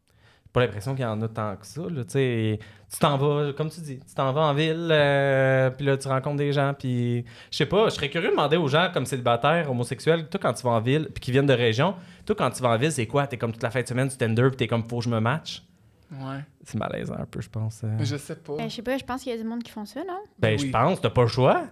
j'ai 0.08 0.50
pas 0.52 0.60
l'impression 0.60 0.94
qu'il 0.94 1.02
y 1.02 1.06
en 1.06 1.20
a 1.20 1.28
tant 1.28 1.54
que 1.56 1.66
ça. 1.66 1.82
Là, 1.82 2.04
tu 2.04 2.58
tu 2.88 2.98
t'en 3.00 3.16
vas, 3.18 3.52
comme 3.52 3.68
tu 3.68 3.80
dis, 3.80 3.98
tu 3.98 4.14
t'en 4.14 4.32
vas 4.32 4.42
en 4.42 4.54
ville, 4.54 4.88
euh, 4.92 5.70
puis 5.70 5.84
là, 5.84 5.96
tu 5.96 6.06
rencontres 6.06 6.36
des 6.36 6.52
gens, 6.52 6.72
puis 6.72 7.24
je 7.50 7.56
sais 7.56 7.66
pas, 7.66 7.86
je 7.86 7.94
serais 7.96 8.08
curieux 8.08 8.28
de 8.28 8.32
demander 8.32 8.56
aux 8.56 8.68
gens 8.68 8.90
comme 8.94 9.04
célibataires, 9.06 9.68
homosexuels, 9.70 10.28
toi, 10.28 10.38
quand 10.40 10.52
tu 10.52 10.62
vas 10.62 10.70
en 10.70 10.80
ville, 10.80 11.08
puis 11.12 11.20
qui 11.20 11.32
viennent 11.32 11.46
de 11.46 11.52
région, 11.52 11.96
toi, 12.24 12.36
quand 12.38 12.50
tu 12.50 12.62
vas 12.62 12.68
en 12.70 12.76
ville, 12.78 12.92
c'est 12.92 13.06
quoi? 13.08 13.26
T'es 13.26 13.36
comme 13.36 13.52
toute 13.52 13.62
la 13.64 13.70
fin 13.70 13.82
de 13.82 13.88
semaine 13.88 14.06
du 14.08 14.16
Tinder, 14.16 14.46
puis 14.48 14.56
t'es 14.56 14.68
comme, 14.68 14.88
faut 14.88 14.98
que 14.98 15.04
je 15.04 15.10
me 15.10 15.18
match? 15.20 15.62
Ouais. 16.10 16.38
C'est 16.64 16.76
malaisant 16.78 17.16
un 17.18 17.26
peu, 17.26 17.40
je 17.40 17.48
pense. 17.48 17.82
Mais 17.82 18.04
je 18.04 18.16
sais 18.16 18.36
pas. 18.36 18.56
Ben, 18.56 18.70
je 18.70 18.76
sais 18.76 18.82
pas, 18.82 18.96
je 18.96 19.04
pense 19.04 19.22
qu'il 19.22 19.32
y 19.32 19.34
a 19.34 19.38
du 19.38 19.44
monde 19.44 19.62
qui 19.62 19.70
font 19.72 19.84
ça, 19.84 20.00
non? 20.04 20.20
Ben, 20.38 20.56
Oui. 20.58 20.66
je 20.66 20.70
pense, 20.72 21.00
t'as 21.00 21.10
pas 21.10 21.22
le 21.22 21.28
choix. 21.28 21.64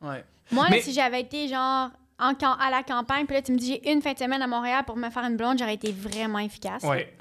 Ouais. 0.00 0.24
Moi, 0.52 0.66
Mais- 0.70 0.80
si 0.80 0.92
j'avais 0.92 1.20
été 1.22 1.48
genre 1.48 1.90
en 2.18 2.34
cam- 2.34 2.56
à 2.60 2.70
la 2.70 2.82
campagne, 2.82 3.26
puis 3.26 3.34
là, 3.34 3.42
tu 3.42 3.52
me 3.52 3.58
dis 3.58 3.80
j'ai 3.82 3.92
une 3.92 4.02
fin 4.02 4.12
de 4.12 4.18
semaine 4.18 4.42
à 4.42 4.46
Montréal 4.46 4.84
pour 4.86 4.96
me 4.96 5.10
faire 5.10 5.24
une 5.24 5.36
blonde, 5.36 5.58
j'aurais 5.58 5.74
été 5.74 5.90
vraiment 5.92 6.38
efficace. 6.38 6.82
Ouais. 6.84 7.12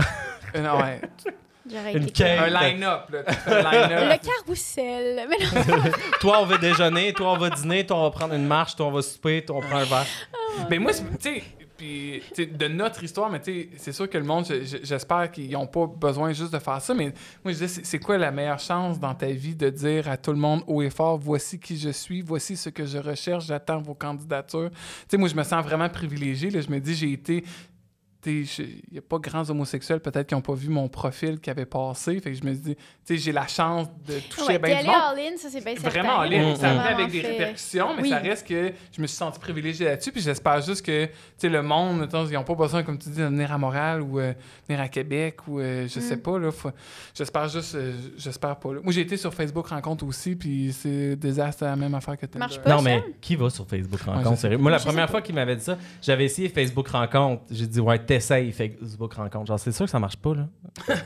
Euh, 0.56 0.62
non, 0.62 0.78
ouais. 0.80 1.02
J'aurais 1.68 1.94
Une 1.94 2.04
été. 2.04 2.12
quête. 2.12 2.40
Un 2.40 2.48
line-up, 2.48 3.10
line-up. 3.10 3.40
Le 3.48 4.18
carrousel. 4.18 5.28
Mais 5.30 5.38
non, 5.78 5.84
toi, 6.20 6.40
on 6.42 6.46
va 6.46 6.58
déjeuner, 6.58 7.14
toi, 7.14 7.32
on 7.34 7.38
va 7.38 7.50
dîner, 7.50 7.86
toi, 7.86 7.98
on 7.98 8.04
va 8.04 8.12
prendre 8.12 8.34
une 8.34 8.46
marche, 8.46 8.76
toi, 8.76 8.88
on 8.88 8.92
va 8.92 9.02
souper, 9.02 9.44
toi, 9.46 9.56
on 9.58 9.62
prend 9.62 9.78
un 9.78 9.86
verre. 9.86 10.06
Mais 10.70 10.78
moi, 10.78 10.92
c'est- 10.92 11.04
tu 11.18 11.36
sais, 11.40 11.44
puis, 11.78 12.22
de 12.38 12.68
notre 12.68 13.04
histoire, 13.04 13.30
mais 13.32 13.42
c'est 13.78 13.92
sûr 13.92 14.10
que 14.10 14.18
le 14.18 14.24
monde, 14.24 14.46
je- 14.48 14.64
je- 14.64 14.78
j'espère 14.84 15.32
qu'ils 15.32 15.52
n'ont 15.52 15.68
pas 15.68 15.88
besoin 15.88 16.32
juste 16.32 16.54
de 16.54 16.60
faire 16.60 16.82
ça, 16.82 16.94
mais 16.94 17.14
moi, 17.44 17.52
je 17.54 17.58
dis, 17.58 17.68
c'est 17.70 17.86
c'est 17.86 18.00
quoi 18.00 18.18
la 18.18 18.32
meilleure 18.32 18.60
chance 18.60 19.00
dans 19.00 19.14
ta 19.16 19.28
vie 19.28 19.56
de 19.56 19.70
dire 19.70 20.08
à 20.10 20.18
tout 20.18 20.32
le 20.32 20.38
monde 20.38 20.64
haut 20.68 20.82
et 20.82 20.90
fort, 20.90 21.18
voici 21.18 21.60
qui 21.60 21.78
je 21.78 21.90
suis, 21.90 22.22
voici 22.22 22.56
ce 22.58 22.70
que 22.70 22.86
je 22.86 22.98
recherche, 22.98 23.46
j'attends 23.48 23.82
vos 23.82 23.96
candidatures? 23.96 24.70
Tu 25.10 25.18
moi, 25.18 25.28
je 25.30 25.36
me 25.36 25.44
sens 25.44 25.64
vraiment 25.64 25.90
privilégié, 25.90 26.50
je 26.52 26.70
me 26.70 26.80
dis, 26.80 26.94
j'ai 26.96 27.12
été... 27.14 27.44
Il 28.32 28.82
n'y 28.92 28.98
a 28.98 29.02
pas 29.02 29.18
grands 29.20 29.50
homosexuels 29.50 30.00
peut-être 30.00 30.28
qui 30.28 30.34
n'ont 30.36 30.42
pas 30.42 30.54
vu 30.54 30.70
mon 30.70 30.88
profil 30.88 31.40
qui 31.40 31.50
avait 31.50 31.66
passé. 31.66 32.20
Fait 32.20 32.32
que 32.32 32.38
je 32.38 32.44
me 32.44 32.54
dis, 32.54 32.76
tu 32.76 32.82
sais, 33.06 33.18
j'ai 33.18 33.32
la 33.32 33.48
chance 33.48 33.88
de 34.08 34.20
toucher 34.30 34.48
ouais, 34.54 34.60
bien 34.60 34.70
du 34.70 34.76
aller 34.80 34.88
monde. 34.88 34.96
all-in, 35.12 35.38
ça, 35.38 35.50
c'est 35.50 35.64
bien 35.64 35.76
certain. 35.76 35.90
Vraiment 35.90 36.14
en 36.20 36.22
là. 36.24 36.28
ligne. 36.30 36.52
Mm, 36.54 36.56
Ça 36.56 36.74
mm. 36.74 36.78
venait 36.78 36.88
avec 36.90 37.12
des 37.12 37.22
fait- 37.22 37.28
répercussions, 37.28 37.96
mais 37.96 38.02
Oui. 38.04 38.10
ça 38.10 38.18
reste 38.20 38.48
que 38.48 38.72
je 38.96 39.02
me 39.02 39.08
suis 39.08 39.18
senti 39.18 39.40
privilégié 39.40 39.86
là-dessus. 39.86 40.12
Puis 40.12 40.22
j'espère 40.22 40.62
juste 40.62 40.86
que 40.86 41.06
tu 41.06 41.12
sais, 41.38 41.50
le 41.50 41.62
monde, 41.62 42.00
mettons, 42.00 42.26
ils 42.26 42.34
n'ont 42.34 42.44
pas 42.44 42.56
besoin, 42.56 42.84
comme 42.84 42.98
tu 42.98 43.10
dis, 43.10 43.18
de 43.20 43.26
venir 43.26 43.52
à 43.52 43.58
Montréal 43.58 44.02
ou 44.02 44.20
euh, 44.20 44.34
venir 44.68 44.82
à 44.82 44.88
Québec 44.88 45.40
ou 45.48 45.60
euh, 45.60 45.88
je 45.88 46.00
sais 46.00 46.16
Mm. 46.16 46.22
pas. 46.22 46.40
là. 46.40 46.52
Faut- 46.52 46.72
J'espère 47.16 47.48
juste, 47.50 47.76
euh, 47.76 47.94
j'espère 48.18 48.56
pas. 48.58 48.74
là. 48.74 48.80
Moi, 48.84 48.94
j'ai 48.94 49.02
été 49.02 49.18
sur 49.18 49.34
Facebook 49.34 49.68
Rencontre 49.68 50.06
aussi, 50.06 50.36
puis 50.36 50.72
c'est 50.74 51.16
désastre, 51.16 51.64
la 51.66 51.76
même 51.76 51.94
affaire 51.96 52.18
que 52.18 52.26
Tinder. 52.26 52.40
Marche 52.40 52.60
pas. 52.60 52.70
Non, 52.70 52.78
ça? 52.78 52.84
mais 52.84 53.04
qui 53.22 53.36
va 53.36 53.50
sur 53.50 53.68
Facebook 53.68 54.02
Rencontre? 54.02 54.40
sérieux? 54.40 54.58
Moi, 54.58 54.72
la 54.72 54.80
première 54.80 55.10
fois 55.10 55.22
qu'il 55.22 55.36
m'avait 55.36 55.56
dit 55.56 55.64
ça, 55.64 55.78
j'avais 56.02 56.26
essayé 56.26 56.50
Facebook 56.50 56.88
Rencontre. 56.88 57.44
J'ai 57.52 57.68
dit, 57.68 57.80
ouais, 57.80 58.00
t'essayes 58.14 58.52
Facebook 58.52 59.14
Rencontre. 59.14 59.48
Genre, 59.48 59.60
c'est 59.60 59.72
sûr 59.72 59.86
que 59.86 59.92
ça 59.92 60.00
marche 60.00 60.18
pas, 60.18 60.34
là. 60.36 60.48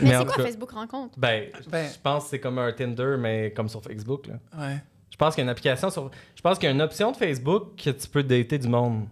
Mais 0.00 0.10
c'est 0.16 0.24
quoi 0.26 0.36
cas, 0.36 0.42
Facebook 0.44 0.70
Rencontre? 0.70 1.18
Ben, 1.18 1.46
Ben- 1.70 1.90
je 1.92 1.98
pense 2.00 2.24
que 2.24 2.30
c'est 2.30 2.40
comme 2.40 2.58
un 2.58 2.72
Tinder, 2.72 3.16
mais 3.18 3.52
comme 3.54 3.68
sur 3.68 3.82
Facebook, 3.82 4.26
là. 4.28 4.34
Ouais. 4.56 4.76
Je 5.10 5.16
pense 5.16 5.34
qu'il 5.34 5.42
y 5.42 5.42
a 5.42 5.46
une 5.46 5.50
application 5.50 5.90
sur. 5.90 6.10
Je 6.36 6.40
pense 6.42 6.58
qu'il 6.58 6.68
y 6.68 6.72
a 6.72 6.74
une 6.74 6.82
option 6.82 7.10
de 7.10 7.16
Facebook 7.16 7.74
que 7.82 7.90
tu 7.90 8.06
peux 8.08 8.22
dater 8.22 8.58
du 8.58 8.68
monde. 8.68 9.06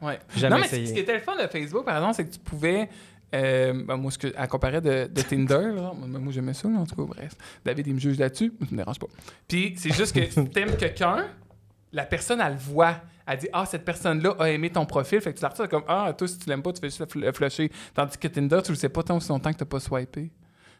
Ouais. 0.00 0.18
Jamais 0.36 0.56
non, 0.56 0.60
mais 0.60 0.66
essayé. 0.66 0.86
ce 0.86 0.92
qui 0.92 0.98
était 1.00 1.14
le 1.14 1.20
fun 1.20 1.36
de 1.40 1.46
Facebook, 1.46 1.84
par 1.84 1.96
exemple, 1.96 2.14
c'est 2.16 2.24
que 2.26 2.32
tu 2.32 2.40
pouvais. 2.40 2.88
euh, 3.34 3.84
ben, 3.86 3.96
moi, 3.96 4.10
ce 4.10 4.18
que, 4.18 4.32
à 4.36 4.46
comparer 4.48 4.80
de, 4.80 5.06
de 5.06 5.22
Tinder, 5.22 5.72
là, 5.76 5.92
moi, 5.94 6.32
j'aimais 6.32 6.54
ça, 6.54 6.68
là, 6.68 6.78
en 6.78 6.86
tout 6.86 6.96
cas, 6.96 7.14
bref. 7.14 7.34
David, 7.64 7.86
il 7.86 7.94
me 7.94 8.00
juge 8.00 8.18
là-dessus, 8.18 8.52
ça 8.60 8.66
me 8.72 8.76
dérange 8.78 8.98
pas. 8.98 9.06
Puis, 9.46 9.74
c'est 9.76 9.92
juste 9.94 10.14
que 10.14 10.24
si 10.28 10.44
t'aimes 10.48 10.76
quelqu'un, 10.76 11.26
la 11.92 12.04
personne, 12.04 12.40
elle 12.40 12.54
le 12.54 12.58
voit. 12.58 12.96
Elle 13.26 13.38
dit 13.38 13.48
Ah, 13.52 13.64
cette 13.66 13.84
personne-là 13.84 14.34
a 14.38 14.50
aimé 14.50 14.70
ton 14.70 14.84
profil. 14.86 15.20
Fait 15.20 15.32
que 15.32 15.38
tu 15.38 15.42
la 15.42 15.48
retires 15.48 15.68
comme 15.68 15.84
Ah, 15.88 16.12
toi, 16.16 16.28
si 16.28 16.38
tu 16.38 16.48
l'aimes 16.48 16.62
pas, 16.62 16.72
tu 16.72 16.80
fais 16.80 16.88
juste 16.88 17.00
le 17.00 17.06
fl- 17.06 17.20
le 17.24 17.32
flusher. 17.32 17.70
Tandis 17.94 18.18
que 18.18 18.28
Tinder, 18.28 18.60
tu 18.64 18.72
le 18.72 18.76
sais 18.76 18.88
pas 18.88 19.02
tant 19.02 19.16
aussi 19.16 19.28
longtemps 19.30 19.52
que 19.52 19.58
t'as 19.58 19.64
pas 19.64 19.80
swipé. 19.80 20.30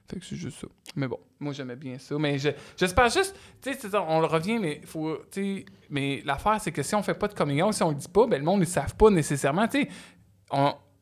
Fait 0.07 0.19
que 0.21 0.25
c'est 0.27 0.37
juste 0.37 0.61
ça. 0.61 0.67
Mais 0.97 1.09
bon, 1.09 1.19
moi, 1.41 1.55
j'aimais 1.55 1.77
bien 1.77 1.99
ça. 1.99 2.17
Mais 2.19 2.39
je- 2.39 2.51
j'espère 2.77 3.09
juste, 3.09 3.35
tu 3.63 3.73
sais, 3.73 3.89
on 3.97 4.21
le 4.21 4.27
revient, 4.27 4.59
mais 4.59 4.83
faut, 4.85 5.17
tu 5.31 5.65
mais 5.89 6.23
l'affaire, 6.27 6.61
c'est 6.61 6.73
que 6.73 6.83
si 6.83 6.95
on 6.95 7.03
fait 7.03 7.15
pas 7.15 7.29
de 7.29 7.63
out, 7.63 7.73
si 7.73 7.83
on 7.83 7.89
le 7.89 7.95
dit 7.95 8.09
pas, 8.09 8.27
ben 8.27 8.39
le 8.39 8.45
monde, 8.45 8.61
ils 8.61 8.67
savent 8.67 8.95
pas 8.97 9.09
nécessairement, 9.09 9.67
tu 9.67 9.83
sais. 9.83 9.89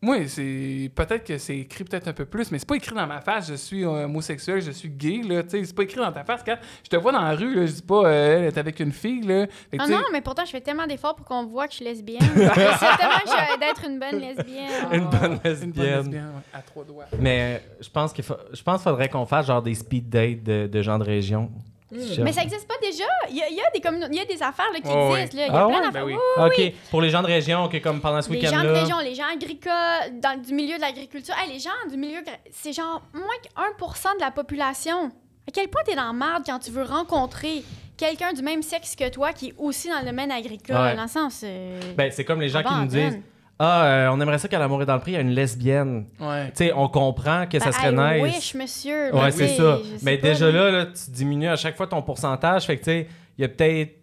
Moi, 0.04 0.26
c'est 0.26 0.90
peut-être 0.94 1.24
que 1.24 1.38
c'est 1.38 1.58
écrit 1.58 1.84
peut-être 1.84 2.08
un 2.08 2.12
peu 2.12 2.24
plus, 2.24 2.50
mais 2.50 2.58
c'est 2.58 2.68
pas 2.68 2.74
écrit 2.74 2.92
dans 2.92 3.06
ma 3.06 3.20
face, 3.20 3.48
je 3.48 3.54
suis 3.54 3.84
euh, 3.84 4.04
homosexuel, 4.04 4.60
je 4.60 4.72
suis 4.72 4.88
gay, 4.88 5.20
là, 5.24 5.44
tu 5.44 5.50
sais, 5.50 5.64
c'est 5.64 5.74
pas 5.76 5.84
écrit 5.84 5.98
dans 6.00 6.10
ta 6.10 6.24
face. 6.24 6.42
Quand 6.44 6.56
je 6.82 6.88
te 6.88 6.96
vois 6.96 7.12
dans 7.12 7.20
la 7.20 7.36
rue, 7.36 7.54
là, 7.54 7.66
je 7.66 7.72
dis 7.72 7.82
pas, 7.82 8.04
euh, 8.06 8.38
elle 8.38 8.44
est 8.46 8.58
avec 8.58 8.80
une 8.80 8.90
fille, 8.90 9.20
là. 9.22 9.46
Fait 9.70 9.76
que, 9.78 9.82
Ah 9.84 9.86
non, 9.86 10.02
mais 10.12 10.20
pourtant, 10.20 10.44
je 10.44 10.50
fais 10.50 10.60
tellement 10.60 10.88
d'efforts 10.88 11.14
pour 11.14 11.24
qu'on 11.24 11.46
voit 11.46 11.66
que 11.66 11.72
je 11.72 11.76
suis 11.76 11.84
lesbienne. 11.84 12.18
J'essaie 12.34 12.96
tellement 12.98 13.58
d'être 13.60 13.84
une 13.88 14.00
bonne 14.00 14.20
lesbienne. 14.20 14.72
Une 14.92 15.04
bonne 15.04 15.12
Une 15.12 15.38
bonne 15.38 15.40
lesbienne. 15.44 15.96
lesbienne, 15.98 16.32
ouais, 16.34 16.42
à 16.58 16.62
trois 16.62 16.82
doigts. 16.84 17.04
Mais 17.20 17.40
euh, 17.40 17.72
je 17.80 17.88
pense 17.88 18.12
qu'il 18.12 18.24
faut... 18.24 18.34
je 18.52 18.62
pense 18.62 18.82
qu'il 18.82 18.90
faudrait 18.90 19.08
qu'on 19.08 19.24
fasse 19.26 19.46
genre 19.46 19.62
des 19.62 19.74
speed 19.76 20.08
dates 20.08 20.42
de, 20.42 20.66
de 20.66 20.82
gens 20.82 20.98
de 20.98 21.04
région. 21.04 21.48
Je- 21.92 22.22
Mais 22.22 22.32
ça 22.32 22.42
existe 22.42 22.66
pas 22.66 22.74
déjà? 22.82 23.04
Il 23.30 23.36
y 23.36 23.42
a, 23.42 23.48
il 23.48 23.56
y 23.56 23.60
a 23.60 23.70
des 23.70 24.08
il 24.10 24.16
y 24.16 24.20
a 24.20 24.24
des 24.24 24.42
affaires 24.42 24.70
là, 24.72 24.80
qui 24.80 24.88
Oh, 24.90 25.14
existent. 25.14 25.36
Là. 25.38 25.46
Il 25.46 25.52
y 25.52 25.56
a 25.56 25.62
Ah 25.62 25.66
plein 25.68 25.76
d'affaires. 25.80 25.92
Ben 25.92 26.04
oui. 26.04 26.14
Oui, 26.38 26.44
OK. 26.46 26.74
Pour 26.90 27.02
les 27.02 27.10
gens 27.10 27.22
de 27.22 27.26
région, 27.26 27.68
comme 27.82 28.00
pendant 28.00 28.22
ce 28.22 28.30
Les 28.30 28.40
gens 28.40 28.62
de 28.62 28.68
région, 28.68 28.98
les 29.00 29.14
gens 29.14 29.26
agricoles, 29.32 30.20
dans, 30.20 30.40
du 30.40 30.54
milieu 30.54 30.76
de 30.76 30.80
l'agriculture. 30.80 31.34
Hey, 31.38 31.52
les 31.52 31.58
gens 31.58 31.70
du 31.90 31.96
milieu, 31.96 32.20
c'est 32.50 32.72
genre 32.72 33.02
moins 33.12 33.24
que 33.42 33.84
1% 33.84 34.16
de 34.16 34.20
la 34.20 34.30
population. 34.30 35.06
À 35.48 35.50
quel 35.52 35.68
point 35.68 35.82
t'es 35.84 35.94
dans 35.96 36.06
la 36.06 36.12
merde 36.12 36.42
quand 36.46 36.58
tu 36.58 36.70
veux 36.70 36.84
rencontrer 36.84 37.62
quelqu'un 37.96 38.32
du 38.32 38.42
même 38.42 38.62
sexe 38.62 38.96
que 38.96 39.08
toi 39.10 39.32
qui 39.32 39.48
est 39.48 39.54
aussi 39.58 39.88
dans 39.88 39.98
le 40.00 40.06
domaine 40.06 40.30
agricole, 40.32 40.76
Ouais. 40.76 40.96
dans 40.96 41.02
le 41.02 41.08
sens... 41.08 41.42
euh, 41.44 41.78
Ben, 41.96 42.10
c'est 42.10 42.24
comme 42.24 42.40
les 42.40 42.48
gens 42.48 42.62
qui 42.62 42.74
nous 42.74 42.86
disent 42.86 43.18
Ah, 43.64 43.84
euh, 43.84 44.08
on 44.10 44.20
aimerait 44.20 44.38
ça 44.38 44.48
qu'à 44.48 44.58
l'amour 44.58 44.82
est 44.82 44.86
dans 44.86 44.94
le 44.96 45.00
prix, 45.00 45.12
il 45.12 45.14
y 45.14 45.18
a 45.18 45.20
une 45.20 45.30
lesbienne. 45.30 46.06
Ouais. 46.18 46.46
Tu 46.48 46.52
sais, 46.64 46.72
on 46.74 46.88
comprend 46.88 47.46
que 47.46 47.58
ça 47.60 47.66
Ben, 47.66 47.72
serait 47.72 48.18
I 48.18 48.22
nice. 48.22 48.34
wish, 48.34 48.54
monsieur. 48.54 49.14
Ouais, 49.14 49.20
mais 49.26 49.30
c'est 49.30 49.44
oui, 49.50 49.56
ça. 49.56 49.78
Mais 50.02 50.18
pas, 50.18 50.28
déjà 50.28 50.50
là, 50.50 50.70
là, 50.70 50.86
tu 50.86 51.10
diminues 51.12 51.48
à 51.48 51.54
chaque 51.54 51.76
fois 51.76 51.86
ton 51.86 52.02
pourcentage. 52.02 52.64
Fait 52.66 52.76
que, 52.76 52.80
tu 52.84 52.90
sais, 52.90 53.06
il 53.38 53.42
y 53.42 53.44
a 53.44 53.48
peut-être. 53.48 53.98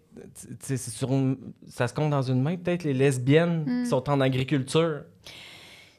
sur 0.76 1.12
une- 1.12 1.38
ça 1.68 1.86
se 1.88 1.94
compte 1.94 2.10
dans 2.10 2.20
une 2.22 2.42
main, 2.42 2.56
peut-être 2.56 2.82
les 2.84 2.92
lesbiennes 2.92 3.64
Hmm. 3.66 3.82
qui 3.84 3.88
sont 3.88 4.10
en 4.10 4.20
agriculture. 4.20 5.02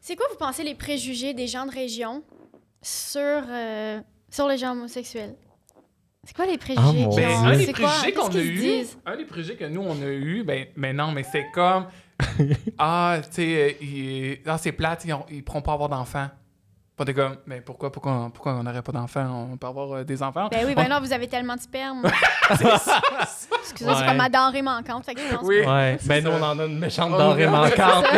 C'est 0.02 0.16
quoi, 0.16 0.26
vous 0.30 0.38
pensez, 0.38 0.64
les 0.64 0.76
préjugés 0.76 1.34
des 1.34 1.48
gens 1.48 1.66
de 1.66 1.72
région 1.72 2.22
sur, 2.82 3.22
euh, 3.22 4.00
sur 4.30 4.48
les 4.48 4.58
gens 4.58 4.74
homosexuels? 4.74 5.36
C'est 6.24 6.36
quoi 6.36 6.46
les 6.46 6.58
préjugés? 6.60 6.82
Oh, 6.88 6.94
mon 6.94 7.10
qui 7.10 7.16
Ben, 7.16 7.30
ont- 7.30 7.46
un 7.46 7.58
des 7.58 7.68
préjugés 7.72 8.12
qu'on 8.12 8.28
a 8.28 8.30
qu'ils 8.30 8.60
se 8.88 8.94
eu, 8.94 8.98
un 9.08 9.18
des 9.18 9.26
préjugés 9.26 9.56
que 9.56 9.66
nous 9.66 9.82
on 9.82 10.00
a 10.04 10.08
eu, 10.08 10.44
ben, 10.44 10.66
mais 10.76 10.94
non, 10.94 11.12
mais 11.14 11.24
c'est 11.24 11.46
comme 11.52 11.86
ah, 12.80 13.18
tu 13.24 13.28
sais, 13.32 13.76
euh, 13.82 13.84
il- 13.86 14.40
ah, 14.46 14.58
c'est 14.58 14.72
plate, 14.72 15.04
ils, 15.06 15.14
ont- 15.14 15.26
ils 15.30 15.44
pourront 15.44 15.62
pas 15.62 15.74
avoir 15.74 15.90
d'enfants. 15.90 16.30
Pas 16.98 17.06
t'es 17.06 17.14
comme, 17.14 17.38
mais 17.48 17.62
pourquoi, 17.62 17.92
pourquoi, 17.92 18.30
pourquoi 18.34 18.54
on 18.56 18.64
n'aurait 18.64 18.82
pas 18.82 18.92
d'enfants? 18.92 19.48
On 19.54 19.58
peut 19.58 19.66
avoir 19.68 19.92
euh, 19.94 20.04
des 20.04 20.22
enfants. 20.22 20.50
Ben 20.52 20.66
oui, 20.68 20.76
ben 20.76 20.88
non, 20.90 21.00
vous 21.00 21.12
avez 21.14 21.28
tellement 21.28 21.56
de 21.56 21.62
sperme. 21.62 22.04
Excusez-moi, 22.52 23.96
c'est 23.98 24.06
comme 24.06 24.18
ma 24.18 24.30
denrée 24.30 24.62
manquante. 24.62 25.06
Fait 25.06 25.16
que 25.16 25.22
je 25.22 25.36
pense 25.36 25.46
Oui. 25.48 25.62
Ouais. 25.66 25.98
Ben, 26.06 26.24
nous, 26.24 26.32
on 26.32 26.42
en 26.44 26.60
a 26.60 26.66
une 26.66 26.78
méchante 26.78 27.12
Oh, 27.16 27.18
denrée 27.18 27.46
non, 27.46 27.52
manquante. 27.54 28.06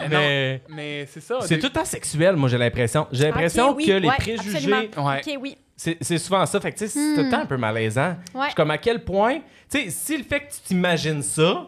Mais 0.00 0.08
non, 0.08 0.18
Mais. 0.18 0.62
mais 0.68 1.06
c'est 1.10 1.20
ça. 1.20 1.38
C'est 1.42 1.56
des- 1.56 1.60
tout 1.60 1.66
le 1.66 1.72
temps 1.72 1.84
sexuel, 1.84 2.36
moi, 2.36 2.48
j'ai 2.48 2.58
l'impression. 2.58 3.06
J'ai 3.12 3.24
l'impression 3.24 3.74
oui, 3.74 3.86
que 3.86 3.92
les 3.92 4.08
ouais, 4.08 4.16
préjugés. 4.16 4.90
OK, 4.96 5.38
oui. 5.40 5.56
C'est 5.76 6.18
souvent 6.18 6.44
ça. 6.46 6.60
Fait 6.60 6.72
que, 6.72 6.78
tu 6.78 6.86
sais, 6.86 6.90
c'est 6.92 7.14
tout 7.14 7.22
le 7.22 7.26
Hmm. 7.28 7.30
temps 7.30 7.40
un 7.40 7.46
peu 7.46 7.56
malaisant. 7.56 8.16
Ouais. 8.34 8.42
Je 8.42 8.46
suis 8.46 8.54
comme 8.54 8.70
à 8.70 8.78
quel 8.78 9.02
point. 9.04 9.38
Tu 9.70 9.78
sais, 9.84 9.90
si 9.90 10.16
le 10.16 10.24
fait 10.24 10.40
que 10.40 10.52
tu 10.52 10.60
t'imagines 10.60 11.22
ça, 11.22 11.66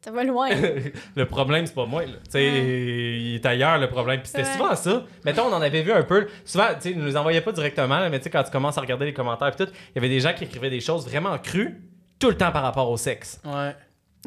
Ça 0.00 0.12
va 0.12 0.22
loin. 0.24 0.48
le 1.16 1.26
problème, 1.26 1.66
c'est 1.66 1.74
pas 1.74 1.86
moi. 1.86 2.02
Là. 2.06 2.12
Tu 2.24 2.30
sais, 2.30 2.44
il 2.46 3.34
est 3.34 3.44
ailleurs, 3.46 3.78
le 3.78 3.88
problème. 3.88 4.20
Puis 4.20 4.28
c'était 4.28 4.42
Ouais. 4.48 4.52
souvent 4.56 4.74
ça. 4.76 5.04
Mettons, 5.24 5.46
on 5.46 5.52
en 5.52 5.60
avait 5.60 5.82
vu 5.82 5.92
un 5.92 6.02
peu. 6.04 6.28
Souvent, 6.44 6.66
tu 6.74 6.80
sais, 6.82 6.90
ils 6.92 6.98
nous 6.98 7.16
envoyaient 7.16 7.40
pas 7.40 7.52
directement, 7.52 7.98
là, 7.98 8.08
mais 8.08 8.18
tu 8.18 8.24
sais, 8.24 8.30
quand 8.30 8.44
tu 8.44 8.50
commences 8.52 8.78
à 8.78 8.80
regarder 8.80 9.06
les 9.06 9.12
commentaires, 9.12 9.50
puis 9.54 9.66
tout, 9.66 9.72
il 9.72 9.94
y 9.96 9.98
avait 9.98 10.08
des 10.08 10.20
gens 10.20 10.32
qui 10.34 10.44
écrivaient 10.44 10.70
des 10.70 10.80
choses 10.80 11.06
vraiment 11.08 11.36
crues, 11.38 11.82
tout 12.20 12.28
le 12.28 12.36
temps 12.36 12.52
par 12.52 12.62
rapport 12.62 12.88
au 12.90 12.96
sexe. 12.96 13.40
Ouais. 13.44 13.74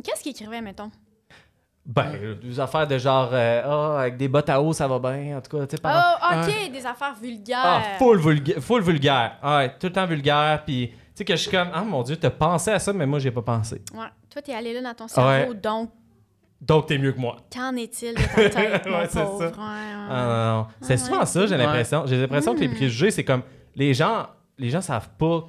Qu'est-ce 0.03 0.21
qu'il 0.23 0.31
écrivait, 0.31 0.61
mettons? 0.61 0.91
Ben, 1.85 2.11
euh, 2.21 2.35
des 2.35 2.59
affaires 2.59 2.85
de 2.85 2.97
genre, 2.97 3.29
euh, 3.33 3.61
ah, 3.65 4.01
avec 4.01 4.17
des 4.17 4.27
bottes 4.27 4.49
à 4.49 4.61
eau, 4.61 4.71
ça 4.71 4.87
va 4.87 4.99
bien. 4.99 5.37
En 5.37 5.41
tout 5.41 5.57
cas, 5.57 5.65
tu 5.65 5.75
sais, 5.77 5.81
par 5.81 6.19
Oh, 6.21 6.35
OK, 6.47 6.71
des 6.71 6.85
affaires 6.85 7.15
vulgaires. 7.19 7.57
Ah, 7.63 7.81
full, 7.97 8.19
vulga- 8.19 8.59
full 8.61 8.83
vulgaire. 8.83 9.37
Ah 9.41 9.57
ouais, 9.59 9.69
tout 9.79 9.87
le 9.87 9.93
temps 9.93 10.05
vulgaire. 10.05 10.61
Puis, 10.65 10.89
tu 10.89 10.95
sais, 11.15 11.25
que 11.25 11.35
je 11.35 11.41
suis 11.41 11.49
comme, 11.51 11.69
ah 11.73 11.81
mon 11.83 12.03
Dieu, 12.03 12.17
t'as 12.17 12.29
pensé 12.29 12.69
à 12.71 12.77
ça, 12.77 12.93
mais 12.93 13.05
moi, 13.07 13.17
j'ai 13.19 13.31
pas 13.31 13.41
pensé. 13.41 13.81
Ouais. 13.95 14.05
Toi, 14.31 14.41
t'es 14.41 14.53
allé 14.53 14.73
là 14.73 14.81
dans 14.81 14.93
ton 14.93 15.07
cerveau, 15.07 15.51
Ouais. 15.51 15.59
donc 15.59 15.91
Donc, 16.61 16.87
t'es 16.87 16.97
mieux 16.97 17.11
que 17.11 17.19
moi. 17.19 17.37
qu'en 17.53 17.75
est-il 17.75 18.13
de 18.15 18.21
ta 18.21 18.49
tête, 18.49 18.85
Ouais, 18.85 19.07
c'est 19.09 19.23
pauvre? 19.23 19.39
ça. 19.39 19.45
Ouais, 19.45 19.51
ouais. 19.51 20.07
Ah, 20.09 20.53
non, 20.53 20.57
non. 20.61 20.67
C'est 20.81 20.93
Ah, 20.93 20.97
souvent 20.97 21.25
ça, 21.25 21.45
j'ai 21.47 21.51
Ouais. 21.55 21.57
l'impression. 21.57 22.03
J'ai 22.05 22.21
l'impression 22.21 22.53
que 22.55 22.59
les 22.59 22.67
Hmm. 22.67 22.75
préjugés, 22.75 23.11
c'est 23.11 23.23
comme, 23.25 23.43
les 23.75 23.93
gens, 23.93 24.27
les 24.57 24.69
gens 24.69 24.81
savent 24.81 25.09
pas. 25.17 25.47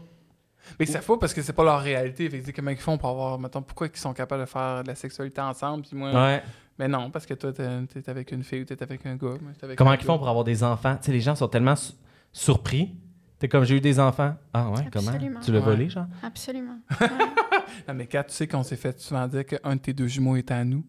Mais 0.79 0.87
ça 0.87 1.01
faut 1.01 1.17
parce 1.19 1.35
que 1.35 1.43
c'est 1.43 1.53
pas 1.53 1.65
leur 1.65 1.81
réalité. 1.81 2.31
Fait 2.31 2.41
que, 2.41 2.51
comment 2.53 2.71
ils 2.71 2.77
font 2.77 2.97
pour 2.97 3.09
avoir, 3.11 3.39
mettons, 3.39 3.63
pourquoi 3.63 3.89
ils 3.93 3.99
sont 3.99 4.13
capables 4.15 4.43
de 4.43 4.47
faire 4.47 4.83
de 4.83 4.89
la 4.89 4.95
sexualité 4.95 5.41
ensemble, 5.41 5.83
puis 5.85 5.97
moi. 5.97 6.13
Ouais. 6.13 6.43
Mais 6.79 6.89
non, 6.89 7.11
parce 7.11 7.27
que 7.27 7.35
toi, 7.35 7.53
t'es 7.53 7.69
t'es 7.87 8.09
avec 8.09 8.33
une 8.33 8.43
fille 8.43 8.63
ou 8.63 8.65
t'es 8.65 8.81
avec 8.83 9.05
un 9.05 9.17
gars. 9.17 9.35
avec 9.63 9.77
Comment 9.77 9.91
un 9.91 9.97
ils 9.97 10.03
font 10.03 10.17
pour 10.19 10.29
avoir 10.29 10.45
des 10.45 10.65
enfants? 10.65 10.97
Tu 10.97 11.07
sais, 11.07 11.13
les 11.13 11.21
gens 11.21 11.35
sont 11.35 11.49
tellement 11.49 11.77
su- 11.77 11.93
surpris. 12.33 12.95
T'es 13.43 13.49
comme, 13.49 13.65
j'ai 13.65 13.75
eu 13.75 13.81
des 13.81 13.99
enfants. 13.99 14.37
Ah 14.55 14.71
ouais, 14.71 14.87
comment? 14.93 15.11
Tu 15.43 15.51
l'as 15.51 15.59
Ouais. 15.59 15.65
volé, 15.65 15.91
genre? 15.91 16.07
Absolument. 16.23 16.79
Ah, 17.89 17.93
mais 17.93 18.07
Kat, 18.07 18.23
tu 18.25 18.35
sais 18.35 18.47
qu'on 18.47 18.63
s'est 18.63 18.77
fait 18.77 19.01
souvent 19.01 19.27
dire 19.27 19.45
qu'un 19.45 19.75
de 19.75 19.81
tes 19.81 19.93
deux 19.93 20.07
jumeaux 20.07 20.37
était 20.37 20.55
à 20.55 20.63
nous. 20.65 20.85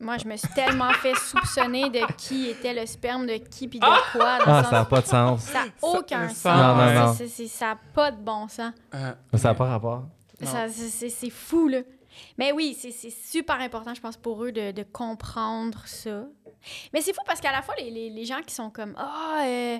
Moi, 0.00 0.16
je 0.18 0.26
me 0.26 0.36
suis 0.36 0.48
tellement 0.48 0.90
fait 0.94 1.14
soupçonner 1.14 1.88
de 1.90 2.00
qui 2.16 2.48
était 2.48 2.74
le 2.74 2.84
sperme 2.86 3.26
de 3.26 3.34
qui 3.36 3.68
puis 3.68 3.78
de 3.78 3.84
quoi. 4.10 4.38
dans 4.38 4.44
Ah, 4.54 4.64
ça 4.64 4.70
n'a 4.72 4.84
pas 4.86 5.00
de 5.02 5.06
sens. 5.06 5.42
Ça 5.44 5.66
n'a 5.66 5.70
aucun 5.82 6.28
sens. 6.30 6.44
Non, 6.44 6.74
non, 6.74 7.06
non. 7.06 7.14
Ça 7.46 7.66
n'a 7.66 7.78
pas 7.94 8.10
de 8.10 8.16
bon 8.20 8.48
sens. 8.48 8.72
Euh, 8.94 9.12
Ça 9.34 9.50
n'a 9.50 9.54
pas 9.54 9.66
rapport. 9.66 10.04
Non. 10.40 10.46
Ça- 10.48 10.66
C'est 10.68 11.30
fou, 11.30 11.68
là. 11.68 11.78
Mais 12.38 12.50
oui, 12.50 12.76
c'est 12.76 12.90
c'est 12.90 13.10
super 13.10 13.60
important, 13.60 13.94
je 13.94 14.00
pense, 14.00 14.16
pour 14.16 14.42
eux 14.44 14.50
de, 14.50 14.72
de 14.72 14.82
comprendre 14.82 15.82
ça. 15.86 16.24
Mais 16.92 17.00
c'est 17.02 17.12
fou 17.14 17.20
parce 17.24 17.40
qu'à 17.40 17.52
la 17.52 17.62
fois, 17.62 17.74
les, 17.78 17.90
les- 17.92 18.10
les 18.10 18.24
gens 18.24 18.40
qui 18.44 18.52
sont 18.54 18.70
comme 18.70 18.94
Ah, 18.98 19.42
euh, 19.46 19.78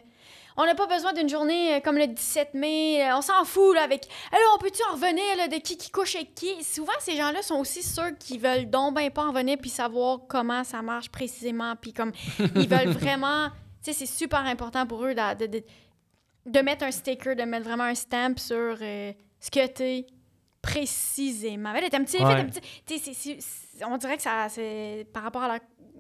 on 0.57 0.65
n'a 0.67 0.75
pas 0.75 0.87
besoin 0.87 1.13
d'une 1.13 1.29
journée 1.29 1.75
euh, 1.77 1.81
comme 1.81 1.97
le 1.97 2.07
17 2.07 2.55
mai, 2.55 3.03
euh, 3.05 3.17
on 3.17 3.23
s'en 3.23 3.45
fout, 3.45 3.75
là, 3.75 3.83
avec. 3.83 4.07
Alors, 4.31 4.57
on 4.57 4.59
peut-tu 4.59 4.83
en 4.91 4.95
revenir, 4.95 5.25
là, 5.37 5.49
de 5.49 5.57
qui 5.57 5.77
qui 5.77 5.91
couche 5.91 6.17
avec 6.17 6.35
qui 6.35 6.63
Souvent, 6.65 6.93
ces 7.01 7.17
gens-là 7.17 7.43
sont 7.43 7.57
aussi 7.57 7.83
ceux 7.83 8.11
qui 8.19 8.39
veulent 8.39 8.69
donc 8.71 8.95
ben 8.95 9.11
pas 9.11 9.25
en 9.25 9.33
venir 9.33 9.57
puis 9.61 9.71
savoir 9.71 10.21
comment 10.29 10.65
ça 10.65 10.83
marche 10.83 11.09
précisément. 11.11 11.75
Puis 11.81 11.93
comme, 11.93 12.13
ils 12.39 12.69
veulent 12.69 12.89
vraiment. 12.99 13.49
Tu 13.85 13.93
sais, 13.93 14.07
c'est 14.07 14.07
super 14.13 14.41
important 14.41 14.87
pour 14.87 15.05
eux 15.05 15.15
de, 15.15 15.35
de, 15.35 15.47
de- 15.47 15.65
de 16.47 16.61
mettre 16.61 16.85
un 16.85 16.91
sticker, 16.91 17.35
de 17.37 17.43
mettre 17.45 17.65
vraiment 17.65 17.85
un 17.85 17.95
stamp 17.95 18.35
sur 18.39 18.77
euh, 18.81 19.13
ce 19.41 19.51
que 19.51 19.67
t'es 19.69 20.07
précisément. 20.61 21.75
Est 21.75 21.95
un 21.95 22.05
petit, 22.05 22.19
Ouais. 22.19 22.33
un 22.35 22.45
petit- 22.47 22.61
tu 22.87 22.99
sais, 22.99 22.99
c'est- 22.99 23.15
c'est- 23.15 23.39
c'est- 23.41 23.85
on 23.85 23.97
dirait 23.97 24.17
que 24.17 24.23
ça, 24.23 24.49
c'est 24.49 25.07
par 25.13 25.23
rapport 25.23 25.43
à 25.43 25.49
la, 25.49 25.55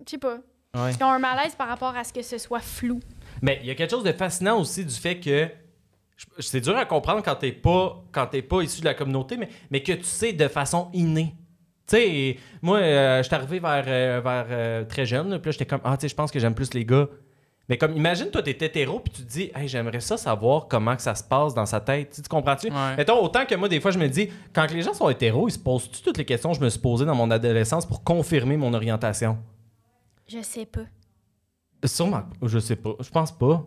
je 0.07 0.11
sais 0.11 0.19
pas, 0.19 0.39
Ouais. 0.75 0.93
ils 0.99 1.05
ont 1.05 1.09
un 1.11 1.19
malaise 1.19 1.55
par 1.55 1.69
rapport 1.69 1.95
à 1.97 2.05
ce 2.05 2.13
que 2.13 2.23
ce 2.23 2.39
soit 2.39 2.61
flou. 2.61 3.01
Mais 3.43 3.59
il 3.63 3.69
y 3.69 3.71
a 3.71 3.75
quelque 3.75 3.91
chose 3.91 4.05
de 4.05 4.13
fascinant 4.13 4.59
aussi 4.59 4.85
du 4.85 4.95
fait 4.95 5.21
que 5.21 5.51
c'est 6.39 6.61
dur 6.61 6.77
à 6.77 6.85
comprendre 6.85 7.23
quand 7.23 7.35
t'es 7.35 7.53
pas 7.53 8.03
quand 8.13 8.27
t'es 8.27 8.43
pas 8.43 8.63
issu 8.63 8.81
de 8.81 8.87
la 8.87 8.95
communauté, 8.95 9.37
mais, 9.37 9.49
mais 9.71 9.83
que 9.83 9.93
tu 9.93 10.05
sais 10.05 10.33
de 10.33 10.49
façon 10.49 10.89
innée. 10.93 11.35
Tu 11.89 11.97
sais, 11.97 12.37
moi, 12.63 12.79
euh, 12.79 13.19
je 13.19 13.23
suis 13.25 13.35
arrivé 13.35 13.59
vers, 13.59 13.85
euh, 13.87 14.21
vers 14.23 14.47
euh, 14.49 14.85
très 14.85 15.05
jeune, 15.05 15.31
là, 15.31 15.39
puis 15.41 15.49
là, 15.49 15.53
j'étais 15.53 15.67
comme, 15.67 15.81
ah, 15.83 15.97
tu 15.97 16.03
sais, 16.03 16.09
je 16.09 16.15
pense 16.15 16.31
que 16.31 16.39
j'aime 16.39 16.55
plus 16.55 16.73
les 16.75 16.85
gars. 16.85 17.09
Mais 17.69 17.77
comme, 17.77 17.97
imagine, 17.97 18.31
toi, 18.31 18.43
t'es 18.43 18.53
hétéro, 18.53 19.01
puis 19.01 19.13
tu 19.13 19.23
te 19.23 19.29
dis, 19.29 19.51
hey, 19.55 19.67
j'aimerais 19.67 20.01
ça 20.01 20.17
savoir 20.17 20.69
comment 20.69 20.95
que 20.95 21.03
ça 21.03 21.15
se 21.15 21.25
passe 21.25 21.55
dans 21.55 21.67
sa 21.67 21.81
tête. 21.81 22.21
Tu 22.23 22.29
comprends-tu? 22.29 22.69
Ouais. 22.69 22.97
Mettons, 22.97 23.21
autant 23.21 23.45
que 23.45 23.55
moi, 23.57 23.69
des 23.69 23.81
fois, 23.81 23.91
je 23.91 23.99
me 23.99 24.09
dis, 24.09 24.29
quand 24.53 24.71
les 24.71 24.83
gens 24.83 24.95
sont 24.95 25.09
hétéros, 25.09 25.49
ils 25.49 25.53
se 25.53 25.59
posent-tu 25.59 26.03
toutes 26.03 26.19
les 26.19 26.25
questions 26.25 26.51
que 26.53 26.59
je 26.59 26.63
me 26.63 26.69
suis 26.69 26.81
posées 26.81 27.05
dans 27.05 27.15
mon 27.15 27.31
adolescence 27.31 27.85
pour 27.85 28.05
confirmer 28.05 28.57
mon 28.57 28.75
orientation? 28.75 29.39
Je 30.29 30.41
sais 30.41 30.67
pas. 30.67 30.83
Sûrement, 31.85 32.23
je 32.43 32.59
sais 32.59 32.77
pas. 32.77 32.95
Je 33.01 33.11
pense 33.11 33.33
pas. 33.33 33.65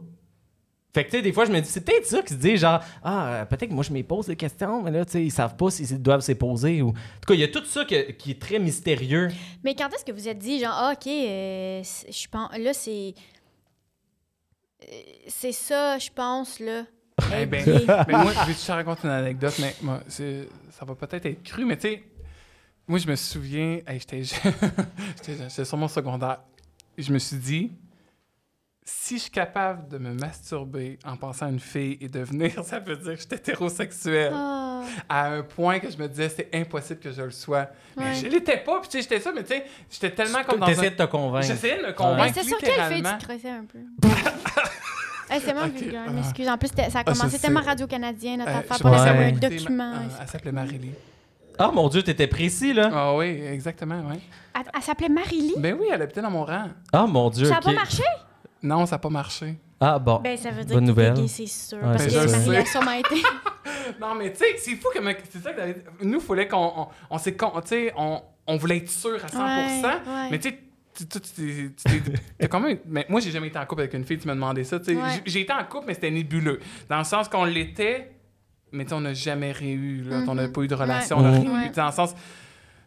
Fait 0.94 1.04
que, 1.04 1.10
tu 1.12 1.18
sais, 1.18 1.22
des 1.22 1.34
fois, 1.34 1.44
je 1.44 1.52
me 1.52 1.60
dis, 1.60 1.68
c'est 1.70 1.82
peut-être 1.84 2.06
ça 2.06 2.22
qui 2.22 2.34
se 2.34 2.40
dit, 2.40 2.56
genre, 2.56 2.80
ah, 3.04 3.28
euh, 3.28 3.46
peut-être 3.46 3.68
que 3.70 3.74
moi, 3.74 3.84
je 3.84 3.92
me 3.92 4.02
pose 4.02 4.28
des 4.28 4.38
questions, 4.38 4.82
mais 4.82 4.92
là, 4.92 5.04
tu 5.04 5.12
sais, 5.12 5.26
ils 5.26 5.32
savent 5.32 5.58
pas 5.58 5.70
s'ils 5.70 6.02
doivent 6.02 6.22
se 6.22 6.32
poser. 6.32 6.82
Ou... 6.82 6.90
En 6.90 6.92
tout 6.94 7.28
cas, 7.28 7.34
il 7.34 7.42
y 7.42 7.44
a 7.44 7.50
tout 7.50 7.66
ça 7.66 7.84
que- 7.84 8.12
qui 8.12 8.32
est 8.32 8.42
très 8.42 8.60
mystérieux. 8.60 9.28
Mais 9.66 9.76
quand 9.76 9.90
est-ce 9.94 10.06
que 10.06 10.14
vous 10.14 10.30
êtes 10.30 10.40
dit, 10.40 10.60
genre, 10.62 10.72
ah, 10.74 10.94
OK, 10.94 11.06
euh, 11.08 11.84
je 11.84 12.28
pense, 12.30 12.58
là, 12.58 12.74
c'est. 12.74 13.14
euh, 14.84 14.86
C'est 15.28 15.52
ça, 15.52 15.98
je 16.00 16.10
pense, 16.16 16.60
là. 16.60 16.84
Eh 17.38 17.46
ben, 17.46 17.66
mais 18.08 18.14
moi, 18.14 18.32
je 18.34 18.48
vais 18.48 18.54
te 18.54 18.72
raconter 18.72 19.02
une 19.06 19.10
anecdote, 19.14 19.56
mais 19.60 19.76
moi, 19.82 20.02
c'est- 20.08 20.48
ça 20.72 20.86
va 20.86 20.96
peut-être 20.96 21.26
être 21.26 21.44
cru, 21.44 21.66
mais 21.66 21.76
tu 21.78 21.88
sais, 21.90 22.04
moi, 22.88 23.00
je 23.00 23.08
me 23.08 23.16
souviens, 23.16 23.80
hey, 23.88 24.00
j'étais 24.00 24.24
sur 25.66 25.78
mon 25.78 25.88
secondaire. 25.88 26.40
Je 26.98 27.12
me 27.12 27.20
suis 27.20 27.38
dit, 27.38 27.72
si 28.88 29.16
je 29.18 29.22
suis 29.24 29.32
capable 29.32 29.88
de 29.88 29.98
me 29.98 30.14
masturber 30.14 31.00
en 31.06 31.18
pensant 31.18 31.48
à 31.48 31.50
une 31.50 31.60
fille 31.60 31.98
et 32.02 32.08
devenir, 32.08 32.52
ça 32.64 32.78
veut 32.80 32.96
dire 32.96 33.14
que 33.16 33.20
j'étais 33.20 33.38
hétérosexuel. 33.38 34.32
Ah, 34.36 34.82
À 35.10 35.28
un 35.32 35.42
point 35.42 35.80
que 35.80 35.90
je 35.90 35.98
me 35.98 36.08
disais, 36.08 36.30
c'est 36.30 36.50
impossible 36.54 37.00
que 37.00 37.12
je 37.12 37.24
le 37.24 37.32
sois. 37.32 37.68
Mais 37.98 38.04
Ouais. 38.06 38.16
je 38.16 38.28
l'étais 38.28 38.58
pas, 38.58 38.80
puis 38.82 38.90
tu 38.90 38.98
sais, 38.98 39.02
j'étais 39.02 39.20
ça, 39.20 39.32
mais 39.34 39.42
tu 39.44 39.54
sais, 39.54 39.66
j'étais 39.90 40.12
tellement 40.12 40.44
comme 40.44 40.60
dans 40.60 40.68
T'essayais 40.68 40.88
un... 40.90 40.92
de 40.92 40.96
te 40.98 41.04
convaincre. 41.10 41.48
J'essayais 41.48 41.78
de 41.78 41.82
me 41.82 41.88
Mais 41.88 41.94
convaincre, 41.96 42.34
c'est 42.36 42.44
sur 42.48 42.58
quelle 42.60 42.94
fille 42.94 43.04
tu 43.04 43.26
croissais 43.26 43.50
un 43.50 43.66
peu? 43.66 43.80
Hey, 45.28 45.42
c'est 45.44 45.54
vraiment 45.54 45.74
Ok, 45.74 45.82
vulgaire, 45.82 46.04
ah. 46.08 46.12
m'excuse. 46.12 46.48
En 46.48 46.56
plus, 46.60 46.68
ça 46.68 46.84
a 46.84 46.86
Ah, 46.86 47.00
je 47.00 47.18
commencé 47.18 47.38
sais. 47.38 47.40
tellement 47.40 47.62
Radio-Canadien, 47.62 48.38
notre 48.38 48.52
Euh, 48.52 48.60
affaire, 48.60 48.78
je 48.78 48.82
pour 48.84 48.92
que 48.92 48.98
un 48.98 49.32
document. 49.32 49.94
Ah, 49.96 50.18
elle 50.22 50.28
s'appelait 50.28 50.52
Marie-Lee. 50.52 50.94
Ah, 51.58 51.72
mon 51.74 51.88
Dieu, 51.90 52.04
t'étais 52.04 52.28
précis, 52.28 52.74
là. 52.74 52.92
Ah 52.94 53.16
oui, 53.16 53.26
exactement, 53.26 54.04
oui. 54.08 54.20
Elle, 54.54 54.62
elle 54.76 54.82
s'appelait 54.84 55.10
Marie-Lee? 55.10 55.56
Ben 55.58 55.76
oui, 55.80 55.88
elle 55.92 56.00
habitait 56.04 56.22
dans 56.22 56.30
mon 56.30 56.44
rang. 56.46 56.68
Ah, 56.94 57.08
mon 57.08 57.32
Dieu. 57.32 57.46
Ça 57.46 57.54
n'a 57.54 57.58
ok. 57.58 57.64
pas 57.66 57.74
marché? 57.74 58.04
Non, 58.66 58.86
ça 58.86 58.96
n'a 58.96 59.00
pas 59.00 59.10
marché. 59.10 59.58
Ah, 59.80 60.00
bon. 60.00 60.20
Ben, 60.24 60.38
ça 60.38 60.52
veut 60.52 60.64
dire 60.64 60.76
Bonne 60.76 60.86
nouvelle. 60.86 61.14
gay, 61.14 61.28
c'est 61.28 61.46
sûr. 61.48 61.78
Ouais, 61.78 61.84
parce 61.84 62.04
c'est 62.08 62.10
que. 62.10 62.32
Marie 62.32 62.58
a 62.58 62.66
sûrement 62.66 62.92
été. 62.92 63.16
Non, 64.02 64.16
mais 64.16 64.32
tu 64.32 64.40
sais, 64.40 64.46
c'est 64.58 64.76
fou 64.76 64.88
que 64.94 65.00
c'est 65.30 65.44
ça 65.44 65.54
que 65.54 65.62
nous, 66.04 66.20
il 66.20 66.22
fallait 66.26 66.48
qu'on 66.48 66.58
on, 66.76 66.88
on 67.12 67.18
s'est 67.20 67.36
con- 67.36 67.52
tu 67.62 67.68
sais, 67.68 67.94
on, 67.96 68.20
on 68.48 68.58
voulait 68.58 68.78
être 68.78 68.90
sûr 68.90 69.24
à 69.24 69.28
100%. 69.28 69.38
Ouais, 69.38 69.84
ouais. 69.84 70.28
Mais 70.32 70.40
tu 70.40 70.50
sais, 70.50 71.08
tu- 71.08 71.22
tu- 71.22 71.76
quand 72.50 72.60
même. 72.60 72.80
Mais 72.88 73.06
moi, 73.10 73.20
j'ai 73.22 73.30
jamais 73.32 73.48
été 73.48 73.60
en 73.60 73.66
couple 73.66 73.82
avec 73.82 73.94
une 73.94 74.04
fille, 74.04 74.18
tu 74.18 74.28
m'as 74.28 74.34
demandé 74.34 74.64
ça. 74.64 74.80
tu 74.80 74.86
sais. 74.86 74.96
Ouais. 74.96 75.22
J'ai- 75.26 75.42
été 75.42 75.54
en 75.54 75.64
couple, 75.66 75.86
mais 75.88 75.94
c'était 75.94 76.10
nébuleux. 76.10 76.60
Dans 76.90 76.98
le 76.98 77.04
sens 77.04 77.30
qu'on 77.30 77.46
l'était, 77.46 78.12
mais 78.72 78.86
tu 78.86 78.90
sais, 78.90 78.96
on 78.96 79.02
n'a 79.02 79.14
jamais 79.14 79.52
réu. 79.52 80.04
Là, 80.10 80.24
On 80.28 80.34
n'a 80.36 80.48
Mhm. 80.48 80.52
pas 80.52 80.62
eu 80.62 80.68
de 80.68 80.76
relation. 80.76 81.18
Ouais. 81.20 81.24
On 81.24 81.28
a 81.28 81.32
rien 81.32 81.44
eu. 81.44 81.54
Ouais. 81.54 81.62
Tu 81.68 81.74
sais, 81.76 81.82
Dans 81.82 81.86
le 81.88 81.92
sens. 81.92 82.16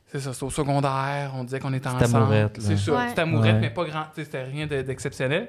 C'est 0.07 0.21
ça, 0.21 0.33
c'était 0.33 0.45
au 0.47 0.51
secondaire, 0.51 1.33
on 1.37 1.45
disait 1.45 1.61
qu'on 1.61 1.73
était 1.75 1.89
C'était 1.91 2.05
ensemble. 2.05 2.23
amourette. 2.25 2.57
C'est 2.61 2.77
ça, 2.77 2.93
Ouais. 2.93 3.09
c'était 3.11 3.21
amourette, 3.21 3.55
Ouais. 3.55 3.61
mais 3.61 3.71
pas 3.71 3.85
grand. 3.85 4.03
tu 4.05 4.09
sais, 4.17 4.25
C'était 4.25 4.43
rien 4.43 4.67
de- 4.67 4.83
d'exceptionnel. 4.83 5.49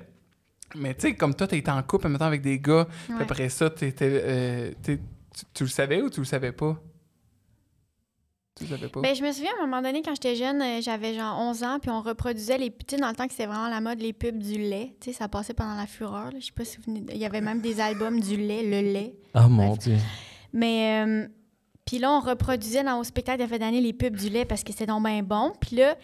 Mais 0.75 0.93
tu 0.93 1.01
sais, 1.01 1.15
comme 1.15 1.33
toi, 1.35 1.47
t'es 1.47 1.67
en 1.69 1.81
couple, 1.83 2.09
maintenant 2.09 2.27
avec 2.27 2.41
des 2.41 2.59
gars, 2.59 2.87
puis 3.05 3.15
après 3.19 3.49
ça, 3.49 3.69
t'étais, 3.69 4.21
euh, 4.23 4.71
tu, 4.83 4.99
tu 5.53 5.63
le 5.63 5.69
savais 5.69 6.01
ou 6.01 6.09
tu 6.09 6.19
le 6.19 6.25
savais 6.25 6.51
pas? 6.51 6.79
Tu 8.55 8.65
le 8.65 8.69
savais 8.71 8.89
pas? 8.89 9.01
Ben, 9.01 9.15
je 9.15 9.23
me 9.23 9.31
souviens, 9.31 9.51
à 9.59 9.63
un 9.63 9.67
moment 9.67 9.81
donné, 9.81 10.01
quand 10.01 10.13
j'étais 10.13 10.35
jeune, 10.35 10.61
euh, 10.61 10.81
j'avais 10.81 11.13
genre 11.15 11.39
11 11.39 11.63
ans, 11.63 11.79
puis 11.81 11.89
on 11.89 12.01
reproduisait 12.01 12.57
les... 12.57 12.71
Tu 12.71 12.97
dans 12.97 13.09
le 13.09 13.15
temps 13.15 13.25
que 13.25 13.31
c'était 13.31 13.45
vraiment 13.45 13.69
la 13.69 13.81
mode, 13.81 13.99
les 13.99 14.13
pubs 14.13 14.37
du 14.37 14.57
lait. 14.57 14.95
Tu 14.99 15.11
sais, 15.11 15.17
ça 15.17 15.27
passait 15.27 15.53
pendant 15.53 15.75
la 15.75 15.87
fureur. 15.87 16.31
Je 16.37 16.45
sais 16.45 16.51
pas 16.51 16.65
si 16.65 16.77
vous 16.77 16.83
venez... 16.87 17.03
Il 17.13 17.17
y 17.17 17.25
avait 17.25 17.41
même 17.41 17.61
des 17.61 17.79
albums 17.79 18.19
du 18.19 18.35
lait, 18.37 18.63
le 18.63 18.91
lait. 18.91 19.15
Ah, 19.33 19.47
mon 19.47 19.69
Bref. 19.69 19.79
Dieu. 19.79 19.97
Mais... 20.53 21.05
euh, 21.05 21.27
puis 21.85 21.97
là, 21.97 22.11
on 22.11 22.19
reproduisait 22.19 22.83
dans 22.83 22.99
au 22.99 23.03
spectacle 23.03 23.41
de 23.41 23.47
fin 23.47 23.57
d'année 23.57 23.81
les 23.81 23.93
pubs 23.93 24.15
du 24.15 24.29
lait 24.29 24.45
parce 24.45 24.63
que 24.63 24.71
c'était 24.71 24.85
donc 24.85 25.03
bien 25.03 25.23
bon. 25.23 25.53
Puis 25.59 25.77
là, 25.77 25.95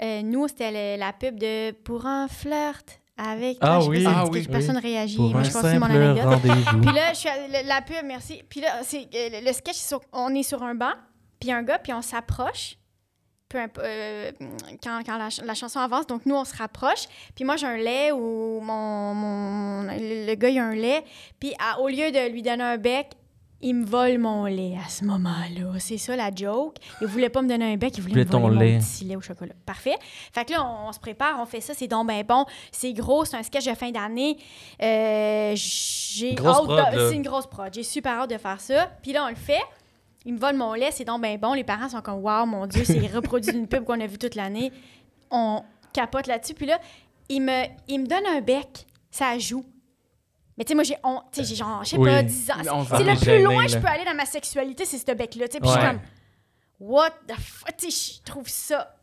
euh, 0.00 0.22
nous, 0.22 0.46
c'était 0.46 0.96
la 0.96 1.12
pub 1.12 1.36
de 1.36 1.72
«Pour 1.84 2.06
un 2.06 2.28
flirt 2.28 3.00
avec... 3.30 3.58
Ah 3.60 3.78
je 3.80 3.84
sais 3.84 3.86
pas 3.86 3.90
oui. 3.90 4.00
si 4.00 4.06
Ah 4.06 4.24
oui, 4.30 4.48
Personne 4.50 4.78
réagit. 4.78 5.16
Pour 5.16 5.30
Moi, 5.30 5.40
un 5.40 5.44
je 5.44 5.52
continue 5.52 5.78
mon 5.78 5.86
anecdote. 5.86 6.40
Puis 6.82 6.92
là, 6.94 7.12
je 7.12 7.18
suis 7.18 7.28
à- 7.28 7.62
la 7.62 7.82
pub, 7.82 8.04
merci. 8.04 8.42
Puis 8.48 8.60
là, 8.60 8.80
c'est, 8.82 9.08
euh, 9.14 9.40
le, 9.44 9.52
sketch, 9.52 9.74
c'est 9.76 9.88
sur- 9.88 10.00
on 10.12 10.34
est 10.34 10.42
sur 10.42 10.62
un 10.62 10.74
banc, 10.74 10.92
puis 11.40 11.50
un 11.52 11.62
gars, 11.62 11.78
puis 11.78 11.92
on 11.92 12.02
s'approche. 12.02 12.76
Peu 13.48 13.58
euh, 13.80 14.30
quand 14.82 15.00
quand 15.04 15.18
la, 15.18 15.28
ch- 15.30 15.46
la 15.46 15.54
chanson 15.54 15.78
avance, 15.80 16.06
donc 16.06 16.24
nous, 16.24 16.34
on 16.34 16.44
se 16.46 16.56
rapproche. 16.56 17.04
Puis 17.34 17.44
moi, 17.44 17.56
j'ai 17.56 17.66
un 17.66 17.76
lait 17.76 18.10
ou 18.10 18.60
mon, 18.62 19.12
mon- 19.14 19.82
le, 19.82 20.26
le 20.26 20.34
gars, 20.36 20.48
il 20.48 20.58
a 20.58 20.64
un 20.64 20.74
lait. 20.74 21.04
Puis 21.38 21.52
à- 21.58 21.78
au 21.80 21.88
lieu 21.88 22.10
de 22.10 22.30
lui 22.32 22.40
donner 22.40 22.62
un 22.64 22.78
bec, 22.78 23.08
il 23.62 23.74
me 23.74 23.86
vole 23.86 24.18
mon 24.18 24.44
lait 24.46 24.76
à 24.84 24.88
ce 24.88 25.04
moment-là. 25.04 25.78
C'est 25.78 25.98
ça 25.98 26.16
la 26.16 26.34
joke. 26.34 26.76
Il 27.00 27.06
voulait 27.06 27.28
pas 27.28 27.42
me 27.42 27.48
donner 27.48 27.72
un 27.72 27.76
bec, 27.76 27.96
il 27.96 28.02
voulait 28.02 28.24
me 28.24 28.30
voler 28.30 28.58
lait. 28.58 28.72
mon 28.74 28.80
petit 28.80 29.04
lait 29.04 29.16
au 29.16 29.20
chocolat. 29.20 29.54
Parfait. 29.64 29.96
Fait 30.32 30.44
que 30.44 30.52
là, 30.52 30.66
on, 30.66 30.88
on 30.88 30.92
se 30.92 30.98
prépare, 30.98 31.38
on 31.40 31.46
fait 31.46 31.60
ça, 31.60 31.72
c'est 31.72 31.86
donc 31.86 32.08
ben 32.08 32.24
bon. 32.24 32.44
C'est 32.72 32.92
gros, 32.92 33.24
c'est 33.24 33.36
un 33.36 33.42
sketch 33.42 33.64
de 33.66 33.74
fin 33.74 33.90
d'année. 33.90 34.36
Euh, 34.82 35.52
j'ai. 35.54 36.34
C'est 37.08 37.16
une 37.16 37.22
grosse 37.22 37.46
prod. 37.46 37.68
J'ai 37.72 37.82
super 37.84 38.20
hâte 38.20 38.30
de 38.30 38.38
faire 38.38 38.60
ça. 38.60 38.90
Puis 39.00 39.12
là, 39.12 39.24
on 39.24 39.28
le 39.28 39.36
fait. 39.36 39.62
il 40.24 40.34
me 40.34 40.38
vole 40.38 40.56
mon 40.56 40.74
lait, 40.74 40.90
c'est 40.90 41.04
donc 41.04 41.22
ben 41.22 41.38
bon. 41.38 41.52
Les 41.52 41.64
parents 41.64 41.88
sont 41.88 42.00
comme, 42.00 42.20
waouh, 42.20 42.46
mon 42.46 42.66
Dieu, 42.66 42.82
c'est 42.84 43.06
reproduit 43.14 43.52
d'une 43.52 43.68
pub 43.68 43.84
qu'on 43.84 44.00
a 44.00 44.06
vue 44.06 44.18
toute 44.18 44.34
l'année. 44.34 44.72
On 45.30 45.62
capote 45.92 46.26
là-dessus. 46.26 46.54
Puis 46.54 46.66
là, 46.66 46.78
il 47.28 47.40
me, 47.42 47.64
il 47.88 48.00
me 48.00 48.06
donne 48.06 48.26
un 48.26 48.40
bec, 48.40 48.86
ça 49.10 49.38
joue. 49.38 49.64
Mais 50.58 50.64
tu 50.64 50.68
sais, 50.70 50.74
moi, 50.74 50.84
j'ai 50.84 50.96
on- 51.02 51.20
tu 51.32 51.40
sais, 51.40 51.44
j'ai 51.44 51.54
genre, 51.54 51.82
je 51.82 51.90
sais 51.90 51.96
Oui. 51.98 52.10
pas, 52.10 52.22
10 52.22 52.50
ans. 52.50 52.84
C'est 52.88 52.98
le 53.04 53.16
plus 53.16 53.24
gêné, 53.24 53.42
loin 53.42 53.64
que 53.64 53.70
je 53.70 53.78
peux 53.78 53.86
aller 53.88 54.04
dans 54.04 54.14
ma 54.14 54.26
sexualité, 54.26 54.84
c'est 54.84 54.98
ce 54.98 55.12
bec-là. 55.12 55.48
tu 55.48 55.52
sais. 55.54 55.60
Puis 55.60 55.68
je 55.68 55.74
suis 55.74 55.82
comme, 55.88 56.00
what 56.80 57.10
the 57.26 57.34
fuck, 57.40 57.76
tu 57.78 57.90
sais, 57.90 58.14
je 58.18 58.30
trouve 58.30 58.48
ça 58.48 58.94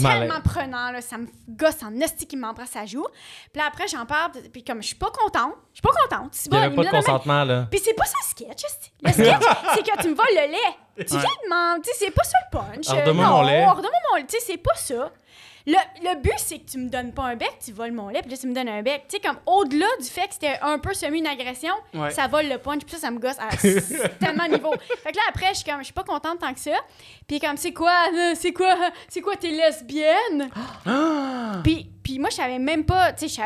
Malais. 0.00 0.20
tellement 0.26 0.40
prenant, 0.40 0.90
là, 0.90 1.00
ça 1.02 1.18
me 1.18 1.26
gosse 1.48 1.82
en 1.82 1.94
esti 2.00 2.26
qui 2.26 2.36
m'embrasse 2.36 2.74
à 2.76 2.86
joue. 2.86 3.06
Puis 3.52 3.60
là, 3.60 3.66
après, 3.68 3.86
j'en 3.86 4.06
parle, 4.06 4.32
puis 4.52 4.64
comme 4.64 4.80
je 4.82 4.86
suis 4.88 4.96
pas 4.96 5.10
contente, 5.10 5.52
je 5.72 5.80
suis 5.80 5.82
pas 5.82 5.90
contente. 6.08 6.30
C'est 6.32 6.46
Il 6.46 6.70
bon, 6.70 6.76
pas 6.76 6.84
de 6.84 6.90
consentement, 6.90 7.44
là. 7.44 7.66
Puis 7.70 7.80
c'est 7.84 7.94
pas 7.94 8.06
ça 8.06 8.16
le 8.22 8.30
sketch. 8.30 8.62
Le 9.02 9.12
sketch, 9.12 9.42
c'est 9.74 9.82
que 9.82 10.02
tu 10.02 10.08
me 10.08 10.14
voles 10.14 10.26
le 10.30 10.50
lait. 10.52 11.04
Tu 11.04 11.16
viens 11.18 11.20
de 11.20 11.48
m'en. 11.50 11.76
Tu 11.82 11.90
sais, 11.90 11.96
c'est 12.06 12.10
pas 12.10 12.24
ça 12.24 12.38
le 12.50 12.58
punch. 12.58 12.88
Alors, 12.88 13.14
non, 13.14 13.22
mon 13.38 13.42
lait. 13.42 13.62
alors, 13.62 13.76
donne-moi 13.76 13.90
mon 14.10 14.16
lait. 14.16 14.26
Tu 14.26 14.38
sais, 14.38 14.44
c'est 14.46 14.56
pas 14.58 14.74
ça. 14.74 15.10
Le, 15.66 15.74
le 16.02 16.20
but, 16.20 16.32
c'est 16.38 16.58
que 16.58 16.70
tu 16.70 16.78
me 16.78 16.88
donnes 16.88 17.12
pas 17.12 17.22
un 17.24 17.36
bec, 17.36 17.52
tu 17.64 17.72
voles 17.72 17.92
mon 17.92 18.08
lait, 18.08 18.20
puis 18.22 18.30
là, 18.32 18.36
tu 18.36 18.46
me 18.48 18.54
donnes 18.54 18.68
un 18.68 18.82
bec. 18.82 19.04
Tu 19.08 19.16
sais, 19.16 19.22
comme 19.22 19.38
au-delà 19.46 19.86
du 20.00 20.06
fait 20.08 20.26
que 20.28 20.34
c'était 20.34 20.58
un 20.62 20.78
peu 20.78 20.92
semi 20.94 21.18
une 21.20 21.26
agression, 21.26 21.72
Ouais. 21.94 22.10
ça 22.10 22.26
vole 22.26 22.48
le 22.48 22.58
punch, 22.58 22.82
puis 22.82 22.90
ça, 22.94 22.98
ça 22.98 23.10
me 23.10 23.18
gosse 23.18 23.38
à 23.38 23.48
tellement 24.20 24.46
de 24.46 24.54
niveau. 24.54 24.72
Fait 25.02 25.12
que 25.12 25.16
là, 25.16 25.22
après, 25.28 25.50
je 25.50 25.58
suis 25.60 25.64
comme, 25.64 25.78
je 25.80 25.84
suis 25.84 25.92
pas 25.92 26.04
contente 26.04 26.38
tant 26.40 26.52
que 26.52 26.60
ça. 26.60 26.72
Puis 27.28 27.38
comme, 27.38 27.56
c'est 27.56 27.72
quoi, 27.72 27.92
c'est 28.34 28.52
quoi, 28.52 28.76
c'est 29.08 29.20
quoi, 29.20 29.36
t'es 29.36 29.50
lesbienne? 29.50 30.50
Puis, 31.62 31.88
puis 32.02 32.18
moi, 32.18 32.30
je 32.30 32.36
savais 32.36 32.58
même 32.58 32.84
pas, 32.84 33.12
tu 33.12 33.28
sais, 33.28 33.42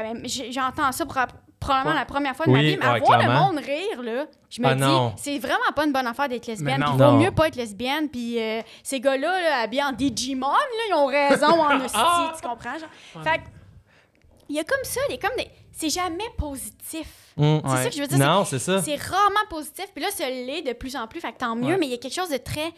j'entends 0.51 0.91
ça 0.93 1.05
pour- 1.05 1.17
probablement 1.61 1.95
Ouais. 1.95 2.01
la 2.01 2.05
première 2.05 2.37
fois 2.37 2.47
de 2.47 2.51
ma 2.53 2.61
vie, 2.61 2.77
mais 2.77 2.87
ouais, 2.87 2.93
à 2.95 2.99
voir 2.99 3.19
le 3.23 3.29
monde 3.33 3.65
rire, 3.65 4.03
là, 4.03 4.27
je 4.51 4.61
me 4.63 4.67
Ah, 4.69 4.75
dis, 4.75 5.23
c'est 5.23 5.39
vraiment 5.39 5.73
pas 5.75 5.85
une 5.85 5.93
bonne 5.93 6.07
affaire 6.07 6.29
d'être 6.29 6.47
lesbienne. 6.47 6.85
Il 6.93 6.99
vaut 6.99 7.13
mieux 7.13 7.31
pas 7.33 7.49
être 7.49 7.57
lesbienne. 7.57 8.09
Puis 8.09 8.41
euh, 8.41 8.61
ces 8.83 9.01
gars-là, 9.01 9.41
là, 9.41 9.61
habillés 9.63 9.83
en 9.85 9.93
Digimon, 9.93 10.47
là, 10.49 10.57
ils 10.89 10.95
ont 10.95 11.07
raison 11.07 11.61
en 11.63 11.77
hostie, 11.85 12.41
tu 12.41 12.49
comprends? 12.49 12.79
Genre? 12.79 13.23
Fait 13.25 13.41
il 14.49 14.55
y 14.57 14.61
a 14.61 14.65
comme 14.65 14.85
ça, 14.85 15.01
il 15.09 15.17
y 15.17 15.19
a 15.19 15.21
comme 15.29 15.37
des... 15.37 15.49
C'est 15.73 15.91
jamais 15.91 16.25
positif. 16.39 17.09
Mm. 17.37 17.59
C'est 17.65 17.83
ça 17.83 17.89
que 17.91 17.95
je 17.97 18.01
veux 18.01 18.07
dire. 18.07 18.19
Non, 18.19 18.45
c'est 18.45 18.59
ça. 18.61 18.81
C'est 18.81 18.97
rarement 18.97 19.47
positif. 19.51 19.87
Puis 19.93 20.03
là, 20.03 20.11
ça 20.11 20.29
l'est 20.31 20.63
de 20.63 20.73
plus 20.73 20.95
en 20.97 21.07
plus. 21.09 21.21
Fait 21.21 21.33
que 21.33 21.39
tant 21.39 21.55
mieux, 21.57 21.77
mais 21.79 21.87
il 21.87 21.91
y 21.91 21.95
a 21.95 21.99
quelque 21.99 22.15
chose 22.15 22.31
de 22.31 22.37
très... 22.39 22.73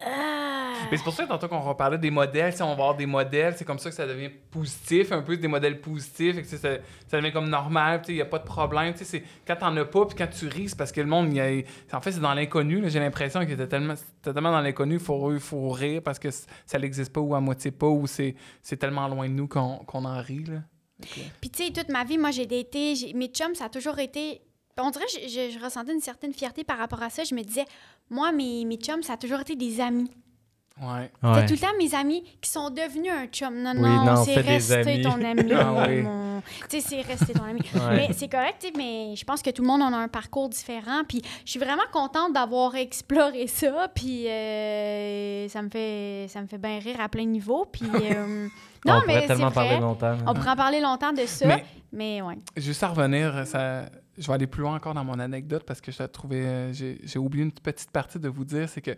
Ah. 0.00 0.72
Mais 0.90 0.96
c'est 0.96 1.02
pour 1.02 1.12
ça 1.12 1.24
que 1.24 1.28
tantôt 1.28 1.48
qu'on 1.48 1.60
reparlait 1.60 1.98
des 1.98 2.10
modèles, 2.10 2.52
si 2.54 2.62
on 2.62 2.66
va 2.66 2.72
avoir 2.72 2.94
des 2.94 3.06
modèles, 3.06 3.54
c'est 3.56 3.64
comme 3.64 3.78
ça 3.80 3.90
que 3.90 3.96
ça 3.96 4.06
devient 4.06 4.30
positif, 4.50 5.10
un 5.10 5.22
peu 5.22 5.36
des 5.36 5.48
modèles 5.48 5.80
positifs, 5.80 6.38
et 6.38 6.42
que 6.42 6.46
ça, 6.48 6.56
ça 7.08 7.16
devient 7.20 7.32
comme 7.32 7.48
normal, 7.48 8.02
il 8.08 8.14
n'y 8.14 8.20
a 8.20 8.24
pas 8.26 8.38
de 8.38 8.44
problème. 8.44 8.94
c'est- 8.96 9.24
Quand 9.46 9.56
t'en 9.56 9.76
as 9.76 9.84
pas, 9.84 10.06
puis 10.06 10.16
quand 10.16 10.28
tu 10.28 10.46
ris, 10.46 10.68
c'est 10.68 10.78
parce 10.78 10.92
que 10.92 11.00
le 11.00 11.08
monde, 11.08 11.32
il 11.32 11.36
y 11.36 11.40
a- 11.40 11.96
en 11.96 12.00
fait, 12.00 12.12
c'est 12.12 12.20
dans 12.20 12.34
l'inconnu. 12.34 12.88
J'ai 12.88 13.00
l'impression 13.00 13.40
qu'il 13.40 13.52
était 13.52 13.66
tellement, 13.66 13.94
tellement 14.22 14.52
dans 14.52 14.60
l'inconnu, 14.60 14.94
il 14.94 15.00
faut, 15.40 15.68
rire 15.70 16.00
parce 16.04 16.18
que 16.20 16.28
ça 16.30 16.78
n'existe 16.78 17.12
pas 17.12 17.20
ou 17.20 17.34
à 17.34 17.40
moitié 17.40 17.70
pas, 17.72 17.88
ou 17.88 18.06
c'est 18.06 18.36
tellement 18.78 19.08
loin 19.08 19.28
de 19.28 19.34
nous 19.34 19.48
qu'on 19.48 19.84
en 20.04 20.22
rit. 20.22 20.44
Là. 20.44 20.58
Puis 21.40 21.50
tu 21.50 21.64
sais, 21.66 21.72
toute 21.72 21.88
ma 21.90 22.04
vie, 22.04 22.18
moi, 22.18 22.30
j'ai 22.30 22.46
daté... 22.46 22.94
Mes 23.14 23.28
chums, 23.28 23.54
ça 23.54 23.66
a 23.66 23.68
toujours 23.68 23.98
été... 23.98 24.40
On 24.80 24.90
dirait 24.90 25.04
que 25.06 25.12
je, 25.22 25.28
je- 25.28 25.58
je 25.58 25.64
ressentais 25.64 25.92
une 25.92 26.00
certaine 26.00 26.32
fierté 26.32 26.64
par 26.64 26.78
rapport 26.78 27.02
à 27.02 27.10
ça. 27.10 27.24
Je 27.24 27.34
me 27.34 27.42
disais, 27.42 27.64
moi, 28.10 28.32
mes, 28.32 28.64
mes 28.64 28.76
chums, 28.76 29.02
ça 29.02 29.14
a 29.14 29.16
toujours 29.16 29.40
été 29.40 29.56
des 29.56 29.80
amis. 29.80 30.10
Ouais. 30.80 31.10
C'est 31.20 31.28
Ouais. 31.28 31.46
tout 31.46 31.54
le 31.54 31.58
temps 31.58 31.76
mes 31.76 31.92
amis 31.96 32.22
qui 32.40 32.48
sont 32.48 32.70
devenus 32.70 33.10
un 33.10 33.26
chum. 33.26 33.52
Non, 33.60 33.72
Oui, 33.74 33.80
non, 33.80 34.04
non, 34.04 34.24
c'est 34.24 34.36
resté 34.36 35.00
ton 35.02 35.14
ami. 35.24 35.52
Ah 35.52 35.84
oui. 35.88 36.02
mon- 36.02 36.40
Tu 36.70 36.80
sais, 36.80 36.80
c'est 36.80 37.00
resté 37.00 37.32
ton 37.32 37.42
ami. 37.42 37.60
Ouais. 37.74 37.96
Mais 37.96 38.08
c'est 38.12 38.28
correct, 38.28 38.58
tu 38.60 38.68
sais, 38.68 38.72
mais 38.76 39.16
je 39.16 39.24
pense 39.24 39.42
que 39.42 39.50
tout 39.50 39.62
le 39.62 39.66
monde 39.66 39.82
en 39.82 39.92
a 39.92 39.96
un 39.96 40.06
parcours 40.06 40.48
différent. 40.48 41.02
Puis 41.08 41.20
je 41.44 41.50
suis 41.50 41.58
vraiment 41.58 41.82
contente 41.92 42.32
d'avoir 42.32 42.76
exploré 42.76 43.48
ça. 43.48 43.88
Puis 43.92 44.28
euh, 44.28 45.48
ça 45.48 45.62
me 45.62 45.68
fait 45.68 46.26
ça 46.28 46.40
me 46.42 46.46
fait 46.46 46.58
bien 46.58 46.78
rire 46.78 47.00
à 47.00 47.08
plein 47.08 47.24
de 47.24 47.30
niveaux. 47.30 47.64
Puis 47.70 47.82
euh, 47.94 48.46
non, 48.86 48.94
on 48.94 49.06
mais 49.06 49.14
pourrait 49.14 49.26
tellement 49.26 49.50
parler 49.50 49.80
longtemps. 49.80 50.16
On 50.28 50.34
pourrait 50.34 50.50
en 50.50 50.56
parler 50.56 50.80
longtemps 50.80 51.12
de 51.12 51.26
ça. 51.26 51.46
Mais- 51.46 51.64
Mais, 51.90 52.22
ouais. 52.22 52.38
Juste 52.56 52.82
à 52.82 52.88
revenir, 52.88 53.46
ça, 53.46 53.86
je 54.18 54.26
vais 54.26 54.32
aller 54.32 54.46
plus 54.46 54.62
loin 54.62 54.74
encore 54.74 54.94
dans 54.94 55.04
mon 55.04 55.18
anecdote 55.18 55.62
parce 55.66 55.80
que 55.80 55.92
je 55.92 56.02
l'ai 56.02 56.08
trouvé, 56.08 56.42
euh, 56.44 56.72
j'ai 56.72 57.18
oublié 57.18 57.44
une 57.44 57.52
petite 57.52 57.90
partie 57.90 58.18
de 58.18 58.28
vous 58.28 58.44
dire, 58.44 58.68
c'est 58.68 58.80
que 58.80 58.90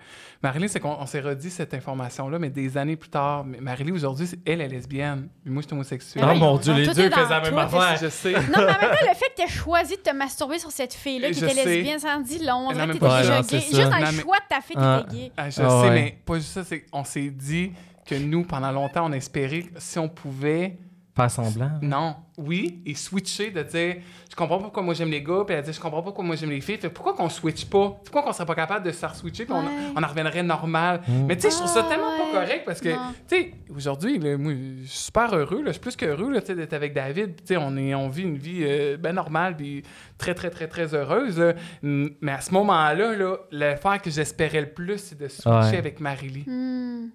Marilyn, 0.42 0.68
c'est 0.68 0.80
qu'on 0.80 0.96
on 0.98 1.06
s'est 1.06 1.20
redit 1.20 1.50
cette 1.50 1.74
information-là, 1.74 2.38
mais 2.38 2.50
des 2.50 2.76
années 2.76 2.96
plus 2.96 3.10
tard, 3.10 3.44
mais 3.44 3.60
Marilyn 3.60 3.94
aujourd'hui, 3.94 4.26
c'est- 4.26 4.38
elle 4.46 4.60
est 4.60 4.68
lesbienne, 4.68 5.28
puis 5.44 5.52
moi 5.52 5.62
je 5.62 5.66
suis 5.68 5.74
homosexuel. 5.74 6.24
Oh 6.26 6.32
Mais 6.32 6.38
mon 6.38 6.56
Dieu, 6.56 6.72
les 6.74 6.86
deux 6.86 6.92
faisaient 6.92 7.08
la 7.10 7.40
même 7.40 7.58
affaire. 7.58 7.96
Je 8.00 8.08
sais. 8.08 8.32
Non, 8.32 8.38
mais 8.50 8.56
en 8.56 8.66
même 8.66 8.66
temps, 8.80 8.86
le 9.08 9.14
fait 9.14 9.30
que 9.30 9.36
tu 9.36 9.42
aies 9.42 9.48
choisi 9.48 9.96
de 9.96 10.02
te 10.02 10.14
masturber 10.14 10.58
sur 10.58 10.70
cette 10.70 10.94
fille-là 10.94 11.28
qui 11.28 11.40
Je 11.40 11.44
était 11.46 11.54
sais. 11.54 11.64
lesbienne, 11.64 11.98
ça 11.98 12.16
en 12.16 12.20
dit 12.20 12.38
long. 12.44 12.68
On 12.68 12.72
dirait 12.72 12.86
mais 12.86 12.94
que 12.94 12.98
déjà 13.04 13.42
gay. 13.42 13.60
Juste 13.60 13.72
dans 13.76 13.90
Non, 13.90 13.96
le 14.06 14.12
mais- 14.16 14.22
choix 14.22 14.36
de 14.38 14.54
ta 14.54 14.60
fille, 14.60 14.76
Ah. 14.78 15.04
t'étais 15.04 15.16
gay. 15.22 15.32
Ah, 15.36 15.50
je 15.50 15.62
Ah 15.62 15.68
sais, 15.68 15.88
ouais. 15.88 15.90
mais 15.90 16.18
pas 16.24 16.34
juste 16.36 16.50
ça, 16.52 16.64
c'est 16.64 16.80
qu'on 16.80 17.04
s'est 17.04 17.30
dit 17.30 17.72
que 18.06 18.14
nous, 18.14 18.44
pendant 18.44 18.72
longtemps, 18.72 19.06
on 19.06 19.12
espérait 19.12 19.62
que 19.62 19.78
si 19.78 19.98
on 19.98 20.08
pouvait, 20.08 20.78
Faire 21.20 21.30
semblant. 21.30 21.70
non, 21.82 22.16
oui, 22.38 22.82
et 22.86 22.94
switcher, 22.94 23.50
de 23.50 23.62
dire, 23.62 23.96
je 24.30 24.34
comprends 24.36 24.56
pas 24.58 24.64
pourquoi 24.64 24.82
moi 24.82 24.94
j'aime 24.94 25.10
les 25.10 25.22
gars, 25.22 25.42
puis 25.46 25.54
elle 25.54 25.62
dit, 25.64 25.72
je 25.72 25.80
comprends 25.80 25.98
pas 26.00 26.04
pourquoi 26.06 26.24
moi 26.24 26.36
j'aime 26.36 26.50
les 26.50 26.60
filles, 26.60 26.76
fait 26.78 26.88
pourquoi 26.88 27.14
qu'on 27.14 27.28
switch 27.28 27.66
pas? 27.66 27.90
Pourquoi 28.04 28.22
qu'on 28.22 28.32
serait 28.32 28.46
pas 28.46 28.54
capable 28.54 28.86
de 28.86 28.90
se 28.92 28.96
faire 28.98 29.14
switcher, 29.14 29.44
puis 29.44 29.54
on, 29.54 29.60
Ouais. 29.60 29.92
on 29.96 30.02
en 30.02 30.06
reviendrait 30.06 30.42
normal? 30.42 31.00
Mm. 31.06 31.26
Mais 31.26 31.36
tu 31.36 31.42
sais, 31.42 31.50
je 31.50 31.56
trouve 31.56 31.68
ça 31.68 31.82
Ah, 31.84 31.88
tellement 31.88 32.10
ouais. 32.10 32.32
pas 32.32 32.40
correct 32.40 32.62
parce 32.64 32.80
que, 32.80 32.88
tu 32.88 32.94
sais, 33.26 33.54
aujourd'hui, 33.74 34.18
moi, 34.36 34.52
je 34.82 34.86
suis 34.88 34.98
super 35.04 35.34
heureux, 35.34 35.58
là, 35.62 35.66
je 35.66 35.72
suis 35.72 35.80
plus 35.80 35.96
qu'heureux 35.96 36.30
là, 36.32 36.40
tu 36.40 36.48
sais, 36.48 36.54
d'être 36.54 36.72
avec 36.72 36.94
David. 36.94 37.36
Tu 37.36 37.42
sais, 37.46 37.56
on, 37.56 37.76
est, 37.76 37.94
on 37.94 38.08
vit 38.08 38.22
une 38.22 38.38
vie 38.38 38.62
euh, 38.62 38.96
ben 38.96 39.12
normale, 39.14 39.56
puis 39.56 39.82
très, 40.18 40.34
très, 40.34 40.50
très, 40.50 40.68
très 40.68 40.94
heureuse. 40.94 41.38
là. 41.38 41.54
Mm, 41.82 42.06
Mais 42.20 42.32
à 42.32 42.40
ce 42.40 42.52
moment-là, 42.54 43.14
là, 43.16 43.36
l'affaire 43.50 44.00
que 44.00 44.10
j'espérais 44.10 44.60
le 44.62 44.70
plus, 44.70 44.98
c'est 44.98 45.18
de 45.18 45.28
switcher 45.28 45.50
Ouais. 45.50 45.76
avec 45.76 46.00
Marie-Lee. 46.00 46.44
Hmm. 46.46 47.08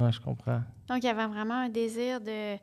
Ouais, 0.00 0.12
je 0.12 0.20
comprends. 0.20 0.60
Donc, 0.88 0.98
il 1.02 1.06
y 1.06 1.08
avait 1.08 1.26
vraiment 1.26 1.54
un 1.62 1.68
désir 1.68 2.20
de 2.20 2.56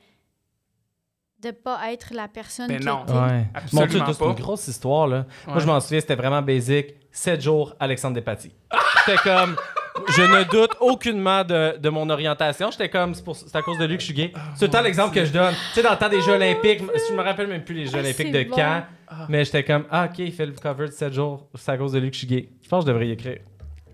de 1.42 1.52
pas 1.52 1.92
être 1.92 2.14
la 2.14 2.28
personne 2.28 2.68
Mais 2.70 2.80
qui 2.80 2.86
non. 2.86 3.06
Ouais. 3.08 3.46
Absolument 3.54 4.14
c'est 4.14 4.26
une 4.26 4.34
grosse 4.34 4.68
histoire, 4.68 5.08
là. 5.08 5.26
Moi, 5.48 5.60
je 5.60 5.66
m'en 5.66 5.80
souviens, 5.80 6.00
c'était 6.00 6.16
vraiment 6.16 6.42
basique. 6.42 6.96
7 7.12 7.42
jours, 7.42 7.76
Alexandre 7.80 8.16
Despatie. 8.16 8.52
J'étais 9.08 9.20
comme... 9.22 9.56
Je 10.10 10.22
ne 10.22 10.44
doute 10.44 10.72
aucunement 10.82 11.46
de, 11.46 11.78
de 11.78 11.90
mon 11.90 12.10
orientation. 12.10 12.70
J'étais 12.70 12.90
comme, 12.90 13.14
c'est 13.16 13.24
pour- 13.24 13.36
c'est 13.38 13.56
à 13.56 13.62
cause 13.62 13.78
de 13.78 13.86
lui 13.86 13.96
que 13.96 14.02
je 14.02 14.08
suis 14.08 14.14
gay. 14.14 14.34
C'est 14.54 14.60
tout 14.60 14.66
le 14.66 14.70
temps 14.72 14.82
l'exemple 14.82 15.16
que 15.16 15.24
je 15.24 15.32
donne. 15.32 15.54
Tu 15.54 15.76
sais, 15.76 15.82
dans 15.84 15.92
le 15.92 15.98
temps 15.98 16.10
des 16.10 16.20
Jeux 16.22 16.34
Olympiques, 16.34 16.82
je 17.10 17.14
me 17.16 17.22
rappelle 17.22 17.48
même 17.48 17.64
plus 17.64 17.76
les 17.76 17.86
Jeux 17.86 17.94
Ah, 17.96 18.00
Olympiques 18.00 18.32
de 18.34 18.44
bon. 18.44 18.56
Caen, 18.58 18.84
Ah. 19.08 19.26
mais 19.30 19.46
j'étais 19.46 19.64
comme, 19.64 19.86
ah, 19.90 20.10
ok, 20.12 20.20
il 20.20 20.34
fait 20.34 20.46
le 20.48 20.52
cover 20.52 20.88
de 20.88 20.92
7 20.92 21.14
jours, 21.14 21.48
c'est 21.56 21.72
à 21.72 21.78
cause 21.78 21.94
de 21.94 22.00
lui 22.00 22.10
que 22.10 22.14
je 22.16 22.18
suis 22.20 22.28
gay. 22.28 22.50
Je 22.62 22.68
pense 22.68 22.84
que 22.84 22.88
je 22.90 22.92
devrais 22.92 23.08
y 23.08 23.12
écrire. 23.12 23.38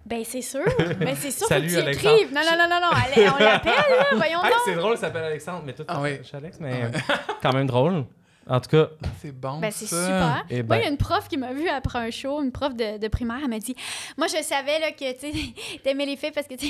Ben, 0.06 0.24
c'est 0.26 0.42
sûr. 0.42 0.64
Ben, 1.00 1.16
c'est 1.16 1.32
sûr. 1.32 1.48
Salut, 1.48 1.70
faut 1.70 1.78
que 1.82 1.86
tu 1.86 1.90
écrives. 1.92 2.34
Non, 2.34 2.42
non, 2.42 2.58
non, 2.58 2.68
non, 2.70 2.80
non. 2.82 2.90
Allez, 2.92 3.30
on 3.30 3.38
l'appelle, 3.38 3.74
là. 3.74 4.06
Voyons 4.16 4.40
Ah, 4.44 4.50
donc. 4.50 4.58
c'est 4.66 4.76
drôle, 4.76 4.96
il 4.96 5.00
s'appelle 5.00 5.24
Alexandre, 5.24 5.64
mais 5.66 5.74
toi, 5.74 5.86
tu 5.86 5.94
Ah 5.96 6.02
oui. 6.02 6.18
je 6.22 6.28
suis 6.28 6.38
Alex, 6.38 6.58
mais 6.60 6.90
quand 7.42 7.54
même 7.54 7.68
drôle. 7.68 8.06
En 8.50 8.60
tout 8.60 8.70
cas, 8.72 8.88
C'est 9.22 9.32
bon. 9.32 9.60
Ben, 9.60 9.70
c'est 9.72 9.86
super. 9.86 10.44
Eh 10.50 10.64
Moi, 10.64 10.64
ben. 10.64 10.78
il 10.78 10.84
y 10.84 10.88
a 10.88 10.90
une 10.90 10.98
prof 10.98 11.28
qui 11.28 11.38
m'a 11.38 11.54
vue 11.54 11.70
après 11.70 12.00
un 12.00 12.10
show, 12.10 12.42
une 12.42 12.52
prof 12.52 12.74
de, 12.76 12.98
de 12.98 13.08
primaire, 13.08 13.38
elle 13.44 13.50
m'a 13.50 13.60
dit 13.60 13.76
Moi, 14.18 14.26
je 14.28 14.42
savais 14.42 14.80
là, 14.80 14.92
que 14.92 15.12
tu 15.14 15.54
t'aimais 15.84 16.08
les 16.08 16.18
filles 16.18 16.32
parce 16.32 16.48
que 16.48 16.56
tu 16.56 16.68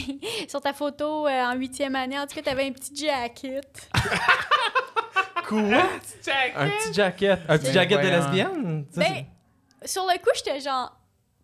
sur 0.49 0.59
ta 0.59 0.73
photo 0.73 1.25
euh, 1.27 1.29
en 1.45 1.55
huitième 1.55 1.95
année, 1.95 2.19
en 2.19 2.27
tout 2.27 2.36
cas, 2.36 2.41
t'avais 2.41 2.65
un 2.67 2.71
petit 2.73 2.93
jacket. 2.93 3.89
Quoi? 5.47 5.59
Un 5.59 6.69
petit 6.69 6.93
jacket. 6.93 7.39
Un 7.47 7.57
petit 7.57 7.67
Ben, 7.67 7.73
jacket 7.73 7.97
de 8.01 8.07
voyons. 8.07 8.17
lesbienne? 8.17 8.86
Ben, 8.95 9.25
sur 9.86 10.03
le 10.03 10.17
coup, 10.19 10.29
j'étais 10.36 10.59
genre 10.59 10.93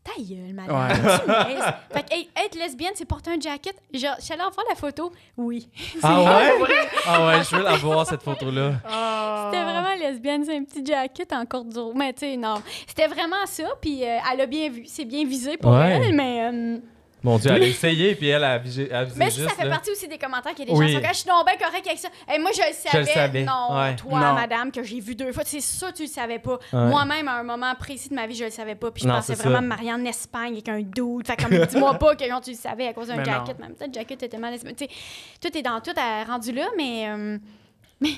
Ta 0.08 0.22
gueule, 0.22 0.53
madame. 0.53 0.89
Ouais. 0.89 0.95
fait 1.91 2.03
que, 2.10 2.14
hey, 2.16 2.30
être 2.45 2.55
lesbienne, 2.58 2.93
c'est 2.95 3.03
porter 3.05 3.32
un 3.32 3.39
jacket. 3.39 3.76
Genre, 3.93 4.16
je 4.20 4.24
suis 4.24 4.34
allée 4.34 4.43
en 4.43 4.49
voir 4.51 4.66
la 4.70 4.76
photo. 4.76 5.12
Oui. 5.36 5.68
Ah 6.03 6.22
ouais? 6.22 6.66
Ah 7.05 7.28
ouais, 7.28 7.43
je 7.43 7.55
veux 7.55 7.64
la 7.64 7.76
voir, 7.76 8.05
cette 8.08 8.24
photo-là. 8.24 8.74
C'était 9.51 9.64
vraiment 9.64 9.95
lesbienne, 9.99 10.45
c'est 10.45 10.55
un 10.58 10.64
petit 10.64 10.86
jacket 10.86 11.32
en 11.34 11.45
corde 11.45 11.70
dure. 11.74 11.91
Mais 11.95 12.14
tu 12.14 12.20
sais, 12.22 12.38
non. 12.38 12.55
C'était 12.88 13.08
vraiment 13.08 13.45
ça, 13.45 13.66
puis 13.82 14.03
euh, 14.05 14.18
elle 14.34 14.41
a 14.41 14.45
bien 14.45 14.70
vu. 14.70 14.84
C'est 14.86 15.05
bien 15.05 15.26
visé 15.26 15.58
pour 15.58 15.72
Ouais. 15.74 15.99
elle, 16.01 16.14
mais. 16.16 16.49
euh, 16.51 16.78
Mon 17.24 17.38
Dieu, 17.39 17.49
elle 17.51 17.63
a 17.63 17.68
essayé, 17.68 18.15
puis 18.15 18.28
elle 18.28 18.43
a 18.43 18.57
visé, 18.59 18.91
a 18.91 19.03
visé 19.03 19.18
mais 19.18 19.30
ça, 19.32 19.36
juste, 19.38 19.49
ça 19.49 19.55
fait 19.55 19.63
là. 19.65 19.72
partie 19.72 19.91
aussi 19.91 20.07
des 20.07 20.18
commentaires 20.20 20.53
qu'il 20.53 20.68
y 20.68 20.72
a 20.72 20.74
des 20.74 20.80
Oui. 20.80 20.86
gens 20.88 20.88
qui 20.88 20.93
sont 20.95 21.01
comme, 21.01 21.13
je 21.13 21.18
suis 21.20 21.28
donc 21.30 21.45
bien 21.45 21.57
correct 21.68 21.88
avec 21.88 21.97
ça. 21.99 22.09
Hey, 22.28 22.39
moi, 22.39 22.51
je 22.53 22.61
le 22.61 22.74
savais. 22.74 22.99
le 22.99 23.05
savais. 23.11 23.43
Non, 23.43 23.76
Ouais. 23.78 23.95
toi, 23.95 24.11
Non. 24.20 24.34
madame, 24.34 24.72
que 24.72 24.84
j'ai 24.84 24.99
vu 24.99 25.15
deux 25.15 25.32
fois, 25.32 25.43
c'est 25.45 25.57
que 25.57 25.93
tu 25.93 26.03
le 26.03 26.07
savais 26.09 26.39
pas. 26.39 26.59
Ouais. 26.74 26.86
Moi-même, 26.89 27.28
à 27.28 27.39
un 27.39 27.43
moment 27.43 27.74
précis 27.76 28.09
de 28.09 28.13
ma 28.15 28.28
vie, 28.28 28.36
je 28.36 28.43
le 28.45 28.51
savais 28.51 28.76
pas. 28.76 28.91
Puis 28.91 29.03
je 29.03 29.07
Non, 29.07 29.15
pensais 29.15 29.34
vraiment 29.34 29.55
ça. 29.55 29.61
me 29.61 29.68
marier 29.68 29.91
en 29.93 30.05
Espagne 30.05 30.53
avec 30.53 30.70
un 30.70 30.80
dude. 30.82 31.26
Fait 31.28 31.36
comme, 31.36 31.65
dis-moi 31.65 31.95
pas 31.95 32.15
que 32.15 32.26
genre, 32.28 32.39
tu 32.41 32.51
le 32.51 32.55
savais 32.57 32.88
à 32.88 32.93
cause 32.93 33.07
d'un 33.07 33.24
jacket. 33.24 33.57
non. 33.59 33.65
Même 33.65 33.76
peut-être 33.76 33.93
jacket 33.93 34.24
était 34.24 34.38
mal. 34.38 34.53
Tu 34.59 34.68
sais, 34.78 34.88
tout 35.41 35.57
est 35.57 35.61
dans 35.63 35.82
tout 35.82 35.93
à, 35.97 36.24
rendu 36.24 36.51
là, 36.51 36.68
mais. 36.78 37.09
euh, 37.09 37.38
mais 37.99 38.09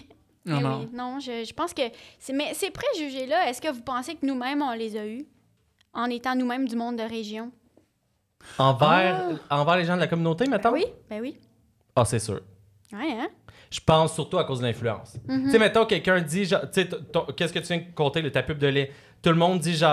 Non, 0.46 0.58
mais 0.58 0.62
non. 0.62 0.80
oui, 0.82 0.90
non, 0.94 1.20
je, 1.20 1.46
je 1.46 1.54
pense 1.54 1.74
que. 1.74 1.84
c'est- 2.20 2.34
Mais 2.34 2.54
ces 2.54 2.70
préjugés-là, 2.70 3.50
est-ce 3.50 3.62
que 3.62 3.72
vous 3.72 3.82
pensez 3.82 4.16
que 4.16 4.26
nous-mêmes, 4.26 4.62
on 4.62 4.74
les 4.74 4.98
a 4.98 5.06
eus 5.06 5.26
en 5.94 6.06
étant 6.10 6.36
nous-mêmes 6.36 6.68
du 6.68 6.76
monde 6.76 6.98
de 6.98 7.04
région? 7.04 7.52
Envers, 8.58 9.22
envers 9.50 9.78
les 9.78 9.86
gens 9.86 9.96
de 9.96 10.02
la 10.02 10.08
communauté, 10.08 10.46
Ben 10.46 10.52
maintenant? 10.52 10.72
oui, 10.74 10.86
ben 11.10 11.22
oui. 11.22 11.38
Ah, 11.96 12.06
c'est 12.06 12.20
sûr. 12.20 12.42
Ouais, 12.92 13.12
hein? 13.20 13.28
Je 13.72 13.80
pense 13.86 14.14
surtout 14.16 14.38
à 14.40 14.44
cause 14.46 14.60
de 14.60 14.66
l'influence. 14.66 15.16
Mhm. 15.28 15.44
Tu 15.46 15.52
sais, 15.52 15.60
mettons, 15.60 15.86
quelqu'un 15.86 16.20
dit, 16.22 16.46
genre, 16.46 16.62
tu 16.74 16.82
sais, 16.82 16.90
qu'est-ce 17.38 17.54
que 17.54 17.60
tu 17.60 17.66
viens 17.68 17.78
de 17.78 17.94
compter, 17.96 18.22
le 18.22 18.32
ta 18.32 18.42
pub 18.42 18.58
de 18.58 18.68
lait? 18.68 18.92
Tout 19.22 19.30
le 19.30 19.36
monde 19.36 19.60
dit 19.60 19.76
genre, 19.76 19.90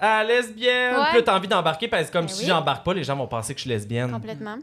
ah, 0.00 0.24
lesbienne! 0.26 0.96
Ouais. 0.96 1.04
Puis 1.12 1.24
t'as 1.24 1.36
envie 1.36 1.48
d'embarquer 1.48 1.88
parce 1.88 2.08
que 2.08 2.12
comme 2.12 2.26
Ben 2.26 2.32
si 2.32 2.42
oui. 2.42 2.48
j'embarque 2.48 2.84
pas, 2.84 2.92
les 2.92 3.04
gens 3.04 3.16
vont 3.16 3.26
penser 3.28 3.54
que 3.54 3.58
je 3.58 3.62
suis 3.62 3.70
lesbienne. 3.70 4.10
Complètement. 4.12 4.56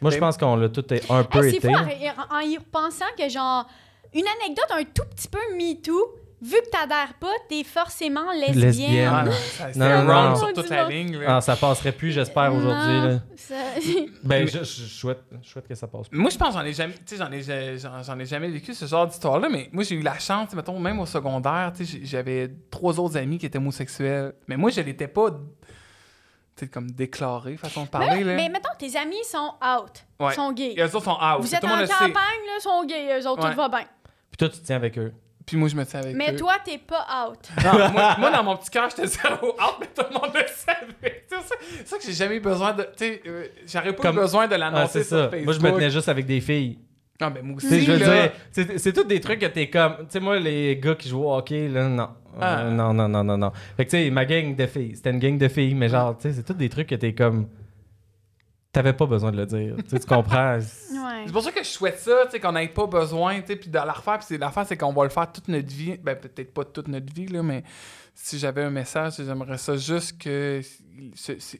Moi, 0.00 0.10
je 0.10 0.18
pense 0.18 0.36
qu'on 0.36 0.56
l'a 0.56 0.68
tout 0.68 0.84
un 1.10 1.24
peu 1.24 1.44
Hey, 1.44 1.50
c'est 1.50 1.56
été. 1.58 1.68
fou 1.72 1.74
en, 1.74 2.36
en 2.36 2.40
y 2.40 2.56
repensant 2.56 3.04
que, 3.18 3.28
genre, 3.28 3.66
une 4.14 4.24
anecdote 4.40 4.66
un 4.70 4.84
tout 4.84 5.02
petit 5.14 5.28
peu 5.28 5.38
MeToo, 5.56 6.14
vu 6.44 6.56
que 6.64 6.70
t'adhères 6.70 7.14
pas, 7.18 7.32
t'es 7.48 7.64
forcément 7.64 8.30
lesbienne. 8.32 8.58
Lesbienne. 8.60 9.10
Ah, 9.12 9.22
non, 9.24 9.32
ça- 9.56 9.72
c'est 9.72 9.78
Non, 9.78 9.86
un 9.86 10.04
non, 10.04 10.12
wrong 10.12 10.28
non. 10.30 10.36
sur 10.36 10.52
toute 10.52 10.68
la 10.68 10.88
ligne. 10.88 11.16
là. 11.18 11.36
Ah, 11.36 11.40
ça 11.40 11.56
passerait 11.56 11.92
plus, 11.92 12.12
j'espère, 12.12 12.54
aujourd'hui. 12.54 12.92
Non, 13.00 13.08
là. 13.08 13.18
ça- 13.36 13.54
Ben, 14.22 14.46
je, 14.46 14.58
je 14.58 14.64
souhaite, 14.64 15.22
je 15.42 15.48
souhaite 15.48 15.66
que 15.66 15.74
ça 15.74 15.86
passe. 15.86 16.06
Moi, 16.12 16.30
je 16.30 16.36
pense 16.36 16.48
que 16.48 16.54
j'en 16.60 16.64
ai 16.66 16.72
jamais, 16.72 16.94
j'en 17.16 17.32
ai, 17.32 17.42
j'ai- 17.42 17.78
j'en, 17.78 18.02
j'en 18.02 18.18
ai 18.18 18.26
jamais 18.26 18.48
vécu 18.48 18.74
ce 18.74 18.84
genre 18.86 19.06
d'histoire-là, 19.06 19.48
mais 19.48 19.68
moi, 19.72 19.84
j'ai 19.84 19.94
eu 19.94 20.02
la 20.02 20.18
chance, 20.18 20.52
mettons, 20.54 20.78
même 20.78 21.00
au 21.00 21.06
secondaire, 21.06 21.72
j'avais 22.02 22.50
trois 22.70 23.00
autres 23.00 23.16
amis 23.16 23.38
qui 23.38 23.46
étaient 23.46 23.58
homosexuels, 23.58 24.34
mais 24.46 24.56
moi, 24.56 24.70
je 24.70 24.80
l'étais 24.82 25.08
pas, 25.08 25.30
tu 25.30 25.36
sais, 26.56 26.68
comme 26.68 26.90
déclaré, 26.90 27.56
façon 27.56 27.84
de 27.84 27.88
parler, 27.88 28.22
là. 28.22 28.34
mais 28.34 28.48
mettons, 28.48 28.68
tes 28.78 28.96
amis 28.96 29.24
sont 29.30 29.54
out, 29.62 30.04
Ouais. 30.20 30.34
sont 30.34 30.52
gays. 30.52 30.74
Et 30.76 30.80
eux 30.82 30.94
autres 30.94 31.04
sont 31.04 31.10
out, 31.12 31.40
Vous 31.40 31.54
êtes 31.54 31.64
en 31.64 31.68
campagne, 31.68 32.12
là, 32.12 32.60
sont 32.60 32.84
gays, 32.84 33.18
eux 33.20 33.28
autres, 33.28 33.44
Ouais. 33.44 33.50
tout 33.50 33.56
va 33.56 33.68
bien. 33.68 33.84
Puis 34.30 34.36
toi, 34.38 34.48
tu 34.48 34.60
te 34.60 34.66
tiens 34.66 34.76
avec 34.76 34.96
eux. 34.98 35.12
Puis 35.46 35.56
moi, 35.58 35.68
je 35.68 35.76
me 35.76 35.84
tiens 35.84 36.00
avec 36.00 36.14
Mais 36.16 36.32
eux. 36.32 36.36
toi, 36.36 36.54
t'es 36.64 36.78
pas 36.78 37.06
out. 37.28 37.38
Non, 37.62 37.90
moi, 37.92 38.16
moi, 38.18 38.30
dans 38.30 38.42
mon 38.42 38.56
petit 38.56 38.70
cœur, 38.70 38.88
j'étais 38.88 39.06
zéro 39.06 39.48
out, 39.48 39.76
mais 39.78 39.86
tout 39.94 40.02
le 40.08 40.14
monde 40.14 40.30
le 40.34 40.40
savait. 40.46 41.24
C'est 41.28 41.36
ça, 41.36 41.54
c'est 41.78 41.86
ça 41.88 41.98
que 41.98 42.04
j'ai 42.04 42.12
jamais 42.12 42.36
eu 42.36 42.40
besoin 42.40 42.72
de, 42.72 42.82
tu 42.84 42.88
sais, 43.04 43.22
euh, 43.26 43.46
j'aurais 43.66 43.92
pas 43.94 44.02
Comme- 44.04 44.16
eu 44.16 44.20
besoin 44.20 44.46
de 44.48 44.54
Ah, 44.54 44.58
l'annoncer 44.58 45.02
c'est 45.02 45.08
sur 45.08 45.16
ça. 45.18 45.28
Facebook. 45.30 45.44
Moi, 45.44 45.52
je 45.54 45.60
me 45.60 45.70
tenais 45.78 45.90
juste 45.90 46.08
avec 46.08 46.24
des 46.26 46.40
filles. 46.40 46.78
Non, 47.20 47.30
mais 47.34 47.42
moi 47.42 47.56
aussi, 47.56 47.84
je 47.84 47.92
veux 47.92 47.98
là. 47.98 48.22
dire, 48.22 48.32
c'est 48.50 48.78
c'est 48.78 48.92
tous 48.92 49.04
des 49.04 49.20
trucs 49.20 49.38
que 49.40 49.46
t'es 49.46 49.68
comme. 49.68 49.96
Tu 49.98 50.04
sais, 50.10 50.20
moi, 50.20 50.38
les 50.38 50.76
gars 50.78 50.94
qui 50.94 51.08
jouent 51.08 51.24
au 51.24 51.34
hockey, 51.36 51.68
là, 51.68 51.88
non. 51.88 52.08
Ah. 52.40 52.60
Euh, 52.60 52.70
non, 52.70 52.92
non, 52.94 53.08
non, 53.08 53.22
non, 53.22 53.36
non. 53.38 53.52
Fait 53.76 53.84
que, 53.84 53.90
tu 53.90 53.96
sais, 53.98 54.10
ma 54.10 54.24
gang 54.24 54.56
de 54.56 54.66
filles, 54.66 54.92
c'était 54.96 55.10
une 55.10 55.18
gang 55.20 55.36
de 55.38 55.48
filles, 55.48 55.74
mais 55.74 55.88
genre, 55.88 56.16
tu 56.16 56.28
sais, 56.28 56.34
c'est 56.34 56.42
tous 56.42 56.54
des 56.54 56.68
trucs 56.68 56.88
que 56.88 56.94
t'es 56.96 57.14
comme. 57.14 57.48
T'avais 58.74 58.92
pas 58.92 59.06
besoin 59.06 59.30
de 59.32 59.36
le 59.38 59.46
dire. 59.46 59.76
Tu 59.76 59.84
sais, 59.88 60.00
tu 60.00 60.06
comprends? 60.06 60.58
Ouais. 61.04 61.22
C'est 61.26 61.32
pour 61.32 61.42
ça 61.42 61.52
que 61.52 61.62
je 61.62 61.68
souhaite 61.68 61.98
ça, 61.98 62.12
tu 62.24 62.30
sais, 62.32 62.40
qu'on 62.40 62.52
n'ait 62.52 62.66
pas 62.68 62.86
besoin, 62.86 63.40
tu 63.40 63.48
sais, 63.48 63.56
puis 63.56 63.68
de 63.68 63.74
la 63.74 63.92
refaire. 63.92 64.18
Puis 64.18 64.26
c'est- 64.28 64.38
l'affaire, 64.38 64.64
c'est 64.66 64.76
qu'on 64.76 64.92
va 64.92 65.04
le 65.04 65.10
faire 65.10 65.30
toute 65.30 65.48
notre 65.48 65.68
vie. 65.68 65.96
Ben, 66.02 66.16
peut-être 66.16 66.52
pas 66.54 66.64
toute 66.64 66.88
notre 66.88 67.12
vie, 67.12 67.26
là, 67.26 67.42
mais 67.42 67.62
si 68.16 68.38
j'avais 68.38 68.62
un 68.62 68.70
message, 68.70 69.14
j'aimerais 69.18 69.58
ça 69.58 69.76
juste 69.76 70.16
que 70.18 70.60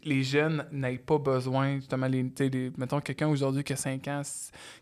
les 0.05 0.22
jeunes 0.22 0.64
n'aient 0.70 0.98
pas 0.98 1.18
besoin, 1.18 1.76
justement, 1.76 2.07
les, 2.07 2.22
mettons 2.78 3.00
quelqu'un 3.00 3.26
aujourd'hui 3.28 3.64
qui 3.64 3.72
a 3.72 3.76
5 3.76 4.07
ans, 4.09 4.22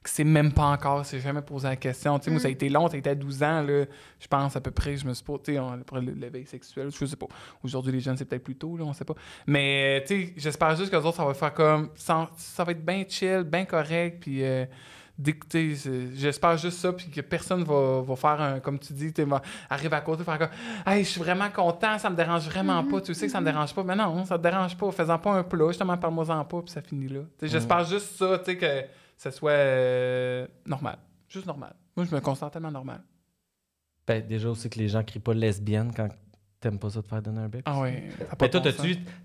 qui 0.05 0.13
sait 0.13 0.23
même 0.25 0.53
pas 0.53 0.65
encore, 0.67 1.05
s'est 1.07 1.21
jamais 1.21 1.41
posé 1.41 1.69
la 1.69 1.77
question. 1.77 2.19
Tu 2.19 2.27
sais, 2.27 2.31
moi, 2.31 2.41
ça 2.41 2.49
a 2.49 2.51
Mm. 2.51 2.53
été 2.53 2.69
long, 2.69 2.89
ça 2.89 2.95
a 2.95 2.99
été 2.99 3.11
à 3.11 3.15
12 3.15 3.43
ans, 3.43 3.63
là, 3.63 3.85
je 4.21 4.27
pense, 4.29 4.55
à 4.55 4.61
peu 4.61 4.71
près, 4.71 4.97
je 4.99 5.07
me 5.07 5.15
suis 5.15 5.25
pas, 5.25 5.39
tu 5.43 5.55
sais, 5.55 5.59
on- 5.59 5.73
après 5.73 6.01
l'éveil 6.03 6.47
sexuel, 6.47 6.91
je 6.95 7.05
sais 7.07 7.17
pas. 7.17 7.27
Aujourd'hui, 7.65 7.93
les 7.93 8.01
jeunes, 8.01 8.19
c'est 8.19 8.27
peut-être 8.27 8.45
plus 8.45 8.57
tôt, 8.57 8.77
là, 8.77 8.85
on 8.85 8.93
sait 8.93 9.07
pas. 9.07 9.15
Mais, 9.47 10.05
tu 10.07 10.27
sais, 10.27 10.33
j'espère 10.37 10.77
juste 10.77 10.91
que 10.91 10.97
les 10.97 11.05
autres, 11.07 11.17
ça 11.17 11.25
va 11.25 11.33
faire 11.35 11.55
comme. 11.55 11.89
Ça, 11.95 12.31
ça 12.37 12.65
va 12.65 12.73
être 12.73 12.85
bien 12.85 13.05
chill, 13.09 13.45
bien 13.45 13.65
correct, 13.65 14.19
puis. 14.21 14.45
euh, 14.45 14.67
d'écouter, 15.19 15.75
j'espère 16.15 16.57
juste 16.57 16.79
ça, 16.79 16.93
puis 16.93 17.11
que 17.11 17.21
personne 17.21 17.65
va, 17.65 18.03
va 18.03 18.17
faire 18.17 18.41
un, 18.41 18.61
comme 18.61 18.79
tu 18.79 18.93
dis, 18.93 19.13
tu 19.13 19.25
arriver 19.69 19.97
à 19.97 20.01
côté, 20.01 20.25
faire 20.25 20.39
comme, 20.39 20.49
hey, 20.87 21.05
je 21.05 21.11
suis 21.11 21.21
vraiment 21.21 21.51
content, 21.51 21.99
ça 21.99 22.09
me 22.11 22.17
dérange 22.17 22.47
vraiment 22.47 22.83
pas, 22.85 23.01
tu 23.01 23.15
sais 23.15 23.27
que 23.27 23.33
ça 23.33 23.41
me 23.41 23.47
dérange 23.47 23.75
pas, 23.75 23.85
mais 23.85 23.95
non, 23.95 24.25
ça 24.25 24.39
te 24.39 24.43
dérange 24.43 24.77
pas, 24.77 24.91
fais-en 24.91 25.19
pas 25.19 25.33
un 25.33 25.43
plat, 25.43 25.69
justement, 25.69 25.97
parle-moi-en 25.97 26.45
pas, 26.45 26.63
puis 26.63 26.71
ça 26.71 26.81
finit 26.81 27.09
là. 27.09 27.21
Sais, 27.39 27.49
J'espère 27.49 27.85
juste 27.85 28.17
ça, 28.17 28.39
tu 28.39 28.45
sais, 28.47 28.57
que 28.57 28.85
ça 29.17 29.31
soit 29.31 29.51
euh, 29.51 30.47
normal, 30.67 30.99
juste 31.29 31.47
normal. 31.47 31.75
Moi, 31.97 32.07
je 32.09 32.15
me 32.15 32.21
considère 32.21 32.51
tellement 32.51 32.73
normal. 32.73 33.03
Ben, 34.07 34.27
déjà 34.27 34.49
aussi 34.49 34.69
que 34.69 34.79
les 34.79 34.89
gens 34.89 35.05
crient 35.05 35.21
pas 35.21 35.35
lesbienne 35.35 35.93
quand 35.95 36.09
t'aimes 36.59 36.79
pas 36.79 36.91
ça 36.91 37.03
de 37.03 37.07
faire 37.07 37.23
donner 37.23 37.41
un 37.41 37.49
bec. 37.49 37.63
Ah 37.67 37.81
pas 37.81 37.91
Mais 38.41 38.51
toi, 38.51 38.61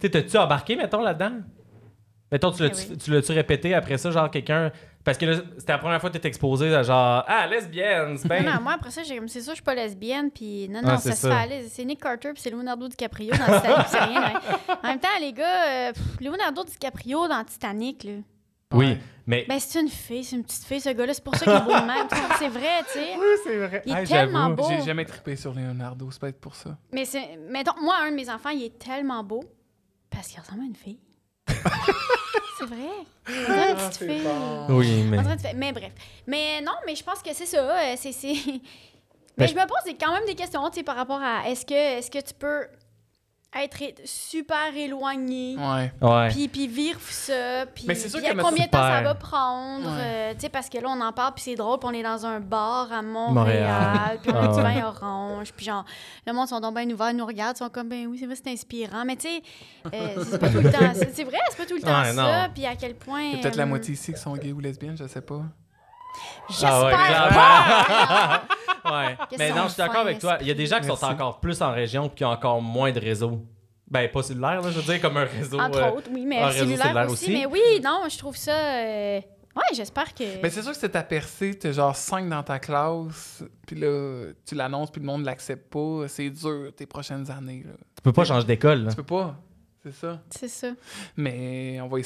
t'as-tu 0.10 0.38
embarqué, 0.38 0.76
mettons, 0.76 1.02
là-dedans? 1.02 1.42
Mettons, 2.32 2.52
tu 2.52 2.64
l'as-tu 2.64 2.92
oui. 2.92 2.98
tu 2.98 3.12
l'as-tu 3.12 3.32
répété 3.32 3.74
après 3.74 3.98
ça, 3.98 4.12
genre 4.12 4.30
quelqu'un. 4.30 4.72
Parce 5.08 5.18
que 5.18 5.26
là, 5.26 5.38
c'était 5.58 5.72
la 5.72 5.78
première 5.78 6.02
fois 6.02 6.10
que 6.10 6.16
t'étais 6.16 6.28
exposé 6.28 6.76
à 6.76 6.84
genre, 6.84 7.24
ah, 7.28 7.48
lesbienne, 7.48 8.18
c'est 8.18 8.28
Non, 8.28 8.40
bien. 8.42 8.54
non, 8.56 8.62
moi, 8.62 8.74
après 8.74 8.92
ça, 8.92 9.04
j'ai 9.04 9.16
comme, 9.16 9.30
c'est 9.30 9.40
sûr, 9.40 9.52
je 9.54 9.56
suis 9.56 9.64
pas 9.64 9.74
lesbienne, 9.74 10.30
puis 10.30 10.68
non, 10.68 10.82
non, 10.82 10.98
c'est 10.98 11.12
ça 11.12 11.16
se 11.16 11.28
fait 11.28 11.34
aller. 11.34 11.66
C'est 11.70 11.86
Nick 11.86 12.02
Carter, 12.04 12.34
puis 12.34 12.42
c'est 12.42 12.50
Leonardo 12.50 12.90
DiCaprio 12.90 13.32
dans 13.32 13.46
Titanic, 13.46 13.88
c'est 13.88 14.00
rien. 14.04 14.34
hein. 14.36 14.78
En 14.84 14.88
même 14.90 15.00
temps, 15.00 15.08
les 15.22 15.32
gars, 15.32 15.66
euh, 15.68 15.94
pff, 15.94 16.20
Leonardo 16.20 16.62
DiCaprio 16.66 17.26
dans 17.30 17.42
Titanic, 17.46 18.04
là. 18.04 18.12
Oui, 18.74 18.86
Ouais. 18.88 18.98
mais. 19.26 19.46
Ben, 19.48 19.58
c'est 19.62 19.80
une 19.80 19.88
fille, 19.88 20.26
c'est 20.26 20.36
une 20.36 20.44
petite 20.44 20.66
fille, 20.66 20.82
ce 20.82 20.90
gars-là, 20.90 21.14
c'est 21.14 21.24
pour 21.24 21.36
ça 21.36 21.46
qu'il 21.46 21.54
est 21.54 21.62
beau 21.62 21.72
de 21.72 21.86
même. 21.88 22.06
C'est 22.38 22.50
vrai, 22.50 22.84
tu 22.92 23.00
sais. 23.00 23.14
c'est 23.46 23.58
vrai. 23.60 23.82
Il 23.86 23.96
est 23.96 24.04
tellement 24.04 24.50
j'avoue. 24.50 24.56
beau. 24.56 24.68
J'ai 24.70 24.82
jamais 24.82 25.06
trippé 25.06 25.38
sur 25.38 25.54
Leonardo, 25.54 26.12
c'est 26.12 26.20
peut-être 26.20 26.42
pour 26.42 26.54
ça. 26.54 26.78
Mais 26.92 27.06
c'est. 27.06 27.40
Mettons, 27.50 27.80
moi, 27.82 27.96
un 28.04 28.12
de 28.12 28.16
mes 28.18 28.30
enfants, 28.30 28.50
il 28.50 28.64
est 28.66 28.78
tellement 28.78 29.24
beau 29.24 29.42
parce 30.10 30.28
qu'il 30.28 30.42
ressemble 30.42 30.64
à 30.64 30.66
une 30.66 30.76
fille. 30.76 31.00
c'est 32.58 32.66
vrai. 32.66 32.78
On 33.28 33.32
dirait 33.32 33.70
une 33.72 33.76
petite 33.76 33.98
fille. 34.10 34.28
Oui, 34.70 35.04
mais. 35.04 35.18
On 35.18 35.22
dirait 35.22 35.34
une 35.34 35.40
fille. 35.40 35.54
Mais 35.56 35.72
bref. 35.72 35.92
Mais 36.28 36.62
non, 36.62 36.74
mais 36.86 36.96
je 36.96 37.04
pense 37.04 37.22
que 37.22 37.34
c'est 37.34 37.46
ça. 37.46 37.58
euh, 37.58 37.94
C'est. 37.98 38.12
c'est- 38.12 38.34
Mais 39.40 39.46
Ben, 39.46 39.48
je 39.50 39.54
me 39.54 39.68
pose 39.68 39.84
des- 39.86 39.96
quand 39.96 40.12
même 40.14 40.26
des 40.26 40.34
questions, 40.36 40.68
tu 40.70 40.80
sais, 40.80 40.84
par 40.84 40.96
rapport 40.96 41.22
à 41.22 41.48
est-ce 41.48 41.64
que, 41.66 41.74
est 42.00 42.10
que 42.12 42.18
tu 42.20 42.34
peux 42.34 42.66
être 43.56 44.02
super 44.06 44.76
éloigné, 44.76 45.56
Ouais. 45.58 45.92
Ouais. 46.02 46.28
puis, 46.30 46.48
puis 46.48 46.68
vivre 46.68 47.00
ça, 47.02 47.66
puis 47.74 47.86
Mais 47.88 47.96
c'est 47.96 48.10
sûr 48.10 48.20
puis 48.20 48.30
que 48.30 48.42
combien 48.42 48.66
de 48.66 48.70
temps 48.70 48.78
ça 48.82 49.02
va 49.02 49.16
prendre, 49.16 49.88
Ouais. 49.88 50.02
euh, 50.02 50.34
tu 50.34 50.42
sais, 50.42 50.50
parce 50.50 50.70
que 50.70 50.78
là, 50.78 50.88
on 50.90 51.00
en 51.02 51.12
parle, 51.14 51.34
puis 51.34 51.44
c'est 51.46 51.56
drôle, 51.56 51.80
puis 51.80 51.90
on 51.90 51.94
est 51.94 52.04
dans 52.04 52.26
un 52.26 52.40
bar 52.40 52.92
à 52.92 53.02
Montréal. 53.02 53.34
Montréal, 53.34 54.20
puis 54.22 54.32
on 54.32 54.36
a 54.38 54.44
Ah 54.44 54.48
du 54.50 54.62
vin 54.62 54.86
orange, 54.86 55.54
puis 55.56 55.66
genre, 55.66 55.86
le 56.28 56.34
monde 56.34 56.48
sont 56.48 56.60
donc 56.60 56.76
bien 56.76 56.88
ouverts, 56.90 57.12
ils 57.12 57.18
nous 57.18 57.26
regardent, 57.26 57.56
ils 57.56 57.60
sont 57.64 57.70
comme, 57.70 57.88
ben 57.90 58.06
oui, 58.08 58.18
c'est 58.20 58.26
vrai, 58.26 58.36
c'est 58.36 58.52
inspirant, 58.52 59.06
mais 59.06 59.16
tu 59.16 59.28
sais, 59.30 59.42
euh, 59.94 60.24
c'est 60.30 60.40
pas 60.40 60.50
tout 60.50 60.60
le 60.60 60.72
temps, 60.72 60.94
c'est 60.94 61.16
c'est 61.16 61.24
vrai, 61.24 61.38
c'est 61.50 61.58
pas 61.58 61.66
tout 61.66 61.76
le 61.76 61.82
temps 61.82 62.02
Ouais, 62.02 62.14
ça, 62.14 62.50
puis 62.54 62.66
à 62.66 62.76
quel 62.76 62.96
point... 62.96 63.22
Il 63.22 63.32
y 63.32 63.36
a 63.36 63.38
peut-être 63.42 63.56
la 63.56 63.64
euh, 63.64 63.68
moitié 63.68 63.94
ici 63.94 64.14
qui 64.14 64.20
sont 64.20 64.36
gays 64.36 64.52
ou 64.52 64.60
lesbiennes, 64.60 64.98
je 64.98 65.08
sais 65.08 65.22
pas. 65.22 65.42
J'espère 66.50 66.74
Ah 66.74 66.84
ouais, 66.86 67.34
pas! 67.36 68.42
ouais. 68.92 69.18
Mais 69.38 69.52
non, 69.52 69.64
je 69.64 69.70
suis 69.70 69.78
d'accord 69.78 70.02
avec 70.02 70.20
toi. 70.20 70.38
Il 70.42 70.48
y 70.48 70.52
a 70.52 70.54
des 70.54 70.66
gens 70.66 70.80
qui 70.80 70.88
sont 70.88 71.04
encore 71.06 71.40
plus 71.40 71.62
en 71.62 71.72
région 71.72 72.06
et 72.08 72.10
qui 72.10 72.24
ont 72.26 72.30
encore 72.30 72.62
moins 72.62 72.92
de 72.92 73.00
réseau. 73.00 73.42
Ben, 73.90 74.10
pas 74.12 74.22
cellulaire, 74.22 74.62
là, 74.62 74.70
je 74.70 74.80
veux 74.80 74.84
dire, 74.94 75.02
comme 75.02 75.16
un 75.16 75.24
réseau. 75.26 75.60
Entre 75.60 75.80
euh, 75.80 75.92
autres, 75.92 76.10
oui, 76.14 76.26
mais 76.26 76.40
un 76.40 76.48
réseau 76.48 76.60
cellulaire, 76.66 76.82
cellulaire 76.88 77.06
aussi, 77.10 77.24
aussi. 77.26 77.32
mais 77.34 77.46
oui, 77.46 77.62
non, 77.82 78.02
je 78.10 78.18
trouve 78.18 78.36
ça... 78.36 78.52
euh, 78.52 79.22
Ouais, 79.56 79.64
j'espère 79.74 80.14
que... 80.14 80.24
Mais 80.44 80.50
c'est 80.52 80.62
sûr 80.62 80.72
que 80.74 80.78
c'est 80.78 80.90
ta 80.90 81.02
percée, 81.04 81.58
t'es 81.58 81.74
genre 81.74 81.96
5 81.96 82.30
dans 82.30 82.44
ta 82.44 82.60
classe, 82.60 83.44
puis 83.66 83.76
là, 83.80 84.26
tu 84.46 84.54
l'annonces, 84.56 84.92
puis 84.92 85.02
le 85.02 85.08
monde 85.08 85.24
l'accepte 85.24 85.72
pas. 85.72 86.08
C'est 86.10 86.30
dur, 86.30 86.72
tes 86.76 86.86
prochaines 86.86 87.32
années, 87.32 87.64
là. 87.66 87.72
Tu 87.96 88.02
peux 88.04 88.12
pas 88.14 88.24
changer 88.26 88.46
d'école. 88.46 88.84
là. 88.84 88.90
Tu 88.92 88.98
peux 88.98 89.04
pas, 89.04 89.36
c'est 89.82 89.94
ça. 89.94 90.22
C'est 90.30 90.48
ça. 90.50 90.68
Mais 91.16 91.80
on 91.82 91.88
va... 91.88 92.00
es- 92.00 92.04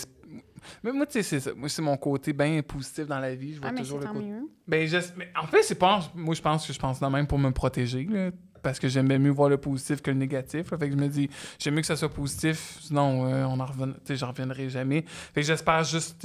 Mais 0.84 0.92
moi, 0.92 1.06
tu 1.06 1.14
sais, 1.14 1.24
c'est 1.24 1.40
ça. 1.40 1.54
Moi, 1.56 1.70
c'est 1.70 1.82
mon 1.82 1.98
côté 1.98 2.34
bien 2.34 2.62
positif 2.62 3.06
dans 3.08 3.20
la 3.20 3.34
vie. 3.36 3.54
Je 3.56 3.60
vois 3.60 3.70
Ah, 3.70 3.72
mais 3.74 3.82
toujours 3.82 4.00
le 4.00 4.08
côté... 4.08 4.20
mieux. 4.26 4.50
Ben, 4.68 4.88
je... 4.88 4.98
mais 5.18 5.30
en 5.42 5.48
fait, 5.48 5.64
c'est 5.64 5.76
pas... 5.76 6.02
Moi, 6.16 6.36
je 6.36 6.42
pense 6.42 6.66
que 6.68 6.74
je 6.74 6.80
pense 6.80 7.00
de 7.00 7.06
même 7.08 7.28
pour 7.28 7.40
me 7.40 7.52
protéger, 7.52 8.04
là. 8.06 8.32
Parce 8.64 8.78
que 8.80 8.88
j'aime 8.88 9.08
bien 9.08 9.18
mieux 9.18 9.32
voir 9.32 9.50
le 9.50 9.58
positif 9.58 10.04
que 10.04 10.12
le 10.12 10.18
négatif. 10.18 10.70
là. 10.70 10.78
Fait 10.78 10.86
que 10.88 10.96
je 10.96 11.02
me 11.02 11.08
dis, 11.08 11.28
j'aime 11.58 11.74
mieux 11.74 11.82
que 11.82 11.88
ça 11.88 11.96
soit 11.96 12.14
positif, 12.14 12.78
sinon 12.82 13.26
euh, 13.26 13.44
on 13.46 13.60
en 13.60 13.66
reven... 13.66 13.96
j'en 14.08 14.28
reviendrai 14.28 14.70
jamais. 14.70 15.04
Fait 15.34 15.42
que 15.42 15.48
j'espère 15.48 15.84
juste, 15.84 16.24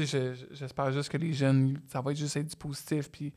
j'espère 0.53 0.93
juste 0.93 1.09
que 1.09 1.17
les 1.17 1.33
jeunes, 1.33 1.81
ça 1.89 2.03
va 2.03 2.11
être 2.13 2.19
juste 2.19 2.37
être 2.37 2.47
du 2.49 2.57
positif, 2.57 3.11
puis 3.11 3.33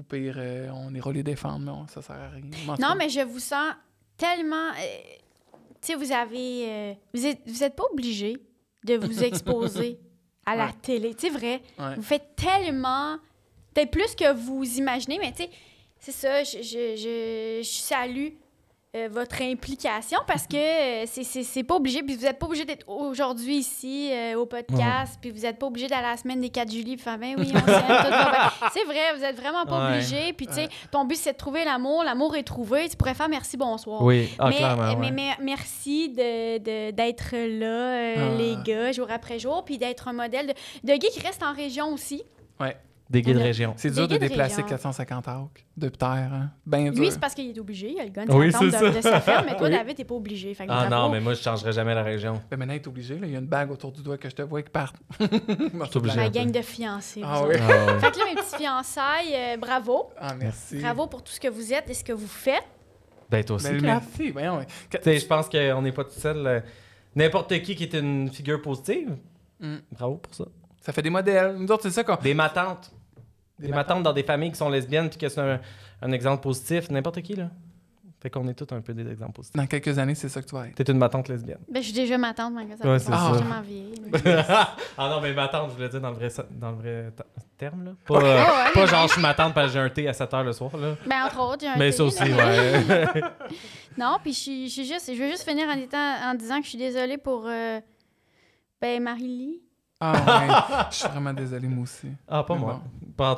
au 0.00 0.02
pire, 0.02 0.34
euh, 0.36 0.68
on 0.74 0.92
ira 0.92 1.12
les 1.12 1.22
défendre, 1.22 1.60
mais 1.64 1.70
on- 1.70 1.86
ça 1.86 2.02
sert 2.02 2.16
à 2.16 2.28
rien. 2.30 2.42
Non, 2.66 2.74
cas, 2.76 2.94
mais 2.96 3.08
je 3.08 3.20
vous 3.20 3.38
sens 3.38 3.72
tellement. 4.16 4.70
euh, 4.70 5.14
tu 5.80 5.92
sais, 5.92 5.94
vous 5.94 6.10
avez. 6.10 6.68
euh, 6.68 6.94
vous 7.14 7.26
êtes, 7.26 7.38
vous 7.46 7.62
êtes 7.62 7.76
pas 7.76 7.84
obligé 7.92 8.36
de 8.84 8.94
vous 8.96 9.22
exposer 9.22 10.00
à 10.50 10.56
la 10.56 10.66
Ouais. 10.66 10.72
télé. 10.82 11.14
Sais, 11.18 11.30
vrai. 11.30 11.60
ouais. 11.78 11.94
Vous 11.96 12.02
faites 12.02 12.34
tellement. 12.36 13.16
Peut-être 13.74 13.90
plus 13.90 14.14
que 14.14 14.32
vous 14.32 14.64
imaginez, 14.78 15.18
mais 15.18 15.30
tu 15.32 15.44
sais, 15.44 15.50
c'est 16.00 16.12
ça. 16.12 16.42
Je, 16.44 16.58
je, 16.62 16.96
je, 16.96 17.60
je 17.62 17.68
salue. 17.68 18.28
Euh, 18.96 19.08
votre 19.08 19.40
implication 19.40 20.18
parce 20.26 20.48
que 20.48 20.56
euh, 21.04 21.06
c'est- 21.06 21.62
pas 21.62 21.76
obligé 21.76 22.02
puis 22.02 22.16
vous 22.16 22.26
êtes 22.26 22.40
pas 22.40 22.46
obligé 22.46 22.64
d'être 22.64 22.88
aujourd'hui 22.88 23.58
ici 23.58 24.10
euh, 24.12 24.34
au 24.34 24.46
podcast 24.46 25.16
puis 25.20 25.30
vous 25.30 25.46
êtes 25.46 25.60
pas 25.60 25.66
obligé 25.66 25.86
d'aller 25.86 26.06
à 26.08 26.10
la 26.10 26.16
semaine 26.16 26.40
des 26.40 26.48
4 26.50 26.68
juillet 26.72 26.96
puis 26.96 27.04
ben 27.04 27.36
oui 27.38 27.52
on 27.54 28.68
c'est 28.72 28.84
vrai 28.84 29.14
vous 29.16 29.22
êtes 29.22 29.36
vraiment 29.40 29.64
pas 29.64 29.90
Ouais. 29.90 29.94
obligé 29.98 30.32
puis 30.32 30.48
tu 30.48 30.54
sais 30.54 30.68
ton 30.90 31.04
but 31.04 31.14
c'est 31.16 31.34
de 31.34 31.38
trouver 31.38 31.64
l'amour 31.64 32.02
l'amour 32.02 32.34
est 32.34 32.42
trouvé 32.42 32.88
tu 32.88 32.96
pourrais 32.96 33.14
faire 33.14 33.28
merci 33.28 33.56
bonsoir 33.56 34.02
Oui, 34.02 34.28
ah, 34.40 34.48
mais, 34.48 34.56
clairement. 34.56 34.96
mais, 34.96 35.06
ouais. 35.06 35.12
mais 35.12 35.30
merci 35.40 36.08
de- 36.08 36.58
de- 36.58 36.90
d'être 36.90 37.36
là, 37.36 37.66
euh, 37.66 38.14
Ah. 38.32 38.36
les 38.36 38.56
gars, 38.64 38.90
jour 38.90 39.06
après 39.10 39.38
jour, 39.38 39.64
puis 39.64 39.78
d'être 39.78 40.08
un 40.08 40.12
modèle 40.12 40.48
de, 40.48 40.52
de 40.82 40.96
gars 40.98 41.08
qui 41.08 41.20
reste 41.20 41.42
en 41.44 41.52
région 41.54 41.92
aussi. 41.92 42.22
Ouais. 42.58 42.76
Des 43.10 43.22
guides 43.22 43.34
Alors, 43.36 43.42
région. 43.48 43.74
C'est 43.76 43.90
dur 43.90 44.06
de 44.06 44.16
déplacer 44.16 44.62
régions. 44.62 44.68
450 44.68 45.26
acres 45.26 45.48
de 45.76 45.88
terre, 45.88 46.30
hein? 46.32 46.50
Ben 46.64 46.92
dur. 46.92 47.02
Lui, 47.02 47.10
c'est 47.10 47.18
parce 47.18 47.34
qu'il 47.34 47.50
est 47.50 47.58
obligé. 47.58 47.90
Il 47.90 47.98
a 48.00 48.04
le 48.04 48.10
gun 48.10 48.24
Oui, 48.28 48.46
de, 48.46 48.50
ça. 48.52 48.90
de 48.90 49.00
sa 49.00 49.20
ferme, 49.20 49.46
mais 49.46 49.56
toi, 49.56 49.66
Oui. 49.66 49.72
David, 49.74 49.96
t'es 49.96 50.04
pas 50.04 50.14
obligé. 50.14 50.54
Fait 50.54 50.64
que 50.64 50.70
Ah 50.72 50.88
non, 50.88 51.08
mais 51.08 51.18
moi, 51.20 51.34
je 51.34 51.42
changerais 51.42 51.72
jamais 51.72 51.92
la 51.92 52.04
région. 52.04 52.40
Ben 52.48 52.56
maintenant, 52.56 52.74
il 52.74 52.76
est 52.76 52.86
obligé. 52.86 53.18
Là. 53.18 53.26
Il 53.26 53.32
y 53.32 53.36
a 53.36 53.40
une 53.40 53.46
bague 53.46 53.72
autour 53.72 53.90
du 53.90 54.00
doigt 54.00 54.16
que 54.16 54.30
je 54.30 54.34
te 54.36 54.42
vois 54.42 54.62
qui 54.62 54.70
part. 54.70 54.92
suis 55.18 55.96
obligé. 55.98 56.20
Un 56.20 56.30
gang 56.30 56.52
de 56.52 56.62
fiancés. 56.62 57.22
Ah 57.24 57.42
oui. 57.44 57.56
Ah. 57.60 57.98
Fait 57.98 58.12
que 58.12 58.18
là, 58.18 58.24
mes 58.26 58.34
petits 58.36 58.56
fiançailles, 58.58 59.34
euh, 59.34 59.56
bravo. 59.56 60.10
Ah, 60.16 60.34
merci. 60.38 60.78
Bravo 60.78 61.08
pour 61.08 61.24
tout 61.24 61.32
ce 61.32 61.40
que 61.40 61.48
vous 61.48 61.72
êtes 61.72 61.90
et 61.90 61.94
ce 61.94 62.04
que 62.04 62.12
vous 62.12 62.28
faites. 62.28 62.62
Ben, 63.28 63.42
toi 63.44 63.56
aussi. 63.56 63.70
Ben, 63.72 63.82
merci. 63.82 64.32
Je 65.04 65.26
pense 65.26 65.48
qu'on 65.48 65.82
n'est 65.82 65.92
pas 65.92 66.04
tout 66.04 66.10
seul. 66.18 66.46
euh, 66.46 66.60
N'importe 67.16 67.60
qui 67.62 67.74
qui 67.74 67.82
est 67.82 67.94
une 67.94 68.30
figure 68.30 68.62
positive, 68.62 69.16
Mm. 69.58 69.76
bravo 69.92 70.14
pour 70.16 70.32
ça. 70.34 70.44
Ça 70.80 70.92
fait 70.92 71.02
des 71.02 71.10
modèles. 71.10 71.56
Nous 71.58 71.70
autres, 71.70 71.82
c'est 71.82 71.90
ça 71.90 72.02
qu'on. 72.04 72.16
Des 72.16 72.32
matantes. 72.34 72.90
Des, 73.60 73.66
Des 73.68 73.72
matantes 73.72 74.02
dans 74.02 74.12
des 74.12 74.22
familles 74.22 74.50
qui 74.52 74.58
sont 74.58 74.68
lesbiennes 74.70 75.08
puis 75.10 75.18
que 75.18 75.28
c'est 75.28 75.40
un, 75.40 75.60
un 76.02 76.12
exemple 76.12 76.42
positif. 76.42 76.90
N'importe 76.90 77.20
qui, 77.22 77.34
là. 77.36 77.48
Fait 78.22 78.28
qu'on 78.28 78.46
est 78.48 78.52
tous 78.54 78.74
un 78.74 78.82
peu 78.82 78.92
des 78.92 79.10
exemples 79.10 79.32
positifs. 79.32 79.56
Dans 79.56 79.66
quelques 79.66 79.98
années, 79.98 80.14
c'est 80.14 80.28
ça 80.28 80.42
que 80.42 80.46
tu 80.46 80.54
vas 80.54 80.66
être. 80.68 80.74
T'es 80.74 80.92
une 80.92 80.98
matante 80.98 81.26
lesbienne. 81.28 81.60
Ben, 81.72 81.80
je 81.80 81.86
suis 81.86 81.94
déjà 81.94 82.18
ma 82.18 82.34
tante, 82.34 82.52
malgré 82.52 82.76
ça. 82.76 82.86
Ouais, 82.86 82.98
fait 82.98 83.04
c'est 83.06 83.10
pas- 83.10 83.16
ça. 83.16 83.28
Je 83.28 83.34
suis 83.34 83.42
tellement 83.42 83.60
vieille. 83.62 83.94
mais- 84.12 84.20
ah 84.98 85.08
non, 85.08 85.20
mais 85.22 85.32
matante, 85.32 85.70
je 85.70 85.74
voulais 85.76 85.88
dire 85.88 86.00
dans 86.02 86.10
le 86.10 86.16
vrai, 86.16 86.28
dans 86.50 86.70
le 86.72 86.76
vrai 86.76 87.12
terme, 87.56 87.82
là. 87.86 87.90
Pas, 88.06 88.16
euh, 88.16 88.20
Ouais, 88.20 88.26
ouais, 88.40 88.72
pas 88.74 88.80
mais- 88.82 88.86
genre 88.88 89.08
je 89.08 89.12
suis 89.14 89.22
matante 89.22 89.54
parce 89.54 89.68
que 89.68 89.72
j'ai 89.72 89.78
un 89.78 89.88
thé 89.88 90.06
à 90.06 90.12
7 90.12 90.30
h 90.32 90.44
le 90.44 90.52
soir, 90.52 90.76
là. 90.76 90.96
Ben, 91.06 91.24
entre 91.24 91.40
autres, 91.40 91.60
j'ai 91.62 91.68
un 91.68 91.76
Mais 91.78 91.92
thé, 91.92 91.96
ça 91.96 92.04
aussi, 92.04 92.28
là. 92.28 92.46
ouais. 92.46 93.22
Non, 93.96 94.18
puis 94.22 94.34
je 94.34 94.38
suis 94.38 94.68
je 94.68 94.72
suis 94.74 94.84
juste, 94.86 95.10
je 95.14 95.18
veux 95.18 95.28
juste 95.30 95.48
finir 95.48 95.66
en, 95.68 95.78
étant, 95.78 95.96
en 96.30 96.34
disant 96.34 96.58
que 96.58 96.64
je 96.64 96.68
suis 96.70 96.78
désolée 96.78 97.16
pour 97.16 97.44
euh, 97.46 97.80
ben 98.82 99.02
Marie-Lie. 99.02 99.62
Ah, 99.98 100.12
ouais. 100.12 100.84
Je 100.90 100.96
suis 100.96 101.08
vraiment 101.08 101.32
désolé, 101.32 101.68
moi 101.68 101.82
aussi. 101.84 102.08
ah, 102.28 102.42
pas 102.42 102.54
Mais 102.54 102.60
moi. 102.60 102.82
bon. 103.00 103.09
Pas 103.20 103.36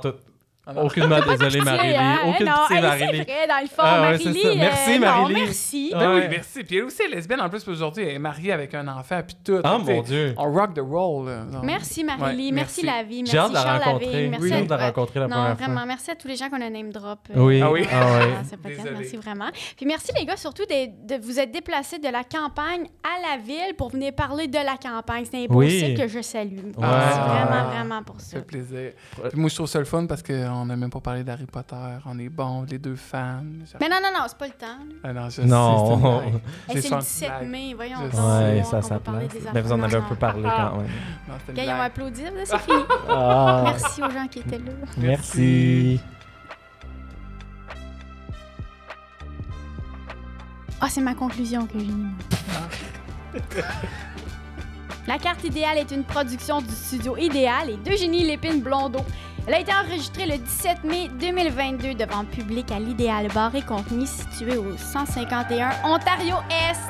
Ah, 0.65 0.73
non. 0.75 0.83
Aucunement 0.83 1.19
désolé, 1.19 1.59
hein? 1.67 2.19
Aucune 2.29 2.47
non, 2.47 2.53
pitié. 2.69 2.77
C'est 2.81 3.07
vrai, 3.07 3.47
dans 3.49 3.61
le 3.63 3.67
fond, 3.67 3.75
Ah 3.79 4.03
ouais. 4.13 4.19
Merci, 4.57 4.91
euh, 4.91 4.95
non, 4.95 5.01
Marie-Lie. 5.01 5.41
merci. 5.41 5.93
Ah. 5.93 5.99
Ben 5.99 6.09
oui, 6.15 6.21
Ouais. 6.21 6.29
merci. 6.29 6.63
Puis 6.65 6.77
elle 6.77 6.85
aussi 6.85 7.03
est 7.03 7.09
lesbienne 7.09 7.41
en 7.41 7.49
plus 7.49 7.67
aujourd'hui. 7.67 8.05
Elle 8.05 8.15
est 8.15 8.19
mariée 8.21 8.53
avec 8.53 8.73
un 8.75 8.87
enfant 8.87 9.21
puis 9.27 9.37
tout. 9.45 9.59
Ah, 9.65 9.79
mon 9.79 10.03
Dieu. 10.03 10.35
On 10.37 10.53
rock 10.53 10.75
the 10.75 10.79
roll. 10.81 11.29
Non. 11.51 11.63
Merci 11.65 12.05
Marie-Lie, 12.05 12.47
Ouais, 12.47 12.53
merci. 12.53 12.85
merci. 12.85 12.87
la 12.87 13.03
vie, 13.03 13.23
merci 13.23 13.33
J'ai 13.33 13.39
hâte 13.39 13.49
de 13.51 13.55
la 13.55 13.63
Charles 13.63 13.83
rencontrer. 13.83 14.07
Lavigne, 14.13 14.31
merci 14.31 14.45
Oui, 14.45 14.53
à- 14.53 14.63
de 14.63 14.71
la 14.71 14.77
rencontrer 14.77 15.21
la 15.21 15.27
Non, 15.27 15.35
première 15.37 15.57
vraiment, 15.57 15.75
fois. 15.79 15.87
merci 15.87 16.11
à 16.13 16.15
tous 16.15 16.29
les 16.29 16.37
gens 16.37 16.49
qu'on 16.49 16.61
a 16.61 16.71
name 16.71 16.91
drop. 16.93 17.19
euh, 17.37 17.41
Oui. 17.41 17.61
Ah 17.61 17.71
oui. 17.73 17.85
Ah 17.93 18.07
ouais. 18.13 18.69
Désolé. 18.77 18.91
Merci 18.99 19.17
vraiment. 19.17 19.49
Puis 19.77 19.85
merci 19.87 20.13
les 20.17 20.25
gars 20.25 20.37
surtout 20.37 20.65
de, 20.65 21.17
de 21.17 21.21
vous 21.21 21.41
être 21.41 21.51
déplacés 21.51 21.99
de 21.99 22.09
la 22.09 22.23
campagne 22.23 22.87
à 23.03 23.37
la 23.37 23.43
ville 23.43 23.75
pour 23.77 23.91
venir 23.91 24.13
parler 24.15 24.47
de 24.47 24.55
la 24.59 24.77
campagne. 24.81 25.25
C'est 25.29 25.49
signe 25.49 25.97
que 25.97 26.07
je 26.07 26.23
salue. 26.23 26.53
Merci 26.79 26.79
vraiment, 26.79 27.51
Ah. 27.51 27.71
vraiment 27.75 28.03
pour 28.05 28.21
Ça 28.21 28.27
ça. 28.31 28.37
fait 28.39 28.45
plaisir. 28.47 28.93
Puis 29.29 29.41
moi, 29.41 29.49
je 29.49 29.55
trouve 29.57 29.67
ça 29.67 29.81
le 29.81 29.85
fun 29.87 30.07
parce 30.07 30.23
qu'on 30.53 30.67
n'a 30.67 30.77
même 30.77 30.91
pas 30.91 31.01
parlé 31.01 31.25
d'Harry 31.25 31.47
Potter. 31.47 31.77
On 32.07 32.19
est 32.19 32.29
bons, 32.29 32.63
les 32.69 32.79
deux 32.79 32.97
fans. 32.97 33.43
Mais 33.81 33.89
non, 33.89 33.97
non, 34.03 34.11
non, 34.13 34.25
c'est 34.29 34.39
pas 34.39 34.47
le 34.47 34.53
temps. 34.53 34.67
Ah 35.03 35.13
non, 35.13 35.29
je 35.31 35.43
Non. 35.43 36.21
sais, 36.21 36.33
c'est. 36.69 36.73
Hey, 36.73 36.83
le 36.83 36.93
une 36.93 36.99
17 37.01 37.29
blague. 37.29 37.49
mai, 37.49 37.75
voyons. 37.75 37.97
Je 38.13 38.17
on 38.17 38.39
Ouais, 38.39 38.63
ça, 38.65 38.79
on 38.79 38.83
ça 38.83 39.01
Mais 39.55 39.61
vous 39.61 39.73
en 39.73 39.83
avez 39.83 39.97
un 39.97 40.03
peu 40.03 40.17
parlé 40.17 40.43
quand 40.43 40.77
même. 40.77 40.87
Non, 41.29 41.35
Gars, 41.55 41.63
ils 41.65 42.47
c'est 42.47 42.59
fini. 42.61 42.83
Ah. 43.09 43.63
Merci 43.65 44.03
aux 44.03 44.11
gens 44.11 44.27
qui 44.29 44.39
étaient 44.41 44.59
là. 44.59 44.73
Merci. 44.99 46.01
Ah, 50.81 50.89
c'est 50.89 51.01
ma 51.01 51.15
conclusion 51.15 51.67
que 51.67 51.79
j'ai 51.79 51.87
mis. 51.87 52.07
La 55.07 55.19
carte 55.19 55.43
idéale 55.45 55.79
est 55.79 55.91
une 55.91 56.05
production 56.05 56.61
du 56.61 56.73
studio 56.73 57.17
Idéal 57.17 57.71
et 57.71 57.77
d'Eugénie 57.77 58.25
Lépine 58.25 58.61
Blondeau. 58.61 59.01
Elle 59.47 59.55
a 59.55 59.59
été 59.59 59.73
enregistrée 59.73 60.27
le 60.27 60.39
17 60.39 60.85
mai 60.85 61.11
2022 61.19 61.95
devant 61.95 62.21
le 62.23 62.29
public 62.29 62.71
à 62.71 62.79
l'Idéal 62.79 63.27
Bar 63.35 63.53
et 63.57 63.63
Compagnie 63.63 64.07
situé 64.07 64.57
au 64.57 64.77
151 64.77 65.71
Ontario-Est. 65.85 66.81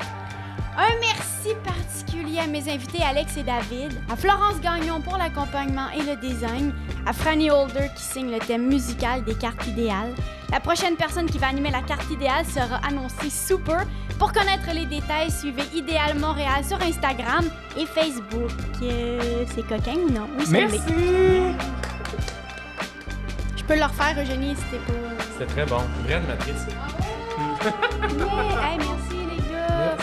Un 0.76 0.98
merci 1.00 1.54
particulier 1.64 2.40
à 2.40 2.46
mes 2.46 2.70
invités 2.70 3.02
Alex 3.02 3.38
et 3.38 3.42
David, 3.42 3.92
à 4.10 4.16
Florence 4.16 4.60
Gagnon 4.60 5.00
pour 5.00 5.16
l'accompagnement 5.16 5.88
et 5.90 6.02
le 6.02 6.16
design, 6.16 6.74
à 7.06 7.14
Franny 7.14 7.50
Holder 7.50 7.88
qui 7.96 8.02
signe 8.02 8.30
le 8.30 8.38
thème 8.38 8.66
musical 8.68 9.24
des 9.24 9.34
cartes 9.34 9.66
idéales. 9.66 10.14
La 10.50 10.60
prochaine 10.60 10.96
personne 10.96 11.30
qui 11.30 11.38
va 11.38 11.48
animer 11.48 11.70
la 11.70 11.80
carte 11.80 12.10
idéale 12.10 12.44
sera 12.44 12.76
annoncée 12.86 13.30
sous 13.30 13.58
peu. 13.58 13.78
Pour 14.18 14.30
connaître 14.30 14.70
les 14.74 14.84
détails, 14.84 15.30
suivez 15.30 15.64
Idéal 15.74 16.18
Montréal 16.18 16.62
sur 16.66 16.80
Instagram 16.82 17.46
et 17.78 17.86
Facebook. 17.86 18.50
Euh, 18.82 19.44
c'est 19.54 19.66
coquin 19.66 19.94
ou 19.94 20.10
non? 20.10 20.28
Oui. 20.38 20.44
Merci! 20.50 20.78
peux 23.72 23.78
le 23.78 23.84
refaire, 23.84 24.14
Eugénie, 24.18 24.54
si 24.54 24.62
t'es 24.70 24.76
pas. 24.78 24.92
C'était 25.32 25.46
très 25.52 25.66
bon. 25.66 25.80
Vraie 26.04 26.14
animatrice. 26.14 26.66
Ah 27.60 28.76
merci 28.78 29.16
les 29.30 29.52
gars! 29.52 29.96